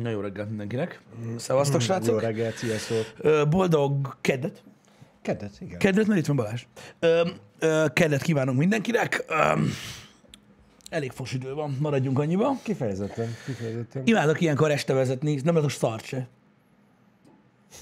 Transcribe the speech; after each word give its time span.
Na 0.00 0.10
jó 0.10 0.20
reggelt 0.20 0.48
mindenkinek. 0.48 1.00
Szevasztok, 1.36 1.80
Jó 1.80 1.86
srácok. 1.86 2.20
reggelt, 2.20 2.56
sziasztok. 2.56 3.06
Boldog 3.48 4.16
keddet. 4.20 4.62
Kedvet, 5.22 5.50
igen. 5.60 5.78
Kedvet, 5.78 6.06
mert 6.06 6.20
itt 6.20 6.26
van 6.26 6.36
Balázs. 6.36 6.66
Keddet 7.92 8.22
kívánunk 8.22 8.58
mindenkinek. 8.58 9.24
Elég 10.90 11.10
fos 11.10 11.32
idő 11.32 11.54
van, 11.54 11.76
maradjunk 11.80 12.18
annyiba. 12.18 12.56
Kifejezetten, 12.62 13.28
kifejezetten. 13.44 14.02
Imádok 14.04 14.40
ilyenkor 14.40 14.70
este 14.70 14.92
vezetni, 14.92 15.40
nem 15.44 15.54
látok 15.54 15.70
start 15.70 16.04
se. 16.04 16.28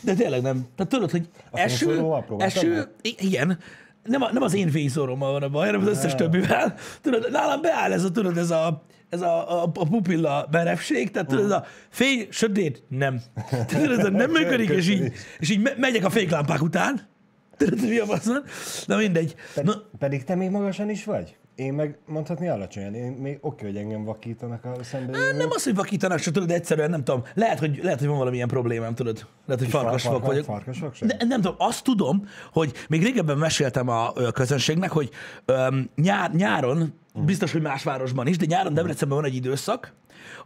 De 0.00 0.14
tényleg 0.14 0.42
nem. 0.42 0.66
Tehát 0.76 0.92
tudod, 0.92 1.10
hogy 1.10 1.28
eső, 1.52 1.96
próbáltad 1.96 2.40
eső, 2.40 2.88
i- 3.02 3.14
igen, 3.18 3.58
nem, 4.04 4.22
a, 4.22 4.32
nem 4.32 4.42
az 4.42 4.54
én 4.54 4.70
fényszórommal 4.70 5.32
van 5.32 5.42
a 5.42 5.48
baj, 5.48 5.66
hanem 5.66 5.80
az 5.80 5.86
összes 5.88 6.14
többivel. 6.14 6.74
Tudod, 7.00 7.30
nálam 7.30 7.60
beáll 7.60 7.92
ez 7.92 8.04
a, 8.04 8.10
tudod, 8.10 8.36
ez 8.36 8.50
a, 8.50 8.82
ez 9.10 9.20
a, 9.20 9.62
a, 9.62 9.70
a 9.74 9.84
pupilla 9.84 10.48
merevség, 10.50 11.10
tehát 11.10 11.28
tudod, 11.28 11.44
ez 11.44 11.50
a 11.50 11.64
fény, 11.88 12.26
sötét, 12.30 12.82
nem. 12.88 13.20
Tudod, 13.66 13.98
ez 13.98 14.04
a 14.04 14.10
nem 14.10 14.30
működik, 14.30 14.68
és 14.68 14.88
így, 14.88 15.12
és 15.38 15.50
így 15.50 15.60
me- 15.60 15.78
megyek 15.78 16.04
a 16.04 16.10
féklámpák 16.10 16.62
után. 16.62 17.08
Tudod, 17.56 17.88
mi 17.88 17.98
a 17.98 18.04
faszon? 18.04 18.42
Na 18.86 18.96
mindegy. 18.96 19.34
Ped- 19.54 19.66
Na, 19.66 19.72
Pedig 19.98 20.24
te 20.24 20.34
még 20.34 20.50
magasan 20.50 20.90
is 20.90 21.04
vagy? 21.04 21.36
Én 21.54 21.72
meg 21.72 21.98
mondhatni 22.06 22.48
alacsonyan. 22.48 22.94
Én 22.94 23.12
még 23.12 23.38
oké, 23.40 23.64
hogy 23.64 23.76
engem 23.76 24.04
vakítanak 24.04 24.64
a 24.64 24.82
szembe. 24.82 25.18
nem 25.36 25.48
az, 25.50 25.64
hogy 25.64 25.74
vakítanak, 25.74 26.18
csak 26.20 26.32
tudod, 26.34 26.50
egyszerűen 26.50 26.90
nem 26.90 27.04
tudom. 27.04 27.22
Lehet, 27.34 27.58
hogy, 27.58 27.80
lehet, 27.82 27.98
hogy 27.98 28.08
van 28.08 28.18
valamilyen 28.18 28.48
problémám, 28.48 28.94
tudod. 28.94 29.26
Lehet, 29.46 29.62
hogy 29.62 29.70
farkas 29.70 30.04
vak 30.04 30.26
vagyok. 30.26 30.44
Farkas 30.44 30.78
vakság? 30.80 31.08
De, 31.08 31.24
nem 31.24 31.40
tudom, 31.40 31.56
azt 31.58 31.84
tudom, 31.84 32.26
hogy 32.52 32.72
még 32.88 33.02
régebben 33.02 33.38
meséltem 33.38 33.88
a 33.88 34.12
ö, 34.14 34.30
közönségnek, 34.30 34.90
hogy 34.90 35.10
öm, 35.44 35.90
nyár, 35.96 36.32
nyáron, 36.34 36.92
biztos, 37.14 37.52
hogy 37.52 37.62
más 37.62 37.82
városban 37.82 38.26
is, 38.26 38.36
de 38.36 38.46
nyáron 38.46 38.74
Debrecenben 38.74 39.18
van 39.18 39.26
egy 39.26 39.34
időszak, 39.34 39.92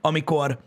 amikor 0.01 0.59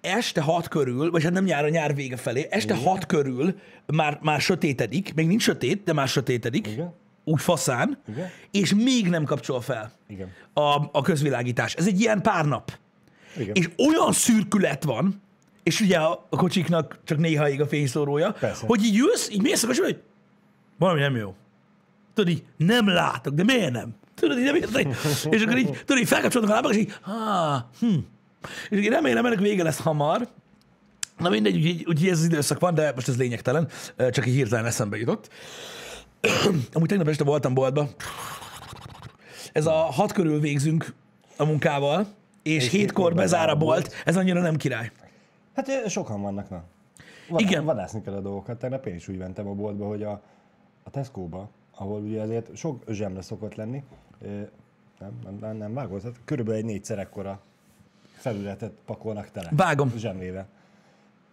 este 0.00 0.40
hat 0.40 0.68
körül, 0.68 1.10
vagy 1.10 1.22
hát 1.22 1.32
nem 1.32 1.44
nyáron, 1.44 1.70
nyár 1.70 1.94
vége 1.94 2.16
felé, 2.16 2.46
este 2.50 2.74
hat 2.74 3.06
körül 3.06 3.58
már, 3.86 4.18
már 4.22 4.40
sötétedik, 4.40 5.14
még 5.14 5.26
nincs 5.26 5.42
sötét, 5.42 5.84
de 5.84 5.92
már 5.92 6.08
sötétedik, 6.08 6.66
Igen. 6.66 6.94
úgy 7.24 7.40
faszán, 7.40 7.98
Igen. 8.08 8.28
és 8.50 8.74
még 8.74 9.08
nem 9.08 9.24
kapcsol 9.24 9.60
fel 9.60 9.92
Igen. 10.08 10.30
a, 10.52 10.60
a 10.92 11.02
közvilágítás. 11.02 11.74
Ez 11.74 11.86
egy 11.86 12.00
ilyen 12.00 12.22
pár 12.22 12.44
nap. 12.44 12.72
Igen. 13.36 13.54
És 13.54 13.70
olyan 13.76 14.12
szürkület 14.12 14.84
van, 14.84 15.22
és 15.62 15.80
ugye 15.80 15.98
a, 15.98 16.26
a 16.30 16.36
kocsiknak 16.36 16.98
csak 17.04 17.18
néha 17.18 17.48
ég 17.48 17.60
a 17.60 17.66
fényszórója, 17.66 18.32
Persze. 18.32 18.66
hogy 18.66 18.84
így 18.84 18.94
jössz, 18.94 19.28
így 19.28 19.42
mész 19.42 19.64
kocsiba, 19.64 19.86
hogy 19.86 20.02
valami 20.78 21.00
nem 21.00 21.16
jó. 21.16 21.34
Tudod, 22.14 22.30
így 22.30 22.44
nem 22.56 22.88
látok, 22.88 23.34
de 23.34 23.44
miért 23.44 23.72
nem? 23.72 23.94
Tudod, 24.14 24.38
így 24.38 24.44
nem 24.44 24.54
értek. 24.54 24.86
És 25.30 25.42
akkor 25.42 25.58
így, 25.58 25.70
tudod, 25.84 26.02
így 26.02 26.08
felkapcsolnak 26.08 26.50
a 26.50 26.54
lábak, 26.54 26.72
és 26.72 26.78
így, 26.78 26.92
ah, 27.06 27.60
hm. 27.80 27.94
És 28.70 28.78
így 28.78 28.88
remélem, 28.88 29.26
ennek 29.26 29.38
vége 29.38 29.62
lesz 29.62 29.80
hamar. 29.80 30.28
Na 31.18 31.28
mindegy, 31.28 31.54
úgyhogy, 31.56 31.84
úgyhogy 31.88 32.08
ez 32.08 32.18
az 32.18 32.24
időszak 32.24 32.58
van, 32.60 32.74
de 32.74 32.92
most 32.94 33.08
ez 33.08 33.16
lényegtelen, 33.16 33.68
csak 34.10 34.26
így 34.26 34.34
hirtelen 34.34 34.66
eszembe 34.66 34.96
jutott. 34.96 35.28
Amúgy 36.72 36.88
tegnap 36.88 37.08
este 37.08 37.24
voltam 37.24 37.54
boltba. 37.54 37.88
Ez 39.52 39.66
a 39.66 39.72
hat 39.72 40.12
körül 40.12 40.40
végzünk 40.40 40.94
a 41.36 41.44
munkával, 41.44 42.06
és, 42.42 42.64
és 42.64 42.70
hétkor 42.70 43.14
bezár 43.14 43.48
a 43.48 43.56
bolt. 43.56 43.94
Ez 44.04 44.16
annyira 44.16 44.40
nem 44.40 44.56
király. 44.56 44.90
Hát 45.54 45.88
sokan 45.90 46.22
vannak, 46.22 46.50
na. 46.50 46.64
Vad- 47.28 47.40
Igen. 47.40 47.64
Vadászni 47.64 48.02
kell 48.02 48.14
a 48.14 48.20
dolgokat. 48.20 48.58
Tegnap 48.58 48.86
én 48.86 48.94
is 48.94 49.08
úgy 49.08 49.16
mentem 49.16 49.48
a 49.48 49.52
boltba, 49.52 49.86
hogy 49.86 50.02
a, 50.02 50.22
a 50.82 50.90
Tesco-ba, 50.90 51.50
ahol 51.74 52.00
ugye 52.00 52.20
azért 52.20 52.56
sok 52.56 52.84
zsemle 52.88 53.22
szokott 53.22 53.54
lenni, 53.54 53.82
nem, 54.98 55.18
nem, 55.24 55.36
nem, 55.40 55.56
nem 55.56 55.74
vágott, 55.74 56.02
hát 56.02 56.20
körülbelül 56.24 56.60
egy 56.60 56.66
négyszer 56.66 56.98
ekkora 56.98 57.40
felületet 58.16 58.72
pakolnak 58.84 59.30
tele. 59.30 59.50
Vágom. 59.56 59.92
Zsemlével. 59.96 60.48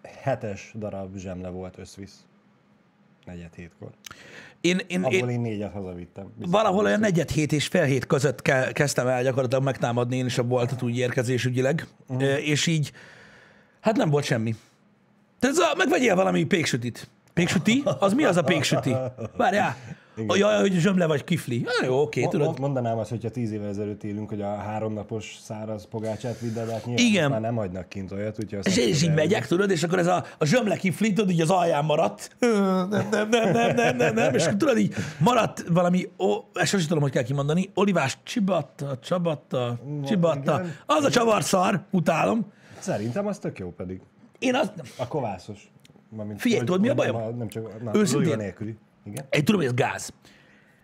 Hetes 0.04 0.74
darab 0.78 1.18
zsemle 1.18 1.50
volt 1.50 1.78
összvisz. 1.78 2.26
Negyed 3.26 3.54
hétkor. 3.56 3.90
Én, 4.62 4.80
én, 4.88 5.04
Abból 5.04 5.14
én 5.14 5.30
én 5.30 5.40
négyet 5.40 5.72
hazavittem. 5.72 6.32
Biztos, 6.36 6.52
valahol 6.52 6.86
olyan 6.86 7.00
negyed 7.00 7.30
hét 7.30 7.52
és 7.52 7.68
fél 7.68 7.84
hét 7.84 8.06
között 8.06 8.42
ke- 8.42 8.72
kezdtem 8.72 9.08
el 9.08 9.24
gyakorlatilag 9.24 9.64
megtámadni 9.64 10.18
én 10.18 10.26
is 10.26 10.38
a 10.38 10.44
boltot 10.44 10.82
úgy 10.82 10.98
érkezésügyileg, 10.98 11.88
uh-huh. 12.08 12.48
és 12.48 12.68
így, 12.68 12.92
hát 13.80 13.96
nem 13.96 14.10
volt 14.10 14.24
semmi. 14.24 14.56
Tehát 15.40 15.56
ez 15.56 15.62
a, 15.62 15.76
megvegyél 15.78 16.16
valami 16.16 16.44
péksütit. 16.44 17.10
Péksüti? 17.34 17.84
Az 18.00 18.14
mi 18.14 18.24
az 18.24 18.38
a 18.38 18.44
péksüti? 18.44 18.96
Várjál. 19.38 19.76
Jaj, 20.28 20.60
hogy 20.60 20.72
zsömle 20.74 21.06
vagy 21.06 21.24
kifli. 21.24 21.60
Na 21.80 21.86
jó, 21.86 22.02
oké, 22.02 22.22
Mo- 22.22 22.30
tudod. 22.32 22.48
mo- 22.48 22.60
Mondanám 22.60 22.98
azt, 22.98 23.10
hogyha 23.10 23.30
tíz 23.30 23.52
évvel 23.52 23.68
ezelőtt 23.68 24.04
élünk, 24.04 24.30
hogy 24.30 24.42
a 24.42 24.56
háromnapos 24.56 25.38
száraz 25.44 25.88
pogácsát 25.90 26.40
vidd 26.40 26.58
el, 26.58 26.68
hát 26.68 26.86
nyilván 26.86 27.06
Igen. 27.06 27.30
már 27.32 27.42
nem 27.42 27.56
hagynak 27.56 27.90
kint 27.90 28.12
olyat, 28.12 28.40
úgyhogy 28.44 28.68
És 28.68 28.78
én 28.78 28.88
is 28.88 29.04
így 29.04 29.14
megyek, 29.14 29.48
tudod, 29.48 29.70
és 29.72 29.84
akkor 29.84 30.00
ez 30.00 30.08
a, 30.08 30.24
a 30.38 30.46
zsömle 30.46 30.76
kifli, 30.76 31.14
tudod, 31.14 31.32
így 31.32 31.42
az 31.42 31.50
alján 31.50 31.86
maradt. 31.86 32.36
Nem, 32.40 32.90
nem, 32.90 33.30
nem, 33.30 33.52
nem, 33.52 33.76
nem, 33.76 33.96
nem, 33.96 34.14
nem. 34.14 34.34
És 34.34 34.44
tudod, 34.58 34.78
így 34.78 34.94
maradt 35.20 35.64
valami, 35.70 36.10
ó, 36.20 36.32
ezt 36.54 36.70
sosem 36.70 36.88
tudom, 36.88 37.04
hogy 37.04 37.12
kell 37.12 37.24
kimondani, 37.24 37.70
olivás 37.74 38.18
csibatta, 38.24 38.98
csabatta, 39.00 39.80
csibatta. 40.06 40.60
igen. 40.60 40.76
Az 40.86 41.04
a 41.04 41.10
csavarszar, 41.10 41.82
utálom. 41.92 42.52
Szerintem 42.80 43.28
az 43.28 43.38
tök 43.38 43.60
jó 43.60 43.70
pedig. 43.72 44.02
Én 44.40 44.56
azt, 44.56 44.74
A 44.98 45.08
kovászos. 45.08 45.72
Figyelj, 46.38 46.64
tudod, 46.64 46.82
mi 46.82 46.90
a 46.90 46.94
bajom? 46.94 47.18
Nem, 47.18 47.38
nem 47.38 47.48
csak, 47.48 47.64
na, 47.64 47.70
Őszintén? 47.96 48.02
Őszintén? 48.02 48.38
nélküli. 48.38 48.78
Igen. 49.06 49.26
egy 49.30 49.44
tudom, 49.44 49.62
hogy 49.62 49.70
ez 49.70 49.76
gáz. 49.76 50.14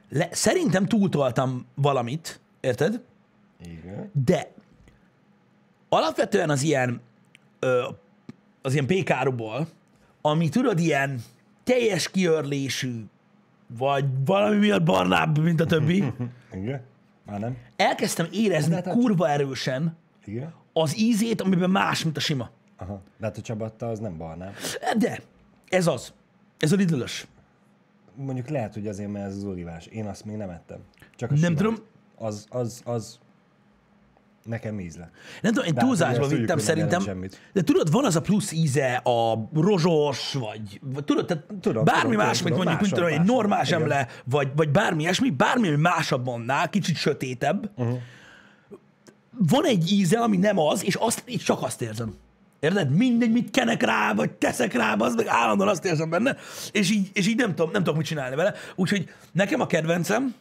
Le, 0.10 0.28
szerintem 0.32 0.86
túltoltam 0.86 1.66
valamit, 1.76 2.40
érted? 2.60 3.02
Igen. 3.66 4.12
De 4.26 4.52
alapvetően 5.90 6.50
az 6.50 6.62
ilyen, 6.62 7.02
ö, 7.60 7.90
az 8.62 8.74
ilyen 8.74 8.86
pékáruból, 8.86 9.68
ami 10.22 10.50
tudod, 10.50 10.80
ilyen 10.80 11.20
teljes 11.64 12.12
kiörlésű, 12.12 13.04
vagy 13.68 14.06
valami 14.26 14.58
miatt 14.58 14.84
barnább, 14.84 15.38
mint 15.40 15.60
a 15.62 15.66
többi, 15.66 16.04
Igen. 16.54 16.82
Már 17.26 17.40
nem? 17.40 17.58
elkezdtem 17.76 18.28
érezni 18.32 18.74
hát- 18.74 18.88
kurva 18.88 19.30
erősen 19.30 19.98
Igen. 20.26 20.54
az 20.74 20.98
ízét, 21.00 21.42
amiben 21.42 21.70
más, 21.70 22.04
mint 22.04 22.18
a 22.18 22.20
sima. 22.20 22.50
Aha. 22.78 23.02
De 23.18 23.26
hát 23.26 23.38
a 23.38 23.42
csabatta 23.42 23.90
az 23.90 24.00
nem 24.00 24.18
barnám. 24.18 24.54
De 24.98 25.20
ez 25.70 25.88
az. 25.88 26.14
Ez 26.60 26.72
a 26.72 26.76
lidlös. 26.76 27.28
Mondjuk 28.18 28.48
lehet, 28.50 28.74
hogy 28.74 28.88
azért, 28.88 29.12
mert 29.12 29.26
ez 29.26 29.36
az 29.36 29.44
olivás. 29.44 29.86
Én 29.86 30.06
azt 30.06 30.26
még 30.26 30.36
nem 30.36 30.50
ettem. 30.50 30.80
Csak 31.16 31.30
a 31.30 31.34
Nem 31.34 31.42
simát. 31.44 31.58
tudom. 31.58 31.76
Az, 32.16 32.46
az, 32.50 32.82
az 32.86 33.20
nekem 34.44 34.80
ízle. 34.80 35.10
Nem 35.42 35.52
tudom, 35.54 35.68
én 35.68 35.74
De 35.74 35.80
hát 35.80 35.90
túlzásba 35.90 36.22
tudjuk, 36.22 36.40
vittem 36.40 36.58
szerintem. 36.58 37.02
semmit. 37.02 37.42
De 37.54 37.62
tudod, 37.64 37.92
van 37.92 38.06
az 38.06 38.16
a 38.16 38.22
plusz 38.22 38.52
íze 38.52 38.94
a 38.96 39.50
rozsos, 39.54 40.34
vagy, 40.34 40.80
vagy 40.94 41.04
tudod, 41.04 41.26
tehát 41.26 41.44
Tudom, 41.62 41.84
bármi 41.84 42.02
tudom, 42.12 42.26
más, 42.26 42.38
tudom, 42.38 42.54
mint 42.58 42.66
mondjuk, 42.70 42.90
tudom, 42.94 43.10
egy 43.10 43.22
normál 43.26 43.66
zsemle, 43.66 44.08
vagy, 44.26 44.52
vagy 44.56 44.70
bármi 44.70 45.02
ilyesmi, 45.02 45.30
bármi, 45.30 45.68
ami 45.68 45.78
másabb 45.78 46.28
annál, 46.28 46.70
kicsit 46.70 46.96
sötétebb. 46.96 47.72
Uh-huh. 47.76 47.98
Van 49.38 49.66
egy 49.66 49.92
íze, 49.92 50.20
ami 50.20 50.38
nem 50.38 50.60
az, 50.60 50.86
és 50.86 50.96
azt, 50.96 51.24
így 51.26 51.42
csak 51.42 51.62
azt 51.64 51.82
érzem. 51.82 52.16
Érted? 52.60 52.92
Mindegy, 52.92 53.32
mit 53.32 53.52
kenek 53.52 53.84
rá, 53.84 54.14
vagy 54.14 54.32
teszek 54.32 54.74
rá, 54.74 54.96
az 54.98 55.16
meg 55.16 55.28
állandóan 55.28 55.70
azt 55.70 55.86
érzem 55.86 56.10
benne, 56.10 56.36
és 56.72 56.92
így, 56.92 57.10
és 57.14 57.28
így 57.28 57.38
nem, 57.38 57.56
tudom, 57.56 57.72
nem 57.72 57.84
tudok 57.84 57.98
mit 57.98 58.06
csinálni 58.06 58.36
vele. 58.36 58.54
Úgyhogy 58.76 59.10
nekem 59.32 59.62
a 59.62 59.68
kedvencem 59.68 60.36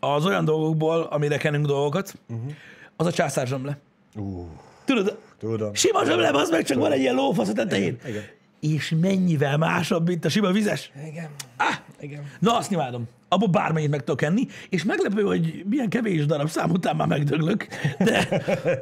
az 0.00 0.26
olyan 0.26 0.44
dolgokból, 0.44 1.02
amire 1.02 1.36
kenünk 1.36 1.66
dolgokat, 1.66 2.14
uh-huh. 2.28 2.52
az 2.96 3.06
a 3.06 3.12
császárzsemle. 3.12 3.78
Uh, 4.14 4.46
Tudod, 4.86 5.18
tudom. 5.38 5.74
Sima 5.74 6.04
zsömle, 6.04 6.28
az 6.28 6.50
meg 6.50 6.64
csak 6.64 6.78
van 6.78 6.92
egy 6.92 7.00
ilyen 7.00 7.14
lófasz 7.14 7.48
a 7.48 7.52
tetején. 7.52 7.98
Igen. 8.06 8.22
És 8.72 8.94
mennyivel 9.00 9.56
másabb, 9.56 10.08
mint 10.08 10.24
a 10.24 10.28
sima 10.28 10.52
vizes. 10.52 10.92
Igen. 11.06 11.30
Ah! 11.56 11.74
Igen. 12.00 12.24
Na, 12.38 12.56
azt 12.56 12.70
imádom. 12.70 13.08
Abból 13.28 13.48
bármennyit 13.48 13.90
meg 13.90 14.04
tudok 14.04 14.22
enni, 14.22 14.46
és 14.68 14.84
meglepő, 14.84 15.22
hogy 15.22 15.64
milyen 15.68 15.88
kevés 15.88 16.26
darab 16.26 16.48
szám 16.48 16.70
után 16.70 16.96
már 16.96 17.06
megdöglök, 17.06 17.66
de, 17.98 18.28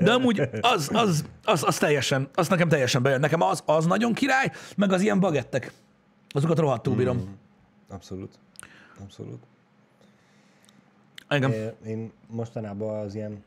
de 0.00 0.12
amúgy 0.12 0.40
az, 0.60 0.90
az, 0.92 1.24
az, 1.44 1.64
az, 1.64 1.78
teljesen, 1.78 2.28
az 2.34 2.48
nekem 2.48 2.68
teljesen 2.68 3.02
bejön. 3.02 3.20
Nekem 3.20 3.40
az, 3.40 3.62
az 3.66 3.86
nagyon 3.86 4.12
király, 4.12 4.50
meg 4.76 4.92
az 4.92 5.00
ilyen 5.00 5.20
bagettek. 5.20 5.72
Azokat 6.28 6.58
rohadtul 6.58 6.94
bírom. 6.94 7.16
Mm. 7.16 7.32
Abszolút. 7.88 8.38
Abszolút. 9.02 9.42
Engem. 11.28 11.50
É, 11.50 11.72
Én 11.86 12.12
mostanában 12.26 13.04
az 13.04 13.14
ilyen, 13.14 13.44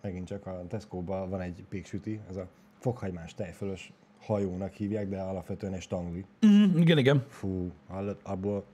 megint 0.00 0.26
csak 0.26 0.46
a 0.46 0.64
Tesco-ban 0.68 1.30
van 1.30 1.40
egy 1.40 1.64
péksüti, 1.68 2.20
ez 2.30 2.36
a 2.36 2.46
fokhagymás 2.78 3.34
tejfölös 3.34 3.92
hajónak 4.20 4.72
hívják, 4.72 5.08
de 5.08 5.20
alapvetően 5.20 5.72
egy 5.72 5.80
stangli. 5.82 6.24
Mm, 6.46 6.76
igen, 6.76 6.98
igen. 6.98 7.24
Fú, 7.28 7.72
hallod, 7.88 8.16
abból... 8.22 8.64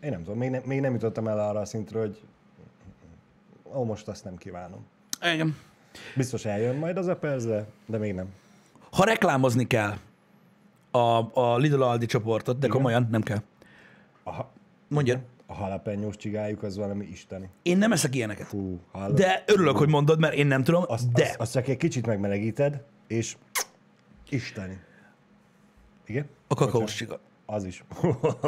Én 0.00 0.10
nem 0.10 0.22
tudom, 0.22 0.38
még, 0.38 0.50
ne, 0.50 0.60
még 0.64 0.80
nem 0.80 0.92
jutottam 0.92 1.28
el 1.28 1.38
arra 1.38 1.60
a 1.60 1.64
szintre, 1.64 1.98
hogy 1.98 2.20
ó, 3.74 3.84
most 3.84 4.08
azt 4.08 4.24
nem 4.24 4.36
kívánom. 4.36 4.86
Igen. 5.34 5.56
Biztos 6.16 6.44
eljön 6.44 6.76
majd 6.76 6.96
az 6.96 7.06
a 7.06 7.16
perc, 7.16 7.44
de, 7.44 7.66
de 7.86 7.98
még 7.98 8.14
nem. 8.14 8.26
Ha 8.90 9.04
reklámozni 9.04 9.66
kell 9.66 9.96
a, 10.90 11.40
a 11.40 11.56
Lidl 11.56 11.82
Aldi 11.82 12.06
csoportot, 12.06 12.58
de 12.58 12.68
komolyan 12.68 13.08
nem 13.10 13.22
kell. 13.22 13.42
A, 14.24 14.30
Mondja. 14.88 15.20
a 15.46 15.54
halapenyós 15.54 16.16
csigájuk 16.16 16.62
az 16.62 16.76
valami 16.76 17.06
isteni. 17.06 17.48
Én 17.62 17.78
nem 17.78 17.92
eszek 17.92 18.14
ilyeneket. 18.14 18.46
Fú, 18.46 18.80
hallod? 18.92 19.16
De 19.16 19.44
örülök, 19.46 19.76
hogy 19.76 19.88
mondod, 19.88 20.18
mert 20.20 20.34
én 20.34 20.46
nem 20.46 20.64
tudom, 20.64 20.84
azt, 20.86 21.12
de 21.12 21.22
Azt, 21.22 21.40
azt 21.40 21.52
csak 21.52 21.68
egy 21.68 21.76
kicsit 21.76 22.06
megmelegíted, 22.06 22.82
és 23.06 23.36
isteni. 24.30 24.78
Igen? 26.06 26.26
A 26.48 26.54
kakaós 26.54 26.94
csiga. 26.94 27.20
Az 27.46 27.64
is. 27.64 27.84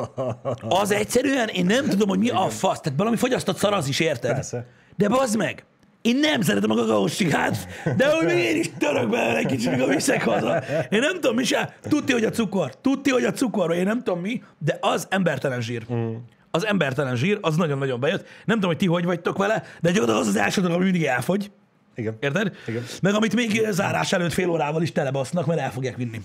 Az 0.82 0.90
egyszerűen, 0.90 1.48
én 1.48 1.66
nem 1.66 1.88
tudom, 1.88 2.08
hogy 2.08 2.18
mi 2.18 2.28
a 2.28 2.48
fasz. 2.48 2.80
Tehát 2.80 2.98
valami 2.98 3.16
fogyasztott 3.16 3.56
szar 3.56 3.72
az 3.72 3.88
is, 3.88 4.00
érted? 4.00 4.34
Persze. 4.34 4.66
De 4.96 5.08
bazd 5.08 5.36
meg! 5.36 5.64
Én 6.02 6.16
nem 6.16 6.40
szeretem 6.40 6.70
a 6.70 6.74
kakaós 6.74 7.16
csigát, 7.16 7.56
de 7.96 8.14
hogy 8.14 8.24
még 8.24 8.36
én 8.36 8.56
is 8.56 8.70
török 8.78 9.10
belőle 9.10 9.36
egy 9.36 9.46
kicsit, 9.46 9.70
mikor 9.70 9.94
viszek 9.94 10.22
haza. 10.22 10.56
Én 10.90 11.00
nem 11.00 11.12
tudom, 11.12 11.34
mi 11.34 11.44
se. 11.44 11.76
Tudti, 11.82 12.12
hogy 12.12 12.24
a 12.24 12.30
cukor. 12.30 12.74
Tudti, 12.80 13.10
hogy 13.10 13.24
a 13.24 13.32
cukor, 13.32 13.74
én 13.74 13.84
nem 13.84 14.02
tudom 14.02 14.20
mi, 14.20 14.42
de 14.58 14.78
az 14.80 15.06
embertelen 15.10 15.60
zsír. 15.60 15.86
Mm. 15.92 16.14
Az 16.50 16.66
embertelen 16.66 17.16
zsír, 17.16 17.38
az 17.40 17.56
nagyon-nagyon 17.56 18.00
bejött. 18.00 18.26
Nem 18.44 18.54
tudom, 18.54 18.70
hogy 18.70 18.76
ti 18.76 18.86
hogy 18.86 19.04
vagytok 19.04 19.38
vele, 19.38 19.62
de 19.80 19.90
gyakorlatilag 19.90 20.20
az 20.20 20.26
az 20.26 20.36
első 20.36 20.60
dolog, 20.60 20.76
ami 20.76 20.84
mindig 20.84 21.04
elfogy. 21.04 21.50
Igen. 21.94 22.16
Érted? 22.20 22.56
Igen. 22.66 22.82
Meg 23.02 23.14
amit 23.14 23.34
még 23.34 23.66
zárás 23.70 24.12
előtt 24.12 24.32
fél 24.32 24.48
órával 24.48 24.82
is 24.82 24.92
telebasznak, 24.92 25.46
mert 25.46 25.60
el 25.60 25.72
fogják 25.72 25.96
vinni. 25.96 26.20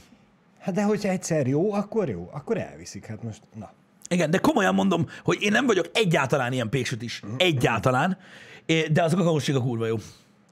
Hát 0.60 0.75
de 0.75 0.84
hogyha 0.84 1.10
egyszer 1.10 1.48
jó, 1.48 1.74
akkor 1.74 2.10
jó. 2.10 2.30
Akkor 2.31 2.58
elviszik. 2.58 3.06
Hát 3.06 3.24
most, 3.24 3.42
na. 3.56 3.72
Igen, 4.10 4.31
de 4.31 4.38
komolyan 4.38 4.74
mondom, 4.74 5.10
hogy 5.24 5.38
én 5.42 5.52
nem 5.52 5.66
vagyok 5.66 5.86
egyáltalán 5.94 6.54
ilyen 6.54 6.69
péksüt 6.69 7.02
is. 7.02 7.22
Egyáltalán. 7.38 8.18
É, 8.66 8.81
De 8.81 9.04
az 9.04 9.14
a 9.14 9.16
kakaós 9.16 9.50
a 9.50 9.62
kurva 9.62 9.86
jó. 9.86 9.96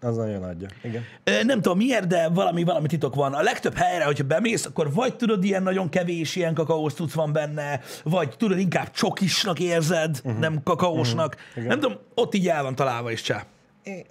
Az 0.02 0.16
nagyon 0.16 0.44
adja. 0.44 0.68
Igen. 0.84 1.04
Nem 1.46 1.62
tudom 1.62 1.78
miért, 1.78 2.08
de 2.08 2.30
valami, 2.30 2.64
valami 2.64 2.88
titok 2.88 3.16
van. 3.16 3.34
A 3.34 3.42
legtöbb 3.42 3.76
helyre, 3.76 4.06
hogyha 4.06 4.24
bemész, 4.24 4.66
akkor 4.66 4.94
vagy 4.94 5.16
tudod, 5.16 5.44
ilyen 5.44 5.64
nagyon 5.64 5.90
kevés 5.90 6.36
ilyen 6.36 6.54
kakaós 6.54 6.94
cucc 6.94 7.14
van 7.14 7.32
benne, 7.34 7.80
vagy 8.04 8.38
tudod, 8.38 8.60
inkább 8.60 8.92
csokisnak 8.92 9.60
érzed, 9.60 10.22
uh-huh. 10.24 10.40
nem 10.40 10.64
kakaósnak. 10.64 11.36
Uh-huh. 11.36 11.56
Igen. 11.56 11.68
Nem 11.68 11.80
tudom, 11.80 11.98
ott 12.14 12.36
így 12.36 12.48
el 12.48 12.64
van 12.64 12.76
találva 12.76 13.12
is 13.12 13.22
csá. 13.22 13.46
Én, 13.84 14.06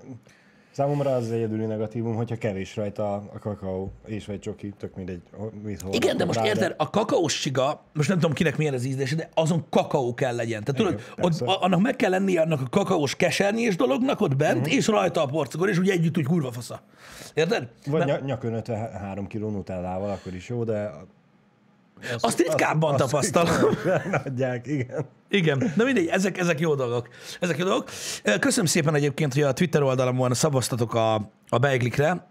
számomra 0.75 1.15
az 1.15 1.31
egyedüli 1.31 1.65
negatívum, 1.65 2.15
hogyha 2.15 2.37
kevés 2.37 2.77
rajta 2.77 3.15
a, 3.15 3.39
kakaó, 3.39 3.93
és 4.07 4.27
vagy 4.27 4.39
csoki, 4.39 4.75
tök 4.79 4.95
mindegy, 4.95 5.21
mit 5.63 5.81
hol 5.81 5.95
Igen, 5.95 6.17
de 6.17 6.25
most 6.25 6.39
rá, 6.39 6.45
érted, 6.45 6.75
a 6.77 6.91
kakaós 6.91 7.41
csiga, 7.41 7.85
most 7.93 8.09
nem 8.09 8.19
tudom 8.19 8.35
kinek 8.35 8.57
milyen 8.57 8.75
az 8.75 8.85
ízlése, 8.85 9.15
de 9.15 9.29
azon 9.35 9.65
kakaó 9.71 10.15
kell 10.15 10.35
legyen. 10.35 10.65
Tehát 10.65 10.81
tudod, 10.81 11.01
Igen, 11.17 11.25
ott, 11.25 11.41
a- 11.41 11.63
annak 11.63 11.81
meg 11.81 11.97
kell 11.97 12.11
lennie 12.11 12.41
annak 12.41 12.61
a 12.61 12.69
kakaós 12.69 13.17
kesernyés 13.17 13.77
dolognak 13.77 14.21
ott 14.21 14.37
bent, 14.37 14.61
uh-huh. 14.61 14.75
és 14.75 14.87
rajta 14.87 15.23
a 15.23 15.27
porcukor, 15.27 15.69
és 15.69 15.79
úgy 15.79 15.89
együtt 15.89 16.19
úgy 16.19 16.27
kurva 16.27 16.53
fasza. 16.53 16.81
Érted? 17.35 17.69
Vagy 17.87 18.05
ny- 18.05 18.25
nyakönötve 18.25 18.77
3 18.77 19.27
kiló 19.27 19.51
nutellával, 19.51 20.11
akkor 20.11 20.35
is 20.35 20.49
jó, 20.49 20.65
de... 20.65 20.91
Azt 22.21 22.39
ritkábban 22.39 22.97
tapasztalom. 22.97 23.77
Adják, 24.25 24.67
igen. 24.67 25.07
Igen, 25.29 25.73
de 25.77 25.85
mindegy, 25.85 26.07
ezek, 26.07 26.39
ezek 26.39 26.61
jó 26.61 26.75
dolgok. 26.75 27.09
Ezek 27.41 27.59
jó 27.59 27.65
dolgok. 27.65 27.91
Köszönöm 28.41 28.67
szépen 28.67 28.95
egyébként, 28.95 29.35
hogy 29.35 29.43
a 29.43 29.53
Twitter 29.53 29.83
oldalamon 29.83 30.35
szavaztatok 30.35 30.95
a, 30.95 31.15
a 31.49 31.59
beiglikre. 31.59 32.27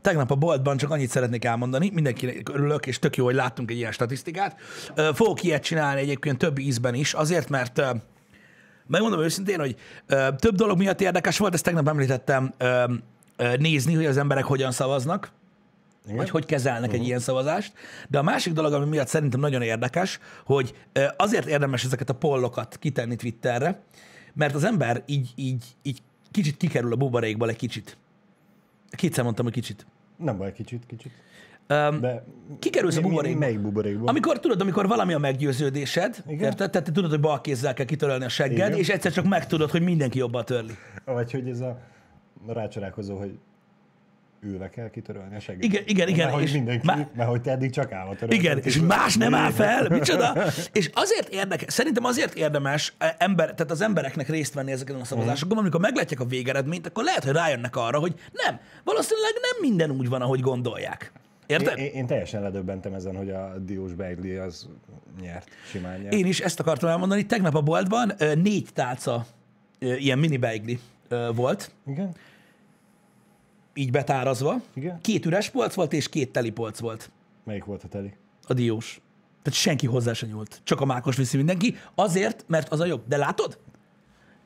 Tegnap 0.00 0.30
a 0.30 0.34
boltban 0.34 0.76
csak 0.76 0.90
annyit 0.90 1.10
szeretnék 1.10 1.44
elmondani, 1.44 1.90
mindenkinek 1.94 2.48
örülök, 2.48 2.86
és 2.86 2.98
tök 2.98 3.16
jó, 3.16 3.24
hogy 3.24 3.34
láttunk 3.34 3.70
egy 3.70 3.76
ilyen 3.76 3.92
statisztikát. 3.92 4.60
Fogok 5.14 5.42
ilyet 5.42 5.62
csinálni 5.62 6.00
egyébként 6.00 6.38
több 6.38 6.58
ízben 6.58 6.94
is, 6.94 7.12
azért, 7.12 7.48
mert 7.48 7.82
megmondom 8.86 9.20
őszintén, 9.20 9.58
hogy 9.58 9.76
több 10.36 10.54
dolog 10.54 10.78
miatt 10.78 11.00
érdekes 11.00 11.38
volt, 11.38 11.54
ezt 11.54 11.64
tegnap 11.64 11.88
említettem, 11.88 12.54
nézni, 13.58 13.94
hogy 13.94 14.06
az 14.06 14.16
emberek 14.16 14.44
hogyan 14.44 14.72
szavaznak, 14.72 15.30
Igen? 16.06 16.18
hogy 16.18 16.30
hogy 16.30 16.46
kezelnek 16.46 16.92
egy 16.92 17.04
ilyen 17.04 17.18
szavazást. 17.18 17.72
De 18.08 18.18
a 18.18 18.22
másik 18.22 18.52
dolog, 18.52 18.72
ami 18.72 18.86
miatt 18.88 19.08
szerintem 19.08 19.40
nagyon 19.40 19.62
érdekes, 19.62 20.18
hogy 20.44 20.74
azért 21.16 21.46
érdemes 21.46 21.84
ezeket 21.84 22.10
a 22.10 22.14
pollokat 22.14 22.76
kitenni 22.78 23.16
Twitterre, 23.16 23.80
mert 24.34 24.54
az 24.54 24.64
ember 24.64 25.02
így, 25.06 25.32
így, 25.34 25.64
így 25.82 26.02
kicsit 26.30 26.56
kikerül 26.56 26.92
a 26.92 26.96
buborékból 26.96 27.48
egy 27.48 27.56
kicsit. 27.56 27.96
Kétszer 28.90 29.24
mondtam, 29.24 29.44
hogy 29.44 29.54
kicsit. 29.54 29.86
Nem 30.16 30.36
baj, 30.36 30.52
kicsit, 30.52 30.86
kicsit. 30.86 31.12
Um, 31.68 32.00
De 32.00 32.24
Kikerülsz 32.58 32.96
a 32.96 33.00
mi- 33.00 33.06
mi- 33.06 33.10
buborékba. 33.12 33.38
Melyik 33.38 33.60
buborékból? 33.60 34.08
amikor 34.08 34.40
tudod, 34.40 34.60
amikor 34.60 34.86
valami 34.88 35.12
a 35.12 35.18
meggyőződésed, 35.18 36.22
érted? 36.28 36.54
Tehát 36.70 36.72
te 36.84 36.92
tudod, 36.92 37.10
hogy 37.10 37.20
bal 37.20 37.40
kézzel 37.40 37.74
kell 37.74 37.86
kitörölni 37.86 38.24
a 38.24 38.28
segged, 38.28 38.56
Igen. 38.56 38.72
és 38.72 38.88
egyszer 38.88 39.12
csak 39.12 39.24
megtudod, 39.28 39.70
hogy 39.70 39.82
mindenki 39.82 40.18
jobban 40.18 40.44
törli. 40.44 40.72
Vagy 41.04 41.32
hogy 41.32 41.48
ez 41.48 41.60
a 41.60 41.78
rácsorálkozó, 42.46 43.16
hogy 43.18 43.38
ülve 44.46 44.70
kell 44.70 44.90
kitörölni 44.90 45.36
a 45.36 45.40
segít. 45.40 45.64
Igen, 45.64 45.82
igen, 45.86 46.08
igen, 46.08 46.24
Mert 46.24 46.38
hogy 46.38 46.42
és 46.42 46.52
mindenki, 46.52 46.86
má- 46.86 47.14
mert 47.14 47.28
hogy 47.28 47.40
te 47.40 47.50
eddig 47.50 47.70
csak 47.70 47.88
törölted. 47.88 48.32
Igen, 48.32 48.58
és 48.58 48.80
más 48.80 49.16
nem 49.16 49.34
áll 49.34 49.50
fel, 49.50 49.88
micsoda. 49.88 50.34
És 50.72 50.90
azért 50.94 51.28
érdekes, 51.28 51.72
szerintem 51.72 52.04
azért 52.04 52.34
érdemes 52.34 52.94
eh, 52.98 53.14
ember, 53.18 53.54
tehát 53.54 53.70
az 53.70 53.80
embereknek 53.80 54.28
részt 54.28 54.54
venni 54.54 54.72
ezeken 54.72 54.94
a 54.94 55.04
szavazásokon, 55.04 55.58
amikor 55.58 55.80
meglátják 55.80 56.20
a 56.20 56.24
végeredményt, 56.24 56.86
akkor 56.86 57.04
lehet, 57.04 57.24
hogy 57.24 57.32
rájönnek 57.32 57.76
arra, 57.76 57.98
hogy 57.98 58.14
nem, 58.32 58.60
valószínűleg 58.84 59.32
nem 59.32 59.70
minden 59.70 59.90
úgy 59.90 60.08
van, 60.08 60.22
ahogy 60.22 60.40
gondolják. 60.40 61.12
Érted? 61.46 61.78
Én, 61.78 61.90
én, 61.92 62.06
teljesen 62.06 62.42
ledöbbentem 62.42 62.94
ezen, 62.94 63.16
hogy 63.16 63.30
a 63.30 63.54
Diós 63.58 63.92
Beigli 63.92 64.34
az 64.34 64.68
nyert, 65.20 65.48
simán 65.70 66.00
nyert. 66.00 66.14
Én 66.14 66.26
is 66.26 66.40
ezt 66.40 66.60
akartam 66.60 66.88
elmondani. 66.88 67.26
Tegnap 67.26 67.54
a 67.54 67.60
boltban 67.60 68.12
ö, 68.18 68.34
négy 68.34 68.68
tálca 68.72 69.26
ö, 69.78 69.94
ilyen 69.94 70.18
mini 70.18 70.36
beigli 70.36 70.78
volt, 71.34 71.70
Igen? 71.86 72.14
Így 73.76 73.90
betárazva. 73.90 74.60
Igen. 74.74 75.00
Két 75.00 75.26
üres 75.26 75.50
polc 75.50 75.74
volt, 75.74 75.92
és 75.92 76.08
két 76.08 76.32
teli 76.32 76.50
polc 76.50 76.78
volt. 76.78 77.10
Melyik 77.44 77.64
volt 77.64 77.82
a 77.84 77.88
teli? 77.88 78.12
A 78.46 78.52
diós. 78.52 79.00
Tehát 79.42 79.58
senki 79.60 79.86
hozzá 79.86 80.12
se 80.12 80.26
nyúlt. 80.26 80.60
Csak 80.64 80.80
a 80.80 80.84
mákos 80.84 81.16
viszi 81.16 81.36
mindenki. 81.36 81.76
Azért, 81.94 82.44
mert 82.46 82.68
az 82.68 82.80
a 82.80 82.84
jobb. 82.84 83.02
De 83.08 83.16
látod? 83.16 83.58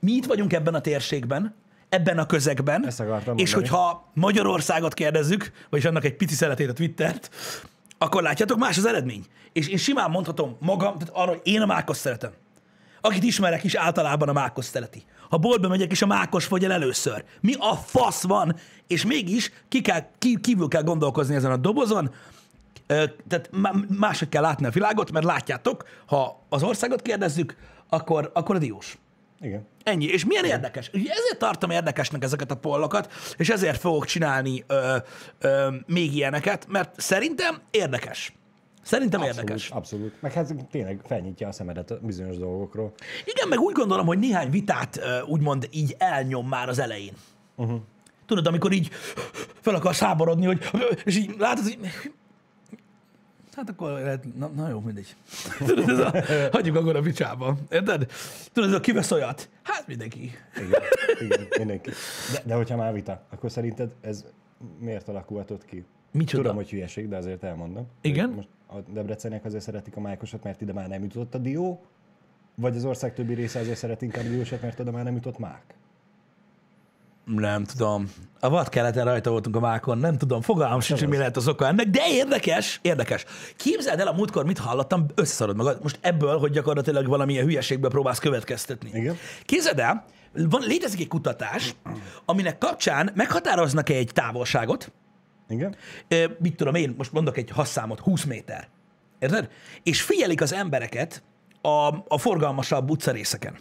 Mi 0.00 0.12
itt 0.12 0.26
vagyunk 0.26 0.52
ebben 0.52 0.74
a 0.74 0.80
térségben, 0.80 1.54
ebben 1.88 2.18
a 2.18 2.26
közegben, 2.26 2.86
Ezt 2.86 3.00
akartam 3.00 3.36
és 3.36 3.54
mondani. 3.54 3.74
hogyha 3.74 4.10
Magyarországot 4.14 4.94
kérdezzük, 4.94 5.52
vagyis 5.70 5.86
annak 5.86 6.04
egy 6.04 6.16
pici 6.16 6.34
szeletét 6.34 6.68
a 6.68 6.72
Twittert, 6.72 7.30
akkor 7.98 8.22
látjátok, 8.22 8.58
más 8.58 8.78
az 8.78 8.86
eredmény. 8.86 9.24
És 9.52 9.68
én 9.68 9.76
simán 9.76 10.10
mondhatom 10.10 10.56
magam, 10.60 10.98
tehát 10.98 11.14
arra, 11.14 11.30
hogy 11.30 11.40
én 11.42 11.60
a 11.60 11.66
mákos 11.66 11.96
szeretem. 11.96 12.30
Akit 13.00 13.22
ismerek 13.22 13.64
is 13.64 13.74
általában 13.74 14.28
a 14.28 14.32
mákos 14.32 14.64
szereti. 14.64 15.02
Ha 15.30 15.38
boltba 15.38 15.68
megyek, 15.68 15.90
és 15.90 16.02
a 16.02 16.06
mákos 16.06 16.44
fogy 16.44 16.64
el 16.64 16.72
először. 16.72 17.24
Mi 17.40 17.54
a 17.58 17.74
fasz 17.74 18.22
van? 18.22 18.56
És 18.86 19.04
mégis 19.06 19.52
ki 19.68 19.80
kell, 19.80 20.06
ki, 20.18 20.40
kívül 20.40 20.68
kell 20.68 20.82
gondolkozni 20.82 21.34
ezen 21.34 21.50
a 21.50 21.56
dobozon, 21.56 22.10
tehát 23.28 23.48
má- 23.50 23.88
máshogy 23.98 24.28
kell 24.28 24.42
látni 24.42 24.66
a 24.66 24.70
világot, 24.70 25.12
mert 25.12 25.24
látjátok, 25.24 25.84
ha 26.06 26.42
az 26.48 26.62
országot 26.62 27.02
kérdezzük, 27.02 27.56
akkor, 27.88 28.30
akkor 28.34 28.56
a 28.56 28.58
diós. 28.58 28.98
Igen. 29.40 29.66
Ennyi. 29.82 30.04
És 30.04 30.24
milyen 30.24 30.44
érdekes. 30.44 30.90
Ugye 30.94 31.10
ezért 31.10 31.38
tartom 31.38 31.70
érdekesnek 31.70 32.22
ezeket 32.22 32.50
a 32.50 32.56
pollokat, 32.56 33.12
és 33.36 33.48
ezért 33.48 33.80
fogok 33.80 34.04
csinálni 34.04 34.64
ö, 34.66 34.96
ö, 35.38 35.68
még 35.86 36.14
ilyeneket, 36.14 36.66
mert 36.68 37.00
szerintem 37.00 37.60
érdekes. 37.70 38.32
Szerintem 38.82 39.20
Abszolút, 39.20 39.40
érdekes. 39.40 39.70
abszolút. 39.70 40.22
Meg 40.22 40.32
hát 40.32 40.54
tényleg 40.70 41.00
felnyitja 41.04 41.48
a 41.48 41.52
szemedet 41.52 41.90
a 41.90 41.98
bizonyos 42.02 42.36
dolgokról. 42.36 42.92
Igen, 43.24 43.48
meg 43.48 43.58
úgy 43.58 43.74
gondolom, 43.74 44.06
hogy 44.06 44.18
néhány 44.18 44.50
vitát 44.50 45.00
úgymond 45.26 45.68
így 45.70 45.94
elnyom 45.98 46.48
már 46.48 46.68
az 46.68 46.78
elején. 46.78 47.12
Uh-huh. 47.56 47.80
Tudod, 48.26 48.46
amikor 48.46 48.72
így 48.72 48.88
fel 49.60 49.74
akarsz 49.74 50.00
háborodni, 50.00 50.46
hogy, 50.46 50.70
és 51.04 51.16
így 51.16 51.34
látod, 51.38 51.64
hogy 51.64 51.78
Hát 53.56 53.68
akkor 53.68 53.90
lehet, 53.90 54.36
na, 54.38 54.46
na 54.46 54.68
jó, 54.68 54.80
mindegy. 54.80 55.16
Tudod, 55.66 55.88
ez 55.88 55.98
a, 55.98 56.12
hagyjuk 56.52 56.76
akkor 56.76 56.96
a 56.96 57.00
picsába. 57.00 57.56
Érted? 57.70 58.06
Tudod, 58.52 58.68
ez 58.68 58.74
a 58.74 58.80
kivesz 58.80 59.10
olyat. 59.10 59.48
Hát 59.62 59.86
mindenki. 59.86 60.32
Igen, 60.56 60.82
igen 61.20 61.46
mindenki. 61.58 61.90
De, 62.32 62.42
de 62.44 62.54
hogyha 62.54 62.76
már 62.76 62.92
vita, 62.92 63.26
akkor 63.30 63.50
szerinted 63.50 63.90
ez 64.00 64.24
miért 64.78 65.08
alakulhatott 65.08 65.64
ki? 65.64 65.84
Micsoda? 66.10 66.42
Tudom, 66.42 66.56
hogy 66.56 66.70
hülyeség, 66.70 67.08
de 67.08 67.16
azért 67.16 67.44
elmondom. 67.44 67.86
Igen? 68.00 68.30
Most 68.30 68.48
a 68.72 68.80
debreceniek 68.92 69.44
azért 69.44 69.62
szeretik 69.62 69.96
a 69.96 70.00
májkosat, 70.00 70.42
mert 70.42 70.60
ide 70.60 70.72
már 70.72 70.88
nem 70.88 71.02
jutott 71.02 71.34
a 71.34 71.38
dió, 71.38 71.80
vagy 72.54 72.76
az 72.76 72.84
ország 72.84 73.14
többi 73.14 73.34
része 73.34 73.58
azért 73.58 73.76
szeret 73.76 74.02
inkább 74.02 74.24
diósat, 74.24 74.62
mert 74.62 74.80
oda 74.80 74.90
már 74.90 75.04
nem 75.04 75.14
jutott 75.14 75.38
mák? 75.38 75.74
Nem 77.24 77.64
tudom. 77.64 78.12
A 78.40 78.48
vad 78.48 78.68
keleten 78.68 79.04
rajta 79.04 79.30
voltunk 79.30 79.56
a 79.56 79.60
mákon, 79.60 79.98
nem 79.98 80.18
tudom, 80.18 80.40
fogalmam 80.40 80.80
sincs, 80.80 81.00
hogy 81.00 81.08
mi 81.08 81.16
lehet 81.16 81.36
az 81.36 81.48
oka 81.48 81.66
ennek, 81.66 81.86
de 81.86 82.00
érdekes, 82.08 82.78
érdekes. 82.82 83.24
Képzeld 83.56 84.00
el 84.00 84.06
a 84.06 84.12
múltkor, 84.12 84.44
mit 84.44 84.58
hallottam, 84.58 85.06
összeszarod 85.14 85.56
magad. 85.56 85.78
Most 85.82 85.98
ebből, 86.00 86.38
hogy 86.38 86.50
gyakorlatilag 86.50 87.06
valamilyen 87.06 87.44
hülyeségből 87.44 87.90
próbálsz 87.90 88.18
következtetni. 88.18 88.90
Igen. 88.92 89.16
Képzeld 89.44 89.78
el, 89.78 90.04
van, 90.32 90.62
létezik 90.66 91.00
egy 91.00 91.08
kutatás, 91.08 91.74
aminek 92.24 92.58
kapcsán 92.58 93.10
meghatároznak 93.14 93.88
egy 93.88 94.10
távolságot, 94.12 94.92
Igen? 95.50 95.76
Ö, 96.08 96.24
mit 96.38 96.56
tudom 96.56 96.74
én, 96.74 96.94
most 96.98 97.12
mondok 97.12 97.36
egy 97.36 97.50
hasszámot, 97.50 98.00
20 98.00 98.24
méter. 98.24 98.68
Érted? 99.18 99.50
És 99.82 100.02
figyelik 100.02 100.40
az 100.40 100.52
embereket 100.52 101.22
a, 101.60 101.68
a 102.08 102.18
forgalmasabb 102.18 102.90
utcarészeken. 102.90 103.56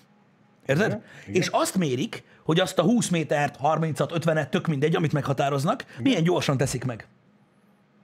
Érted? 0.65 1.01
Igen, 1.27 1.41
És 1.41 1.47
azt 1.47 1.75
mérik, 1.75 2.23
hogy 2.43 2.59
azt 2.59 2.79
a 2.79 2.83
20 2.83 3.09
métert, 3.09 3.55
30-at, 3.63 4.21
50-et, 4.25 4.49
tök 4.49 4.67
mindegy, 4.67 4.95
amit 4.95 5.13
meghatároznak, 5.13 5.85
milyen 5.99 6.23
gyorsan 6.23 6.57
teszik 6.57 6.83
meg. 6.85 7.07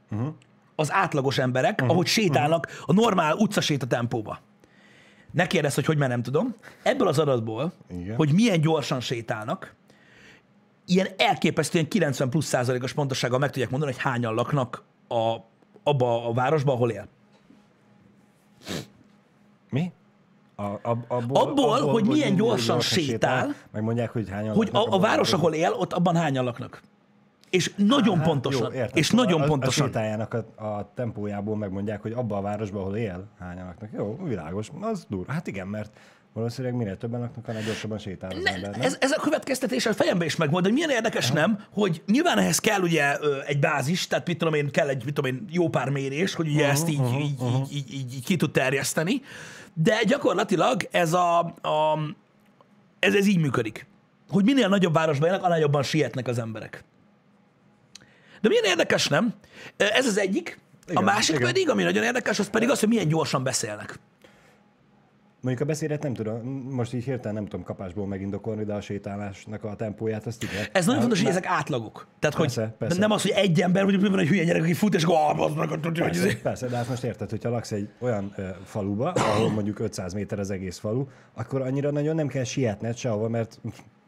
Mhm. 0.10 0.28
Az 0.76 0.92
átlagos 0.92 1.38
emberek, 1.38 1.82
ahogy 1.82 2.08
sétálnak 2.08 2.84
a 2.86 2.94
normál 2.94 3.36
utcaséta 3.36 3.88
tempóba. 3.88 4.40
Ne 5.32 5.48
kérdezz, 5.48 5.76
hogy 5.76 5.86
hogy, 5.86 5.98
mert 5.98 6.12
nem 6.12 6.22
tudom. 6.22 6.56
Ebből 6.84 7.08
az 7.08 7.20
adatból, 7.20 7.74
Igen. 7.90 8.16
hogy 8.16 8.32
milyen 8.34 8.62
gyorsan 8.62 9.00
sétálnak, 9.00 9.76
ilyen 10.86 11.08
elképesztően 11.18 11.88
90 11.88 12.30
plusz 12.30 12.46
százalékos 12.46 12.94
pontossággal 12.94 13.40
meg 13.40 13.50
tudják 13.50 13.70
mondani, 13.70 13.92
hogy 13.92 14.02
hányan 14.02 14.34
laknak 14.34 14.84
a, 15.08 15.36
abba 15.84 16.28
a 16.28 16.34
városba, 16.34 16.74
ahol 16.74 16.92
él. 16.92 17.08
Mi? 19.70 19.92
A, 20.56 20.64
a, 20.64 20.98
abból, 21.08 21.38
Abból, 21.38 21.92
hogy 21.92 22.06
milyen 22.06 22.36
gyorsan 22.36 22.80
sétál, 22.80 23.56
Megmondják, 23.72 24.12
hogy 24.12 24.30
hányan 24.30 24.56
Hogy 24.56 24.70
a, 24.72 24.94
a 24.94 25.00
város, 25.00 25.34
ahol 25.34 25.54
él, 25.54 25.72
ott 25.72 25.94
abban 25.94 26.16
hányan 26.16 26.44
laknak. 26.44 26.82
És 27.50 27.74
nagyon 27.76 28.18
Hát, 28.18 28.28
pontosan. 28.28 28.74
jó, 28.74 28.78
értem. 28.80 28.98
és 28.98 29.06
Szóval 29.06 29.26
nagyon 29.26 29.42
a, 29.42 29.46
pontosan. 29.46 29.84
A 29.84 29.88
sétájának 29.88 30.34
a, 30.34 30.64
a 30.66 30.92
tempójából 30.94 31.58
megmondják, 31.58 32.02
hogy 32.02 32.12
abban 32.12 32.38
a 32.38 32.42
városban, 32.42 32.82
ahol 32.82 32.96
él, 32.98 33.26
hányan 33.40 33.66
laknak. 33.66 33.90
Jó, 33.94 34.18
világos, 34.24 34.72
az 34.82 35.06
durva. 35.10 35.32
Hát 35.32 35.48
igen, 35.48 35.68
mert 35.68 35.98
valószínűleg 36.36 36.78
minél 36.78 36.98
többen 36.98 37.20
laknak, 37.20 37.48
annál 37.48 37.64
gyorsabban 37.64 37.98
sétál 37.98 38.32
az 38.32 38.44
Ne, 38.44 38.52
ember. 38.52 38.72
Nem? 38.72 38.82
ez, 38.82 38.98
ez 39.00 39.12
a 39.12 39.20
következtetés 39.22 39.86
a 39.86 39.94
fejemben 39.94 40.28
is 40.28 40.36
megvolt, 40.36 40.64
hogy 40.64 40.74
milyen 40.74 40.90
érdekes 40.90 41.32
nem, 41.32 41.66
hogy 41.72 42.02
nyilván 42.08 42.38
ehhez 42.38 42.60
kell 42.60 42.82
ugye 42.82 43.18
egy 43.46 43.60
bázis, 43.60 44.08
tehát 44.08 44.28
mit 44.28 44.38
tudom 44.38 44.54
én, 44.54 44.72
kell 44.72 44.88
egy 44.88 45.06
mit 45.06 45.14
tudom 45.14 45.36
én, 45.36 45.46
jó 45.50 45.70
pár 45.70 45.90
mérés, 45.90 46.34
hogy 46.34 46.48
ugye 46.48 46.70
ezt 46.70 46.90
így, 46.90 47.02
így, 47.20 47.20
így, 47.20 47.72
így, 47.72 47.94
így, 47.94 48.14
így 48.14 48.24
ki 48.26 48.36
tud 48.36 48.52
terjeszteni, 48.52 49.22
de 49.74 50.04
gyakorlatilag 50.04 50.88
ez 50.92 51.14
a, 51.14 51.40
a 51.40 52.00
ez, 53.00 53.14
ez 53.14 53.28
így 53.28 53.40
működik. 53.40 53.86
Hogy 54.30 54.44
minél 54.44 54.68
nagyobb 54.68 54.94
városban 54.94 55.28
élnek, 55.28 55.44
annál 55.44 55.60
jobban 55.60 55.84
sietnek 55.84 56.28
az 56.28 56.38
emberek. 56.38 56.84
De 58.42 58.48
milyen 58.48 58.64
érdekes, 58.64 59.08
nem? 59.08 59.34
Ez 59.78 60.06
az 60.06 60.18
egyik. 60.18 60.60
a 60.88 60.92
Igen, 60.92 61.04
másik 61.04 61.36
igen. 61.36 61.48
pedig, 61.48 61.70
ami 61.70 61.84
nagyon 61.84 62.04
érdekes, 62.04 62.40
az 62.40 62.50
pedig 62.50 62.70
az, 62.70 62.80
hogy 62.80 62.90
milyen 62.90 63.08
gyorsan 63.08 63.44
beszélnek. 63.44 64.00
Mondjuk 65.46 65.68
a 65.68 65.72
beszédet 65.72 66.04
nem 66.04 66.14
tudom, 66.14 66.42
most 66.70 66.94
így 66.94 67.04
hirtelen 67.04 67.34
nem 67.34 67.46
tudom 67.46 67.66
kapásból 67.66 68.08
megindokolni, 68.08 68.64
de 68.64 68.74
a 68.74 68.82
sétálásnak 68.82 69.64
a 69.64 69.76
tempóját 69.76 70.26
azt 70.26 70.44
igen. 70.44 70.66
Ez 70.72 70.86
nagyon 70.86 70.96
Na, 70.96 71.02
fontos, 71.02 71.22
hogy 71.22 71.30
ezek 71.30 71.46
átlagok. 71.46 72.08
Tehát, 72.20 72.36
Persze, 72.36 72.62
hogy 72.62 72.72
persze. 72.72 73.00
nem 73.00 73.12
az, 73.12 73.22
hogy 73.22 73.32
egy 73.32 73.62
ember, 73.62 73.86
vagy 73.86 74.10
van 74.10 74.20
egy 74.20 74.28
hülye 74.28 74.44
gyerek, 74.44 74.62
aki 74.62 74.74
fut, 74.74 74.96
és 74.96 75.04
akkor 75.04 75.16
ah, 75.16 75.80
tudja, 75.80 76.04
hogy 76.04 76.12
Persze, 76.12 76.28
izé. 76.28 76.36
persze, 76.36 76.68
de 76.68 76.76
hát 76.76 76.90
most 76.90 77.04
érted, 77.04 77.30
hogyha 77.30 77.50
laksz 77.50 77.72
egy 77.72 77.90
olyan 78.00 78.34
ö, 78.36 78.48
faluba, 78.64 79.12
ahol 79.12 79.50
mondjuk 79.50 79.80
500 79.80 80.14
méter 80.14 80.40
az 80.40 80.50
egész 80.50 80.78
falu, 80.78 81.06
akkor 81.34 81.62
annyira 81.62 81.92
nagyon 81.92 82.16
nem 82.16 82.28
kell 82.28 82.44
sietned 82.44 82.96
sehova, 82.96 83.30
mert 83.30 83.60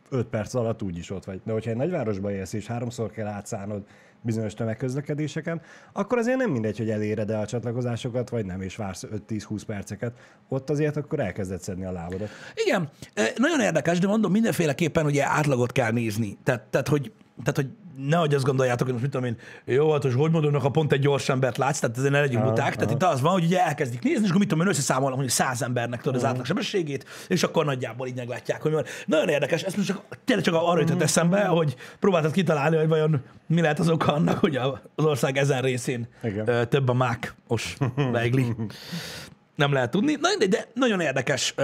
5 0.09 0.25
perc 0.25 0.53
alatt 0.53 0.81
úgyis 0.81 1.09
ott 1.09 1.25
vagy. 1.25 1.41
De 1.43 1.51
hogyha 1.51 1.69
egy 1.69 1.77
nagyvárosba 1.77 2.31
élsz, 2.31 2.53
és 2.53 2.67
háromszor 2.67 3.11
kell 3.11 3.27
átszállnod 3.27 3.83
bizonyos 4.21 4.53
tömegközlekedéseken, 4.53 5.61
akkor 5.93 6.17
azért 6.17 6.37
nem 6.37 6.51
mindegy, 6.51 6.77
hogy 6.77 6.89
eléred 6.89 7.29
el 7.29 7.41
a 7.41 7.45
csatlakozásokat, 7.45 8.29
vagy 8.29 8.45
nem, 8.45 8.61
és 8.61 8.75
vársz 8.75 9.05
5-10-20 9.29 9.61
perceket. 9.65 10.17
Ott 10.47 10.69
azért 10.69 10.97
akkor 10.97 11.19
elkezded 11.19 11.61
szedni 11.61 11.85
a 11.85 11.91
lábadat. 11.91 12.29
Igen, 12.65 12.89
eh, 13.13 13.27
nagyon 13.35 13.59
érdekes, 13.59 13.99
de 13.99 14.07
mondom, 14.07 14.31
mindenféleképpen 14.31 15.05
ugye 15.05 15.25
átlagot 15.25 15.71
kell 15.71 15.91
nézni. 15.91 16.37
Tehát, 16.43 16.61
tehát 16.61 16.87
hogy 16.87 17.11
tehát, 17.43 17.55
hogy 17.55 17.69
nehogy 17.98 18.34
azt 18.34 18.44
gondoljátok, 18.44 18.84
hogy 18.84 18.92
most 18.92 19.04
mit 19.04 19.12
tudom 19.12 19.27
én, 19.27 19.38
jó, 19.75 19.92
hát, 19.92 20.01
hogy 20.01 20.13
hogy 20.13 20.32
mondom, 20.32 20.54
ha 20.54 20.70
pont 20.70 20.92
egy 20.92 21.00
gyors 21.00 21.30
embert 21.30 21.58
látsz, 21.58 21.80
tehát 21.80 21.98
ezért 21.98 22.12
ne 22.12 22.20
legyünk 22.20 22.44
buták. 22.44 22.75
Tehát 22.75 22.92
itt 22.92 23.04
az 23.04 23.22
van, 23.22 23.32
hogy 23.32 23.44
ugye 23.44 23.66
elkezdik 23.66 24.04
nézni, 24.04 24.22
és 24.24 24.27
akkor 24.27 24.39
mit 24.39 24.50
tudom 24.50 24.66
én, 24.66 24.72
összeszámolnak, 24.72 25.20
hogy 25.20 25.30
száz 25.30 25.62
embernek 25.62 26.01
tudod 26.01 26.16
az 26.16 26.25
átlagsebességét, 26.25 27.06
és 27.27 27.44
akkor 27.44 27.66
nagyjából 27.66 28.08
így 28.08 28.16
meglátják, 28.16 28.62
hogy 28.62 28.72
van. 28.72 28.84
Nagyon 29.06 29.30
érdekes, 29.30 29.63
ez 29.63 29.75
most 29.75 29.88
csak, 29.88 30.01
tényleg 30.25 30.46
csak 30.46 30.56
arra 30.56 30.80
jutott 30.80 31.01
eszembe, 31.01 31.46
hogy 31.46 31.75
próbáltad 32.00 32.32
kitalálni, 32.32 32.77
hogy 32.77 32.88
vajon 32.88 33.22
mi 33.48 33.62
lehet 33.62 33.80
az 33.80 33.89
oka 33.89 34.13
annak, 34.13 34.38
hogy 34.38 34.56
az 34.56 35.06
ország 35.06 35.38
ezen 35.38 35.62
részén 35.62 36.08
Igen. 36.24 36.70
több 36.70 36.89
a 36.89 36.94
mákos 36.94 37.77
beigli. 38.12 38.56
Nem 39.56 39.74
lehet 39.74 39.92
tudni. 39.92 40.18
Na, 40.22 40.46
de 40.48 40.68
nagyon 40.74 41.00
érdekes 41.00 41.56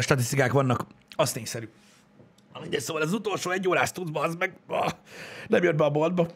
statisztikák 0.00 0.52
vannak, 0.52 0.86
az 1.16 1.32
tényszerű. 1.32 1.68
Mindegy, 2.60 2.80
szóval 2.80 3.02
az 3.02 3.12
utolsó 3.12 3.50
egy 3.50 3.68
órás 3.68 3.92
tudsz, 3.92 4.10
az 4.12 4.34
meg 4.38 4.56
ah, 4.66 4.90
nem 5.48 5.62
jött 5.62 5.74
be 5.76 5.84
a 5.84 5.90
boltba. 5.90 6.26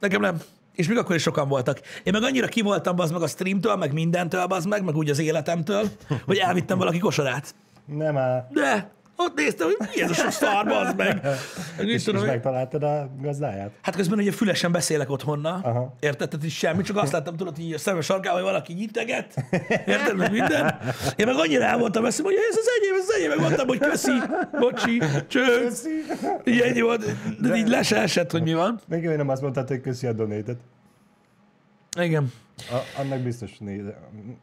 Nekem 0.00 0.20
nem. 0.20 0.40
És 0.74 0.88
még 0.88 0.98
akkor 0.98 1.14
is 1.14 1.22
sokan 1.22 1.48
voltak. 1.48 1.80
Én 2.02 2.12
meg 2.12 2.22
annyira 2.22 2.46
ki 2.46 2.62
voltam 2.62 2.98
az 2.98 3.10
meg 3.10 3.22
a 3.22 3.26
streamtől, 3.26 3.76
meg 3.76 3.92
mindentől, 3.92 4.40
az 4.40 4.64
meg, 4.64 4.84
meg 4.84 4.96
úgy 4.96 5.10
az 5.10 5.18
életemtől, 5.18 5.88
hogy 6.26 6.36
elvittem 6.36 6.78
valaki 6.78 6.98
kosarát. 6.98 7.54
Nem 7.84 8.16
áll. 8.16 8.48
De 8.50 8.90
ott 9.20 9.34
néztem, 9.36 9.66
hogy 9.66 9.88
mi 9.94 10.02
ez 10.02 10.10
a 10.10 10.14
sok 10.14 10.30
szar, 10.30 10.68
az 10.68 10.94
meg. 10.96 11.26
mit 11.78 11.88
És, 11.88 12.02
tudom, 12.02 12.20
és 12.20 12.26
hogy- 12.26 12.34
megtaláltad 12.36 12.82
a 12.82 13.10
gazdáját? 13.22 13.70
Hát 13.82 13.96
közben 13.96 14.18
ugye 14.18 14.32
fülesen 14.32 14.72
beszélek 14.72 15.10
otthonna, 15.10 15.60
Aha. 15.62 15.94
érted? 16.00 16.28
Tehát 16.28 16.46
is 16.46 16.56
semmi, 16.56 16.82
csak 16.82 16.96
azt 16.96 17.12
láttam, 17.12 17.36
tudod, 17.36 17.58
így 17.58 17.72
a 17.72 17.78
szemes 17.78 18.04
sarkával, 18.04 18.40
hogy 18.40 18.50
valaki 18.50 18.72
nyiteget, 18.72 19.34
érted, 19.86 20.16
meg 20.16 20.30
minden. 20.30 20.78
Én 21.16 21.26
meg 21.26 21.34
annyira 21.38 21.64
el 21.64 21.78
voltam 21.78 22.02
veszem, 22.02 22.24
hogy 22.24 22.34
ez 22.50 22.56
az 22.56 22.66
enyém, 22.80 22.94
ez 22.94 23.08
az 23.08 23.14
enyém, 23.14 23.28
meg 23.28 23.38
mondtam, 23.40 23.66
hogy 23.66 23.78
köszi, 23.78 24.12
bocsi, 24.58 25.02
cső. 25.26 25.68
Így 26.44 26.60
ennyi 26.60 26.80
volt, 26.80 27.04
de 27.40 27.54
így 27.56 27.68
le 27.68 27.82
se 27.82 27.96
esett, 28.00 28.30
hogy 28.30 28.42
mi 28.42 28.54
van. 28.54 28.80
Még 28.88 29.02
én 29.02 29.16
nem 29.16 29.28
azt 29.28 29.42
mondtad, 29.42 29.68
hogy 29.68 29.80
köszi 29.80 30.06
a 30.06 30.12
donétet. 30.12 30.56
Igen. 32.00 32.32
A, 32.58 33.00
annak 33.00 33.18
biztos 33.20 33.58
néze, 33.58 33.98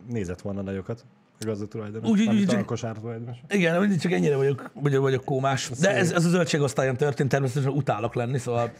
nézett 0.09 0.41
volna 0.41 0.61
nagyokat. 0.61 1.05
A 1.39 1.67
tulajdonos. 1.67 2.09
Úgy, 2.09 2.21
úgy, 2.21 2.41
úgy, 2.41 2.53
a 2.53 2.57
úgy. 2.57 2.65
kosár 2.65 2.97
tulajdonos. 2.97 3.37
Igen, 3.49 3.79
mindig 3.79 3.99
csak 3.99 4.11
ennyire 4.11 4.35
vagyok, 4.35 4.71
vagyok, 4.73 5.01
vagyok 5.01 5.23
kómás. 5.23 5.69
De 5.79 5.95
ez, 5.95 6.11
ez 6.11 6.25
a 6.25 6.29
zöldségosztályon 6.29 6.97
történt, 6.97 7.29
természetesen 7.29 7.71
utálok 7.71 8.15
lenni, 8.15 8.37
szóval 8.37 8.71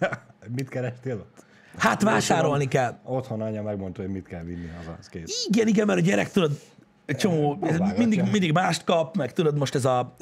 mit 0.56 0.68
kerestél 0.68 1.14
ott? 1.14 1.44
hát 1.76 2.02
vásárolni 2.02 2.68
kell. 2.68 2.98
Otthon 3.02 3.40
anya 3.40 3.62
megmondta, 3.62 4.02
hogy 4.02 4.10
mit 4.10 4.26
kell 4.26 4.42
vinni 4.42 4.68
haza, 4.76 4.96
az 5.00 5.08
kész. 5.08 5.46
Igen, 5.48 5.66
igen, 5.66 5.86
mert 5.86 5.98
a 5.98 6.02
gyerek, 6.02 6.30
tudod, 6.30 6.58
egy 7.06 7.16
csomó, 7.16 7.58
mindig, 7.96 8.22
mindig 8.30 8.52
mást 8.52 8.84
kap, 8.84 9.16
meg 9.16 9.32
tudod, 9.32 9.58
most 9.58 9.74
ez 9.74 9.84
a, 9.84 10.16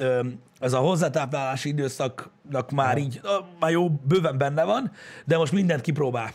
ez 0.59 0.73
a 0.73 0.77
hozzátáplálási 0.77 1.69
időszaknak 1.69 2.71
már 2.71 2.97
így, 2.97 3.21
már 3.59 3.71
jó, 3.71 3.89
bőven 3.89 4.37
benne 4.37 4.63
van, 4.63 4.91
de 5.25 5.37
most 5.37 5.51
mindent 5.51 5.81
kipróbál. 5.81 6.31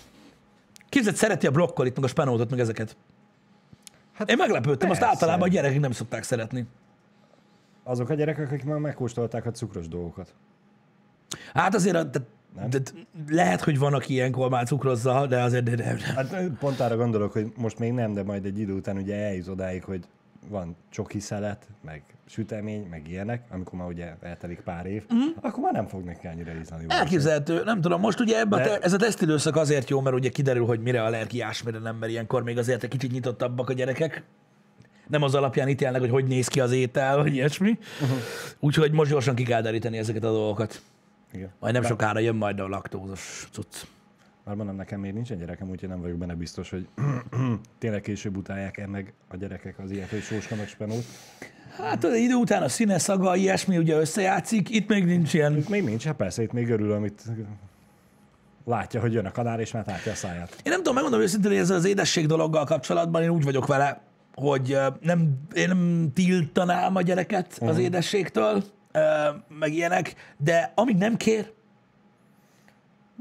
Képzeld, 0.89 1.17
szereti 1.17 1.47
a 1.47 1.51
brokkolit, 1.51 1.95
meg 1.95 2.05
a 2.05 2.09
spenótot, 2.09 2.51
meg 2.51 2.61
ezeket. 2.61 2.97
Hát 4.19 4.31
Én 4.31 4.37
meglepődtem, 4.37 4.91
azt 4.91 5.01
persze. 5.01 5.15
általában 5.15 5.49
a 5.49 5.53
gyerekek 5.53 5.81
nem 5.81 5.93
szokták 5.93 6.23
szeretni. 6.23 6.67
Azok 7.85 8.09
a 8.09 8.15
gyerekek, 8.15 8.53
akik 8.53 8.65
már 8.65 8.79
megkóstolták 8.79 9.47
a 9.47 9.51
cukros 9.51 9.89
dolgokat. 9.89 10.35
Hát 11.55 11.75
azért 11.75 11.97
a, 11.97 12.05
de, 12.05 12.19
de, 12.71 12.79
lehet, 13.29 13.61
hogy 13.61 13.79
van, 13.79 13.95
aki 13.95 14.13
ilyenkor 14.13 14.51
már 14.51 14.67
cukrozza, 14.67 15.27
de 15.27 15.43
azért 15.43 15.65
de, 15.65 15.75
de, 15.75 15.95
de. 15.95 16.13
Hát 16.15 16.49
pont 16.59 16.81
arra 16.81 16.97
gondolok, 16.97 17.33
hogy 17.33 17.53
most 17.57 17.79
még 17.79 17.93
nem, 17.93 18.13
de 18.13 18.23
majd 18.23 18.45
egy 18.45 18.59
idő 18.59 18.73
után 18.73 18.97
ugye 18.97 19.17
eljut 19.17 19.49
odáig, 19.49 19.85
hogy 19.85 20.05
van 20.49 20.77
csoki 20.91 21.21
szelet, 21.21 21.67
meg 21.85 22.03
sütemény, 22.27 22.87
meg 22.91 23.09
ilyenek, 23.09 23.43
amikor 23.51 23.79
már 23.79 23.89
ugye 23.89 24.15
eltelik 24.21 24.61
pár 24.61 24.87
év, 24.87 25.05
mm. 25.15 25.29
akkor 25.41 25.63
már 25.63 25.73
nem 25.73 25.87
fog 25.87 26.05
neki 26.05 26.27
annyira 26.27 26.53
ízlani. 26.61 26.85
Elképzelhető, 26.89 27.63
nem 27.65 27.81
tudom, 27.81 28.01
most 28.01 28.21
ugye 28.21 28.39
ebbe 28.39 28.57
De- 28.57 28.63
te, 28.63 28.79
ez 28.79 28.93
a 28.93 28.97
tesztidőszak 28.97 29.57
azért 29.57 29.89
jó, 29.89 30.01
mert 30.01 30.17
ugye 30.17 30.29
kiderül, 30.29 30.67
hogy 30.67 30.81
mire 30.81 31.03
allergiás, 31.03 31.63
mire 31.63 31.79
nem, 31.79 31.97
mert 31.97 32.13
ilyenkor 32.13 32.43
még 32.43 32.59
azért 32.59 32.83
egy 32.83 32.91
kicsit 32.91 33.13
nyitottabbak 33.13 33.69
a 33.69 33.73
gyerekek. 33.73 34.23
Nem 35.07 35.23
az 35.23 35.35
alapján 35.35 35.69
ítélnek, 35.69 36.01
hogy 36.01 36.11
hogy 36.11 36.27
néz 36.27 36.49
ki 36.49 36.61
az 36.61 36.73
étel, 36.73 37.17
vagy 37.17 37.35
ilyesmi. 37.35 37.79
Uh-huh. 38.03 38.19
Úgyhogy 38.61 38.93
most 38.93 39.11
gyorsan 39.11 39.35
ki 39.35 39.43
kell 39.43 39.63
deríteni 39.63 39.99
ezeket 39.99 40.25
a 40.25 40.31
dolgokat. 40.31 40.83
Igen. 41.33 41.51
Majd 41.61 41.73
nem 41.73 41.83
sokára 41.83 42.19
jön 42.19 42.35
majd 42.35 42.61
a 42.61 42.69
laktózos 42.69 43.49
cucc. 43.53 43.77
Már 44.49 44.57
mondom, 44.57 44.77
nekem 44.77 45.01
még 45.01 45.13
nincsen 45.13 45.39
gyerekem, 45.39 45.71
úgyhogy 45.71 45.89
nem 45.89 46.01
vagyok 46.01 46.17
benne 46.17 46.35
biztos, 46.35 46.71
hogy 46.71 46.89
tényleg 47.79 48.01
később 48.01 48.37
utálják-e 48.37 48.87
meg 48.87 49.13
a 49.29 49.37
gyerekek 49.37 49.79
az 49.79 49.91
ilyet, 49.91 50.09
hogy 50.09 50.21
sóska 50.21 50.55
meg 50.57 50.69
spenót. 50.69 51.05
Hát 51.77 52.05
az 52.05 52.15
idő 52.15 52.35
után 52.35 52.63
a 52.63 52.69
színe, 52.69 52.99
szaga, 52.99 53.37
ilyesmi 53.37 53.79
ugye 53.79 53.97
összejátszik, 53.97 54.71
itt 54.71 54.89
még 54.89 55.05
nincs 55.05 55.35
ilyen. 55.35 55.57
Itt 55.57 55.69
még 55.69 55.85
nincs, 55.85 56.05
hát 56.05 56.17
persze, 56.17 56.43
itt 56.43 56.53
még 56.53 56.71
örül, 56.71 56.93
amit 56.93 57.23
látja, 58.65 59.01
hogy 59.01 59.13
jön 59.13 59.27
a 59.27 59.31
kanár, 59.31 59.61
és 59.61 59.73
már 59.73 59.87
látja 59.87 60.13
a 60.13 60.15
száját. 60.15 60.51
Én 60.51 60.73
nem 60.73 60.77
tudom, 60.77 60.95
megmondom 60.95 61.21
őszintén, 61.21 61.51
hogy 61.51 61.61
ezzel 61.61 61.77
az 61.77 61.85
édesség 61.85 62.27
dologgal 62.27 62.65
kapcsolatban 62.65 63.23
én 63.23 63.31
úgy 63.31 63.45
vagyok 63.45 63.67
vele, 63.67 64.01
hogy 64.35 64.79
nem, 65.01 65.39
én 65.55 65.69
nem 65.69 66.11
tiltanám 66.15 66.97
a 66.97 67.03
gyereket 67.03 67.53
uh-huh. 67.53 67.69
az 67.69 67.79
édességtől, 67.79 68.65
ö, 68.93 69.01
meg 69.59 69.73
ilyenek, 69.73 70.15
de 70.37 70.73
amíg 70.75 70.97
nem 70.97 71.17
kér, 71.17 71.57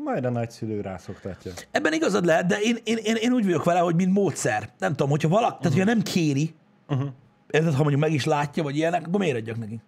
Majd 0.03 0.25
a 0.25 0.29
nagyszülő 0.29 0.81
rászoktatja. 0.81 1.51
ebben 1.71 1.93
igazad 1.93 2.25
lehet, 2.25 2.45
de 2.45 2.59
én, 2.59 2.77
én, 2.83 2.97
én, 3.03 3.15
én 3.15 3.31
úgy 3.31 3.45
vagyok 3.45 3.63
vele, 3.63 3.79
hogy 3.79 3.95
mint 3.95 4.13
módszer. 4.13 4.69
Nem 4.79 4.91
tudom, 4.91 5.09
hogyha 5.09 5.27
valaki, 5.27 5.53
uh-huh. 5.53 5.61
tehát 5.61 5.77
hogyha 5.77 5.93
nem 5.93 6.03
kéri, 6.03 6.55
uh-huh. 6.87 7.09
érted, 7.49 7.73
ha 7.73 7.79
mondjuk 7.79 8.01
meg 8.01 8.13
is 8.13 8.25
látja, 8.25 8.63
vagy 8.63 8.75
ilyenek, 8.75 9.07
akkor 9.07 9.19
miért 9.19 9.37
adjak 9.37 9.57
neki? 9.57 9.81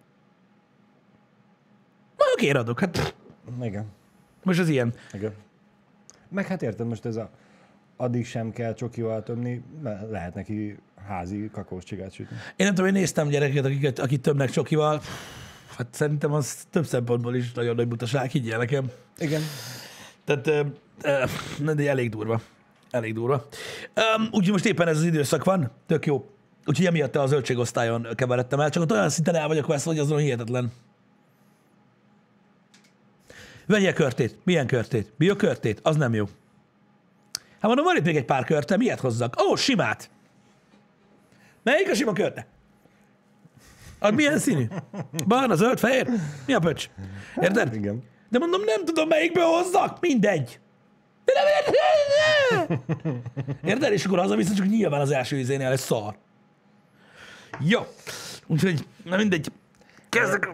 Majd 2.16 2.30
oké, 2.32 2.50
adok, 2.50 2.80
hát 2.80 2.90
pff, 2.90 3.12
Igen. 3.62 3.86
most 4.42 4.60
ez 4.60 4.68
ilyen. 4.68 4.94
Igen. 5.12 5.32
Meg 6.28 6.46
hát 6.46 6.62
érted, 6.62 6.86
most 6.86 7.04
ez 7.04 7.16
a 7.16 7.30
addig 7.96 8.26
sem 8.26 8.52
kell 8.52 8.74
csokival 8.74 9.22
tömni, 9.22 9.62
le- 9.82 10.06
lehet 10.10 10.34
neki 10.34 10.76
házi 11.08 11.50
kakós 11.52 11.84
csigát 11.84 12.12
sütni. 12.12 12.36
Én 12.56 12.66
nem 12.66 12.74
tudom, 12.74 12.86
én 12.86 12.92
néztem 12.92 13.28
gyerekeket, 13.28 13.64
akiket, 13.64 13.98
akik 13.98 14.20
többnek 14.20 14.50
csokival, 14.50 15.00
hát 15.76 15.86
szerintem 15.90 16.32
az 16.32 16.66
több 16.70 16.86
szempontból 16.86 17.34
is 17.34 17.52
nagyon 17.52 17.74
nagy 17.74 17.88
butaság, 17.88 18.30
higgyel 18.30 18.58
nekem. 18.58 18.90
Igen. 19.18 19.40
Tehát 20.36 20.70
de 21.74 21.88
elég 21.88 22.10
durva. 22.10 22.40
Elég 22.90 23.14
durva. 23.14 23.48
Um, 24.16 24.28
úgyhogy 24.30 24.52
most 24.52 24.64
éppen 24.64 24.88
ez 24.88 24.96
az 24.96 25.04
időszak 25.04 25.44
van, 25.44 25.70
tök 25.86 26.06
jó. 26.06 26.30
Úgyhogy 26.66 26.86
emiatt 26.86 27.16
a 27.16 27.26
zöldségosztályon 27.26 28.08
keveredtem 28.14 28.60
el, 28.60 28.70
csak 28.70 28.82
ott 28.82 28.92
olyan 28.92 29.08
szinten 29.08 29.34
el 29.34 29.48
vagyok 29.48 29.66
veszve, 29.66 29.90
hogy 29.90 30.00
azon 30.00 30.18
hihetetlen. 30.18 30.72
Vegyél 33.66 33.92
körtét. 33.92 34.36
Milyen 34.44 34.66
körtét? 34.66 35.12
Biokörtét? 35.16 35.80
Az 35.82 35.96
nem 35.96 36.14
jó. 36.14 36.24
Hát 37.32 37.62
mondom, 37.62 37.84
van 37.84 37.96
itt 37.96 38.04
még 38.04 38.16
egy 38.16 38.24
pár 38.24 38.44
körte, 38.44 38.76
miért 38.76 39.00
hozzak? 39.00 39.42
Ó, 39.48 39.56
simát. 39.56 40.10
Melyik 41.62 41.90
a 41.90 41.94
sima 41.94 42.12
körte? 42.12 42.46
Az 43.98 44.12
milyen 44.14 44.38
színű? 44.38 44.66
Barna, 45.26 45.54
zöld, 45.54 45.78
fehér? 45.78 46.08
Mi 46.46 46.52
a 46.52 46.58
pöcs? 46.58 46.90
Érted? 47.40 47.74
Igen. 47.74 48.02
De 48.30 48.38
mondom, 48.38 48.62
nem 48.64 48.84
tudom, 48.84 49.08
melyikből 49.08 49.44
hozzak. 49.44 50.00
Mindegy. 50.00 50.60
Érted? 53.64 53.92
És 53.92 54.04
akkor 54.04 54.18
az, 54.18 54.34
viszont 54.34 54.56
csak 54.56 54.68
nyilván 54.68 55.00
az 55.00 55.10
első 55.10 55.36
izénél 55.36 55.68
lesz 55.68 55.84
szar. 55.84 56.16
Jó. 57.60 57.80
Úgyhogy, 58.46 58.86
na 59.04 59.16
mindegy. 59.16 59.52
Kezdek. 60.08 60.48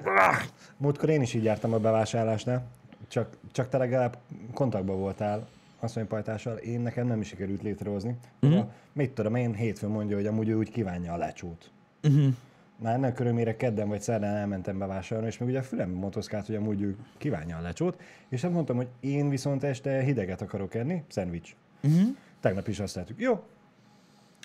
Múltkor 0.77 1.09
én 1.09 1.23
is 1.23 1.35
így 1.35 1.45
jártam 1.45 1.73
a 1.73 1.79
bevásárlásnál, 1.79 2.67
csak, 3.09 3.37
csak 3.53 3.69
te 3.69 3.79
legalább 3.79 4.19
kontaktban 4.55 4.99
voltál 4.99 5.49
asszonypajtással, 5.81 6.57
én 6.57 6.81
nekem 6.81 7.07
nem 7.07 7.21
is 7.21 7.29
sikerült 7.29 7.63
létrehozni. 7.63 8.17
Uh-huh. 8.41 8.67
Mit 8.93 9.11
tudom, 9.11 9.35
én 9.35 9.55
hétfőn 9.55 9.91
mondja, 9.91 10.17
hogy 10.17 10.27
amúgy 10.27 10.49
ő 10.49 10.55
úgy 10.55 10.71
kívánja 10.71 11.13
a 11.13 11.17
lecsót. 11.17 11.71
Uh-huh. 12.03 12.35
Már 12.79 12.95
ennek 12.95 13.15
körülmére 13.15 13.57
kedden 13.57 13.89
vagy 13.89 14.01
szerdán 14.01 14.35
elmentem 14.35 14.79
bevásárolni, 14.79 15.29
és 15.29 15.39
még 15.39 15.49
ugye 15.49 15.59
a 15.59 15.63
fülem 15.63 15.91
motoszkált, 15.91 16.47
hogy 16.47 16.55
amúgy 16.55 16.83
ő 16.83 16.97
kívánja 17.19 17.57
a 17.57 17.61
lecsót, 17.61 18.01
és 18.29 18.45
azt 18.45 18.53
mondtam, 18.53 18.77
hogy 18.77 18.89
én 19.01 19.29
viszont 19.29 19.65
este 19.65 20.01
hideget 20.01 20.43
akarok 20.43 20.75
enni, 20.75 21.05
szendvics. 21.09 21.57
Uh-huh. 21.83 22.17
Tegnap 22.41 22.69
is 22.69 22.81
azt 22.81 22.95
lehetük. 22.95 23.21
Jó. 23.21 23.43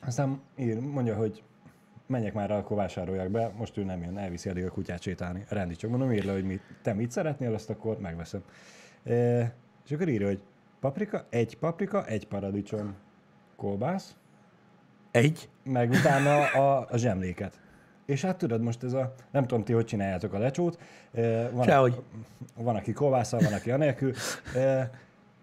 Aztán 0.06 0.42
ír, 0.56 0.80
mondja, 0.80 1.16
hogy 1.16 1.44
menjek 2.08 2.34
már, 2.34 2.52
akkor 2.52 2.78
vásároljak 2.78 3.30
be, 3.30 3.52
most 3.58 3.78
ő 3.78 3.84
nem 3.84 4.04
jön, 4.04 4.18
elviszi 4.18 4.50
addig 4.50 4.66
a 4.66 4.72
kutyát 4.72 5.02
sétálni. 5.02 5.46
Rendi, 5.50 5.76
csak 5.76 5.90
mondom, 5.90 6.12
írd 6.12 6.26
le, 6.26 6.32
hogy 6.32 6.46
mit, 6.46 6.62
te 6.82 6.94
mit 6.94 7.12
szeretnél, 7.12 7.54
azt 7.54 7.70
akkor 7.70 8.00
megveszem. 8.00 8.44
E, 9.04 9.54
és 9.86 9.92
akkor 9.92 10.10
írja, 10.10 10.28
hogy 10.28 10.42
paprika, 10.80 11.26
egy 11.30 11.58
paprika, 11.58 12.06
egy 12.06 12.28
paradicsom, 12.28 12.96
kolbász, 13.56 14.16
Egy. 15.12 15.50
meg 15.64 15.90
utána 15.90 16.44
a, 16.44 16.88
a 16.90 16.98
zsemléket. 16.98 17.60
És 18.06 18.22
hát 18.22 18.38
tudod, 18.38 18.62
most 18.62 18.84
ez 18.84 18.94
a, 18.94 19.14
nem 19.32 19.48
tudom 19.48 19.64
ti, 19.64 19.74
hogy 19.74 19.86
csináljátok 19.86 20.34
a 20.34 20.38
lecsót, 20.38 20.80
e, 21.14 21.50
van, 21.50 21.66
Sehogy. 21.66 22.02
van, 22.56 22.76
aki 22.76 22.94
kolbásszal, 22.94 23.40
van, 23.40 23.54
aki 23.54 23.72
anélkül, 23.72 24.14
e, 24.56 24.90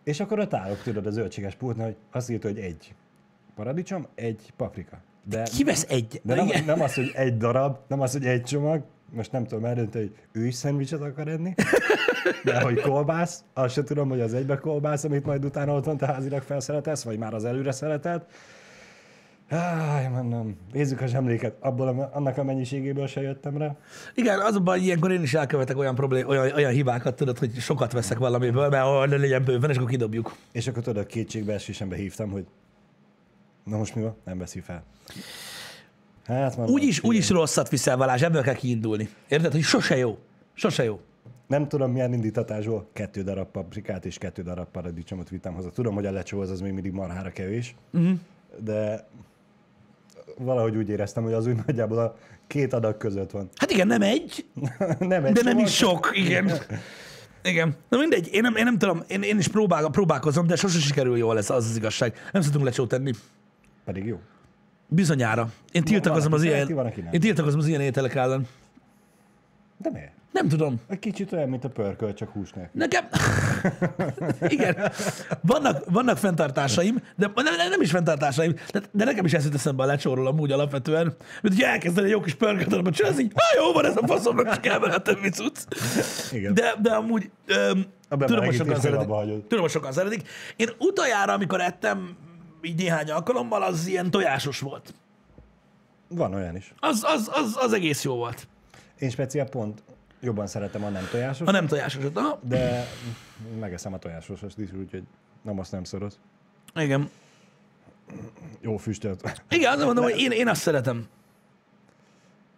és 0.05 0.21
akkor 0.21 0.38
ott 0.38 0.55
állok, 0.55 0.83
tudod, 0.83 1.07
a 1.07 1.11
zöldséges 1.11 1.55
pultnál, 1.55 1.87
hogy 1.87 1.97
azt 2.11 2.31
írta, 2.31 2.49
hogy 2.49 2.59
egy 2.59 2.95
paradicsom, 3.55 4.07
egy 4.15 4.53
paprika. 4.57 4.99
De, 5.25 5.43
Ki 5.43 5.65
vesz 5.65 5.87
egy? 5.88 6.21
de 6.25 6.35
nem, 6.35 6.49
nem 6.67 6.81
az, 6.81 6.95
hogy 6.95 7.11
egy 7.15 7.37
darab, 7.37 7.79
nem 7.87 8.00
az, 8.00 8.12
hogy 8.12 8.25
egy 8.25 8.43
csomag, 8.43 8.83
most 9.11 9.33
nem 9.33 9.45
tudom 9.45 9.65
eldönteni, 9.65 10.05
hogy 10.05 10.43
ő 10.43 10.47
is 10.47 10.55
szendvicset 10.55 11.00
akar 11.00 11.29
enni, 11.29 11.55
de 12.45 12.61
hogy 12.61 12.81
kolbász, 12.81 13.45
azt 13.53 13.75
sem 13.75 13.85
tudom, 13.85 14.09
hogy 14.09 14.21
az 14.21 14.35
egybe 14.35 14.59
kolbász, 14.59 15.05
amit 15.05 15.27
majd 15.27 15.45
utána 15.45 15.75
otthon 15.75 15.97
te 15.97 16.07
házilag 16.07 16.43
felszeretesz, 16.43 17.03
vagy 17.03 17.19
már 17.19 17.35
az 17.35 17.45
előre 17.45 17.73
szereted. 17.73 18.27
Áj, 19.49 20.09
mondom, 20.09 20.57
nézzük 20.73 21.00
a 21.00 21.07
zsemléket, 21.07 21.57
abból 21.61 21.88
a, 21.88 22.11
annak 22.12 22.38
a 22.38 22.45
mennyiségéből 22.45 23.07
se 23.07 23.21
jöttem 23.21 23.57
rá. 23.57 23.76
Igen, 24.14 24.40
az 24.40 24.55
a 24.55 24.61
baj, 24.61 24.81
ilyenkor 24.81 25.12
én 25.12 25.23
is 25.23 25.35
elkövetek 25.35 25.78
olyan, 25.78 25.95
problém, 25.95 26.28
olyan, 26.28 26.52
olyan 26.55 26.73
hibákat, 26.73 27.17
tudod, 27.17 27.38
hogy 27.38 27.55
sokat 27.55 27.93
veszek 27.93 28.19
valamiből, 28.19 28.69
mert 28.69 28.85
oh, 28.85 29.07
ne 29.07 29.17
legyen 29.17 29.45
bőven, 29.45 29.71
és 29.71 29.76
akkor 29.76 29.88
kidobjuk. 29.88 30.37
És 30.52 30.67
akkor 30.67 30.83
tudod, 30.83 31.07
kétségbeesésembe 31.07 31.97
hívtam, 31.97 32.31
hogy 32.31 32.47
na 33.64 33.76
most 33.76 33.95
mi 33.95 34.02
van? 34.02 34.17
Nem 34.25 34.38
veszi 34.38 34.61
fel. 34.61 34.83
Hát 36.25 36.57
mondom, 36.57 36.75
Úgyis, 36.75 37.02
úgyis 37.02 37.31
rosszat 37.31 37.69
viszel, 37.69 37.97
Balázs, 37.97 38.23
ebből 38.23 38.43
kell 38.43 38.55
kiindulni. 38.55 39.09
Érted, 39.28 39.52
hogy 39.52 39.62
sose 39.62 39.97
jó. 39.97 40.19
Sose 40.55 40.85
jó. 40.85 41.00
Nem 41.47 41.69
tudom, 41.69 41.93
milyen 41.93 42.12
indítatásból 42.12 42.88
kettő 42.93 43.23
darab 43.23 43.50
paprikát 43.50 44.05
és 44.05 44.19
kettő 44.19 44.43
darab 44.43 44.69
paradicsomot 44.69 45.28
vittem 45.28 45.55
haza. 45.55 45.71
Tudom, 45.71 45.95
hogy 45.95 46.07
a 46.07 46.11
lecsóhoz 46.11 46.50
az 46.50 46.61
még 46.61 46.73
mindig 46.73 46.93
marhára 46.93 47.31
kevés, 47.31 47.75
uh-huh. 47.93 48.19
de 48.59 49.07
valahogy 50.38 50.77
úgy 50.77 50.88
éreztem, 50.88 51.22
hogy 51.22 51.33
az 51.33 51.46
úgy 51.46 51.57
nagyjából 51.66 51.98
a 51.98 52.16
két 52.46 52.72
adag 52.72 52.96
között 52.96 53.31
van. 53.31 53.48
Hát 53.57 53.70
igen, 53.70 53.87
nem 53.87 54.03
egy, 54.03 54.44
nem 54.98 55.24
egy 55.24 55.33
de 55.33 55.42
nem 55.42 55.59
is 55.59 55.74
sok, 55.74 56.11
igen. 56.12 56.53
Igen. 57.42 57.77
Na 57.88 57.98
mindegy, 57.98 58.29
én 58.33 58.40
nem, 58.40 58.57
én 58.57 58.64
nem 58.64 58.79
tudom, 58.79 59.03
én, 59.09 59.22
én 59.22 59.38
is 59.38 59.48
próbál, 59.48 59.90
próbálkozom, 59.90 60.46
de 60.46 60.57
sose 60.57 60.79
sikerül 60.79 61.16
jól 61.16 61.38
ez, 61.38 61.51
az 61.51 61.68
az 61.70 61.77
igazság. 61.77 62.14
Nem 62.33 62.42
szoktunk 62.42 62.64
lecsót 62.64 62.88
tenni. 62.88 63.12
Pedig 63.85 64.07
jó. 64.07 64.20
Bizonyára. 64.88 65.53
Én 65.72 65.85
tiltakozom 65.85 66.33
az 66.33 66.42
ilyen, 66.42 66.68
én 67.11 67.20
tiltakozom 67.20 67.61
az 67.61 67.66
ilyen 67.66 67.81
ételek 67.81 68.14
ellen. 68.14 68.46
De 69.77 69.90
miért? 69.90 70.17
Nem 70.33 70.49
tudom. 70.49 70.81
Egy 70.88 70.99
kicsit 70.99 71.33
olyan, 71.33 71.49
mint 71.49 71.64
a 71.64 71.69
pörköl, 71.69 72.14
csak 72.14 72.29
hús 72.29 72.53
nélkül. 72.53 72.81
Nekem... 72.81 73.09
Igen. 74.57 74.91
Vannak, 75.41 75.85
vannak 75.91 76.19
fenntartásaim, 76.19 77.03
de 77.17 77.31
nem, 77.35 77.69
nem, 77.71 77.81
is 77.81 77.91
fenntartásaim, 77.91 78.55
de, 78.73 78.81
de 78.93 79.05
nekem 79.05 79.25
is 79.25 79.33
ezt 79.33 79.45
jut 79.45 79.55
eszembe 79.55 79.83
a 79.83 79.87
lecsóról 79.87 80.27
amúgy 80.27 80.53
alapvetően, 80.53 81.17
mint 81.43 81.55
hogy 81.55 81.62
elkezdeni 81.62 82.07
egy 82.07 82.12
jó 82.12 82.21
kis 82.21 82.35
pörkölt, 82.35 82.95
csinálni, 82.95 83.23
így, 83.23 83.33
"Há, 83.35 83.61
jó 83.61 83.73
van 83.73 83.85
ez 83.85 83.97
a 83.97 84.07
faszomnak, 84.07 84.61
csak 84.61 84.81
vele 84.81 84.99
többi 84.99 85.29
cucc. 85.29 85.59
Igen. 86.33 86.55
De, 86.55 86.75
de 86.83 86.91
amúgy 86.91 87.31
öm, 87.47 87.87
A 88.09 88.17
tudom, 88.17 88.45
hogy 88.45 88.55
sokan 88.55 88.81
szeretik. 88.81 89.09
Tudom, 89.49 89.61
hogy 89.61 89.71
sokan 89.71 89.93
szeretik. 89.93 90.29
Én 90.57 90.69
utoljára, 90.79 91.33
amikor 91.33 91.61
ettem 91.61 92.17
így 92.62 92.77
néhány 92.77 93.11
alkalommal, 93.11 93.62
az 93.62 93.87
ilyen 93.87 94.11
tojásos 94.11 94.61
volt. 94.61 94.95
Van 96.09 96.35
olyan 96.35 96.57
is. 96.57 96.75
Az, 96.81 97.05
az, 97.07 97.31
az, 97.33 97.57
az 97.61 97.73
egész 97.73 98.05
jó 98.05 98.14
volt. 98.14 98.49
Én 98.99 99.11
speciál 99.11 99.49
pont 99.49 99.83
jobban 100.20 100.46
szeretem 100.46 100.85
a 100.85 100.88
nem 100.88 101.09
tojásos, 101.11 101.48
A 101.48 101.50
nem 101.50 101.66
tojásos. 101.66 102.04
Aha. 102.14 102.38
de 102.42 102.87
megeszem 103.61 103.92
a 103.92 103.98
tojásosost 103.98 104.59
is, 104.59 104.72
úgyhogy 104.72 105.02
nem 105.42 105.59
azt 105.59 105.72
nem 105.72 105.85
szoroz. 105.85 106.18
Igen. 106.74 107.11
Jó 108.61 108.76
füstölt. 108.76 109.42
Igen, 109.48 109.72
azt 109.72 109.85
mondom, 109.85 110.04
hogy 110.04 110.18
én, 110.18 110.31
én 110.31 110.48
azt 110.48 110.61
szeretem. 110.61 111.07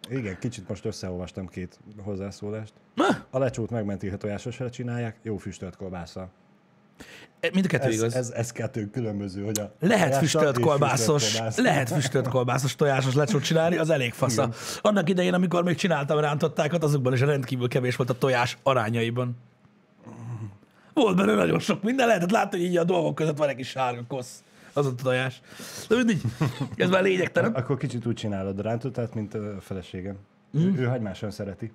Igen, 0.09 0.37
kicsit 0.39 0.67
most 0.67 0.85
összeolvastam 0.85 1.47
két 1.47 1.79
hozzászólást. 2.03 2.73
Na, 2.95 3.25
A 3.29 3.37
lecsót 3.39 3.69
megmenti, 3.69 4.07
ha 4.07 4.17
tojásosra 4.17 4.69
csinálják, 4.69 5.17
jó 5.21 5.37
füstölt 5.37 5.75
kolbásszal. 5.75 6.29
Mind 7.53 7.65
a 7.65 7.67
kettő 7.67 7.87
Ez, 7.87 7.93
igaz. 7.93 8.15
ez, 8.15 8.29
ez 8.29 8.51
kettő 8.51 8.89
különböző, 8.89 9.43
hogy 9.43 9.59
a 9.59 9.73
Lehet 9.79 10.15
füstölt 10.15 10.59
kolbászos, 10.59 11.23
füstölt 11.23 11.57
lehet 11.57 11.89
füstölt 11.89 12.27
kolbászos 12.27 12.75
tojásos 12.75 13.13
lecsót 13.13 13.43
csinálni, 13.43 13.77
az 13.77 13.89
elég 13.89 14.13
fasza. 14.13 14.49
Annak 14.81 15.09
idején, 15.09 15.33
amikor 15.33 15.63
még 15.63 15.75
csináltam 15.75 16.19
rántottákat, 16.19 16.83
azokban 16.83 17.13
is 17.13 17.19
rendkívül 17.19 17.67
kevés 17.67 17.95
volt 17.95 18.09
a 18.09 18.17
tojás 18.17 18.57
arányaiban. 18.63 19.37
Volt 20.93 21.15
benne 21.15 21.33
nagyon 21.33 21.59
sok 21.59 21.83
minden, 21.83 22.07
lehetett 22.07 22.31
látni, 22.31 22.57
hogy 22.57 22.67
így 22.67 22.77
a 22.77 22.83
dolgok 22.83 23.15
között 23.15 23.37
van 23.37 23.49
egy 23.49 23.55
kis 23.55 23.69
sárga 23.69 24.03
kosz. 24.07 24.43
Az 24.73 24.85
a 24.85 24.95
tojás. 24.95 25.41
De 25.87 25.95
mindig, 25.95 26.21
ez 26.75 26.89
már 26.89 27.03
lényegtelen. 27.03 27.53
Akkor 27.53 27.77
kicsit 27.77 28.05
úgy 28.05 28.15
csinálod 28.15 28.59
a 28.59 28.61
rántottát, 28.61 29.13
mint 29.13 29.33
a 29.33 29.57
feleségem. 29.59 30.17
Mm. 30.57 30.61
Ő, 30.61 30.81
ő 30.81 30.85
hagymáson 30.85 31.31
szereti. 31.31 31.71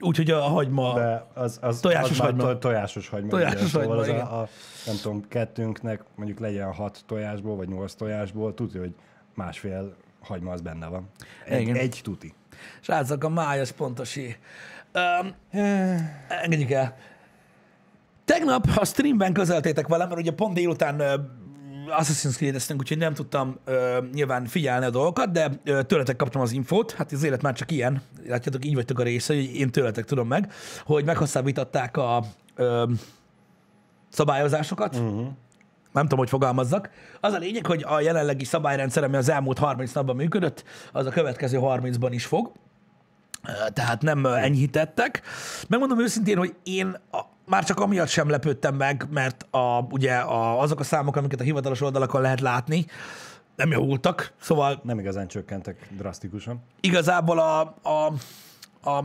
Úgyhogy 0.00 0.30
a 0.30 0.40
hagyma... 0.40 0.94
De 0.94 1.26
az, 1.34 1.58
az, 1.62 1.80
Tojásos 1.80 2.10
az 2.10 2.18
hagyma. 2.18 2.42
To, 2.42 2.58
tojásos 2.58 3.08
hagyma. 3.08 3.28
Tojásos 3.28 3.60
ugye, 3.60 3.68
szóval 3.68 3.96
hagyma, 3.96 4.12
igen. 4.12 4.26
a, 4.26 4.40
a, 4.40 4.48
nem 4.86 4.96
tudom, 5.02 5.28
kettőnknek 5.28 6.02
mondjuk 6.14 6.38
legyen 6.38 6.72
hat 6.72 7.02
tojásból, 7.06 7.56
vagy 7.56 7.68
nyolc 7.68 7.94
tojásból, 7.94 8.54
tudja, 8.54 8.80
hogy 8.80 8.94
másfél 9.34 9.94
hagyma 10.20 10.52
az 10.52 10.60
benne 10.60 10.86
van. 10.86 11.08
Egy, 11.44 11.60
Igen. 11.60 11.76
egy 11.76 12.00
tuti. 12.02 12.34
Srácok, 12.80 13.24
a 13.24 13.28
máj 13.28 13.60
az 13.60 13.70
pontosé. 13.70 14.36
Um, 14.94 15.34
engedjük 16.28 16.70
el. 16.70 16.96
Tegnap 18.24 18.66
a 18.76 18.84
streamben 18.84 19.32
közeltétek 19.32 19.86
velem, 19.86 20.08
mert 20.08 20.20
ugye 20.20 20.32
pont 20.32 20.54
délután 20.54 21.02
Assassin's 21.88 22.36
Creed-eztünk, 22.36 22.80
úgyhogy 22.80 22.98
nem 22.98 23.14
tudtam 23.14 23.58
ö, 23.64 23.98
nyilván 24.12 24.46
figyelni 24.46 24.84
a 24.84 24.90
dolgokat, 24.90 25.32
de 25.32 25.50
ö, 25.64 25.82
tőletek 25.82 26.16
kaptam 26.16 26.40
az 26.40 26.52
infót, 26.52 26.92
hát 26.92 27.12
az 27.12 27.22
élet 27.22 27.42
már 27.42 27.54
csak 27.54 27.70
ilyen, 27.70 28.02
látjátok, 28.26 28.64
így 28.64 28.74
vagytok 28.74 28.98
a 28.98 29.02
része, 29.02 29.34
hogy 29.34 29.54
én 29.54 29.70
tőletek 29.70 30.04
tudom 30.04 30.28
meg, 30.28 30.52
hogy 30.84 31.04
meghosszabbították 31.04 31.96
a 31.96 32.24
ö, 32.54 32.84
szabályozásokat, 34.08 34.94
uh-huh. 34.94 35.26
nem 35.92 36.02
tudom, 36.02 36.18
hogy 36.18 36.28
fogalmazzak. 36.28 36.90
Az 37.20 37.32
a 37.32 37.38
lényeg, 37.38 37.66
hogy 37.66 37.84
a 37.88 38.00
jelenlegi 38.00 38.44
szabályrendszer, 38.44 39.04
ami 39.04 39.16
az 39.16 39.28
elmúlt 39.28 39.58
30 39.58 39.92
napban 39.92 40.16
működött, 40.16 40.64
az 40.92 41.06
a 41.06 41.10
következő 41.10 41.58
30-ban 41.60 42.08
is 42.10 42.26
fog. 42.26 42.52
Tehát 43.72 44.02
nem 44.02 44.26
enyhítettek. 44.26 45.22
Megmondom 45.68 46.00
őszintén, 46.00 46.36
hogy 46.36 46.54
én 46.62 46.96
már 47.46 47.64
csak 47.64 47.80
amiatt 47.80 48.08
sem 48.08 48.28
lepődtem 48.28 48.74
meg, 48.74 49.06
mert 49.10 49.46
a, 49.50 49.86
ugye 49.90 50.14
a, 50.14 50.60
azok 50.60 50.80
a 50.80 50.84
számok, 50.84 51.16
amiket 51.16 51.40
a 51.40 51.44
hivatalos 51.44 51.80
oldalakon 51.80 52.20
lehet 52.20 52.40
látni, 52.40 52.86
nem 53.56 53.70
javultak. 53.70 54.32
Szóval 54.40 54.80
Nem 54.82 54.98
igazán 54.98 55.28
csökkentek 55.28 55.88
drasztikusan. 55.96 56.62
igazából 56.80 57.38
a, 57.38 57.60
a, 57.82 58.06
a 58.90 59.04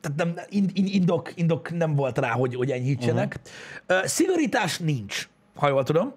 tehát 0.00 0.16
nem, 0.16 0.34
in- 0.48 0.70
in- 0.72 0.88
indok, 0.88 1.32
indok 1.34 1.70
nem 1.76 1.94
volt 1.94 2.18
rá, 2.18 2.30
hogy, 2.30 2.54
hogy 2.54 2.70
enyhítsenek. 2.70 3.40
Uh-huh. 3.88 4.06
Szigorítás 4.06 4.78
nincs, 4.78 5.28
ha 5.56 5.68
jól 5.68 5.82
tudom. 5.82 6.14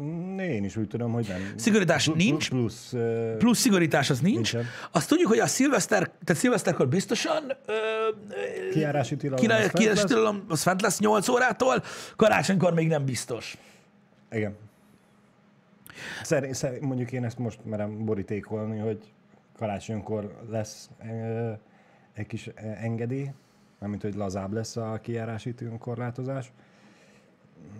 Mm, 0.00 0.38
Én 0.38 0.64
is 0.64 0.76
úgy 0.76 0.88
tudom, 0.88 1.12
hogy 1.12 1.26
nem. 1.28 1.52
Szigorítás 1.56 2.04
Plu- 2.04 2.16
nincs. 2.16 2.48
Plusz, 2.50 2.92
ö, 2.92 3.34
Plusz 3.38 3.58
szigorítás 3.58 4.10
az 4.10 4.20
nincs. 4.20 4.34
Nincsen. 4.52 4.64
Azt 4.90 5.08
tudjuk, 5.08 5.28
hogy 5.28 5.38
a 5.38 5.46
szilveszter, 5.46 5.98
tehát 6.24 6.42
szilveszterkor 6.42 6.88
biztosan 6.88 7.42
ö, 7.66 7.72
kijárási 8.72 9.16
tilalom. 9.16 9.40
király, 9.40 9.64
az 9.64 9.70
fent 9.70 10.06
tilalom, 10.06 10.44
az 10.48 10.62
fent 10.62 10.82
lesz 10.82 10.98
8 10.98 11.28
órától, 11.28 11.82
karácsonykor 12.16 12.74
még 12.74 12.88
nem 12.88 13.04
biztos. 13.04 13.56
Igen. 14.30 14.56
Szerint, 16.22 16.54
szerint, 16.54 16.80
mondjuk 16.82 17.12
én 17.12 17.24
ezt 17.24 17.38
most 17.38 17.58
merem 17.64 18.04
borítékolni, 18.04 18.78
hogy 18.78 18.98
karácsonykor 19.56 20.38
lesz 20.50 20.90
ö, 21.04 21.50
egy 22.14 22.26
kis 22.26 22.46
engedély, 22.80 23.30
mármint 23.78 24.02
hogy 24.02 24.14
lazább 24.14 24.52
lesz 24.52 24.76
a 24.76 24.98
kijárási 25.02 25.54
korlátozás, 25.78 26.52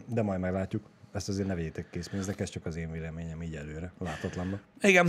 de 0.06 0.22
majd 0.22 0.40
meglátjuk. 0.40 0.86
Ezt 1.12 1.28
azért 1.28 1.48
ne 1.48 1.54
vegyétek 1.54 1.90
készpénznek, 1.90 2.40
ez 2.40 2.48
csak 2.48 2.66
az 2.66 2.76
én 2.76 2.90
véleményem 2.90 3.42
így 3.42 3.54
előre, 3.54 3.92
látatlanban. 3.98 4.60
Igen. 4.80 5.08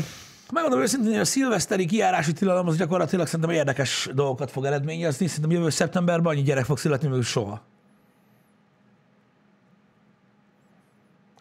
Megmondom 0.53 0.81
őszintén, 0.81 1.11
hogy 1.11 1.19
a 1.19 1.25
szilveszteri 1.25 1.85
kijárási 1.85 2.33
tilalom 2.33 2.67
az 2.67 2.77
gyakorlatilag 2.77 3.25
szerintem 3.25 3.49
érdekes 3.55 4.09
dolgokat 4.13 4.51
fog 4.51 4.65
eredményezni. 4.65 5.27
Szerintem 5.27 5.51
jövő 5.51 5.69
szeptemberben 5.69 6.31
annyi 6.31 6.41
gyerek 6.41 6.65
fog 6.65 6.77
születni, 6.77 7.07
mint 7.07 7.23
soha. 7.23 7.61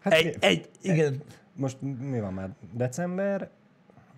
Hát 0.00 0.12
Egy, 0.12 0.24
mi- 0.24 0.46
egy, 0.46 0.68
igen. 0.82 1.22
Most 1.54 1.76
mi 1.80 2.20
van 2.20 2.32
már? 2.32 2.50
December, 2.72 3.50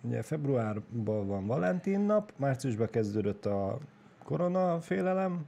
ugye 0.03 0.23
februárban 0.23 1.27
van 1.27 1.47
Valentin 1.47 2.01
nap, 2.01 2.33
márciusban 2.37 2.87
kezdődött 2.91 3.47
a 3.47 3.79
koronafélelem, 4.25 5.47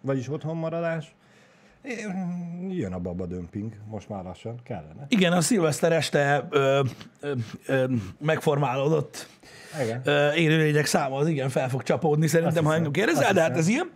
vagyis 0.00 0.28
otthonmaradás. 0.28 1.14
Jön 2.68 2.92
a 2.92 2.98
baba 2.98 3.26
dömping, 3.26 3.72
most 3.86 4.08
már 4.08 4.24
lassan, 4.24 4.60
kellene. 4.62 5.06
Igen, 5.08 5.32
a 5.32 5.40
szilveszter 5.40 5.92
este 5.92 6.46
ö, 6.50 6.82
ö, 7.20 7.32
ö, 7.66 7.84
megformálódott 8.18 9.28
Igen. 9.82 10.02
élőlények 10.34 10.86
száma 10.86 11.16
az 11.16 11.28
igen 11.28 11.48
fel 11.48 11.68
fog 11.68 11.82
csapódni 11.82 12.26
szerintem, 12.26 12.64
ha 12.64 12.74
engem 12.74 12.92
kérdezel, 12.92 13.32
de 13.32 13.40
hát 13.40 13.56
ez 13.56 13.68
ilyen. 13.68 13.90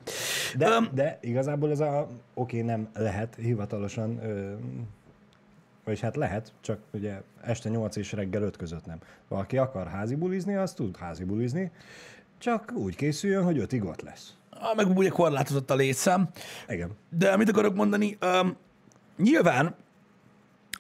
De, 0.57 0.69
Öm, 0.69 0.89
de 0.95 1.19
igazából 1.21 1.71
ez 1.71 1.81
a, 1.81 2.07
oké, 2.35 2.61
nem 2.61 2.89
lehet 2.95 3.35
hivatalosan, 3.35 4.19
ö, 4.25 4.53
vagyis 5.85 6.01
hát 6.01 6.17
lehet, 6.17 6.53
csak 6.61 6.79
ugye 6.93 7.21
este 7.43 7.69
8 7.69 7.97
és 7.97 8.13
reggel 8.13 8.43
5 8.43 8.57
között 8.57 8.87
nem. 8.87 8.99
Valaki 9.29 9.57
akar 9.57 9.87
házi 9.87 10.15
bulizni, 10.15 10.55
az 10.55 10.73
tud 10.73 10.97
házi 10.97 11.25
bulizni, 11.25 11.71
csak 12.39 12.73
úgy 12.75 12.97
készüljön, 12.97 13.45
hogy 13.45 13.59
5 13.59 13.73
ott 13.85 14.01
lesz. 14.03 14.35
Ah, 14.61 14.77
meg 14.77 14.97
ugye 14.97 15.09
korlátozott 15.09 15.71
a 15.71 15.75
létszám. 15.75 16.29
Igen. 16.69 16.91
De 17.19 17.37
mit 17.37 17.49
akarok 17.49 17.75
mondani? 17.75 18.19
Um, 18.41 18.57
nyilván, 19.17 19.75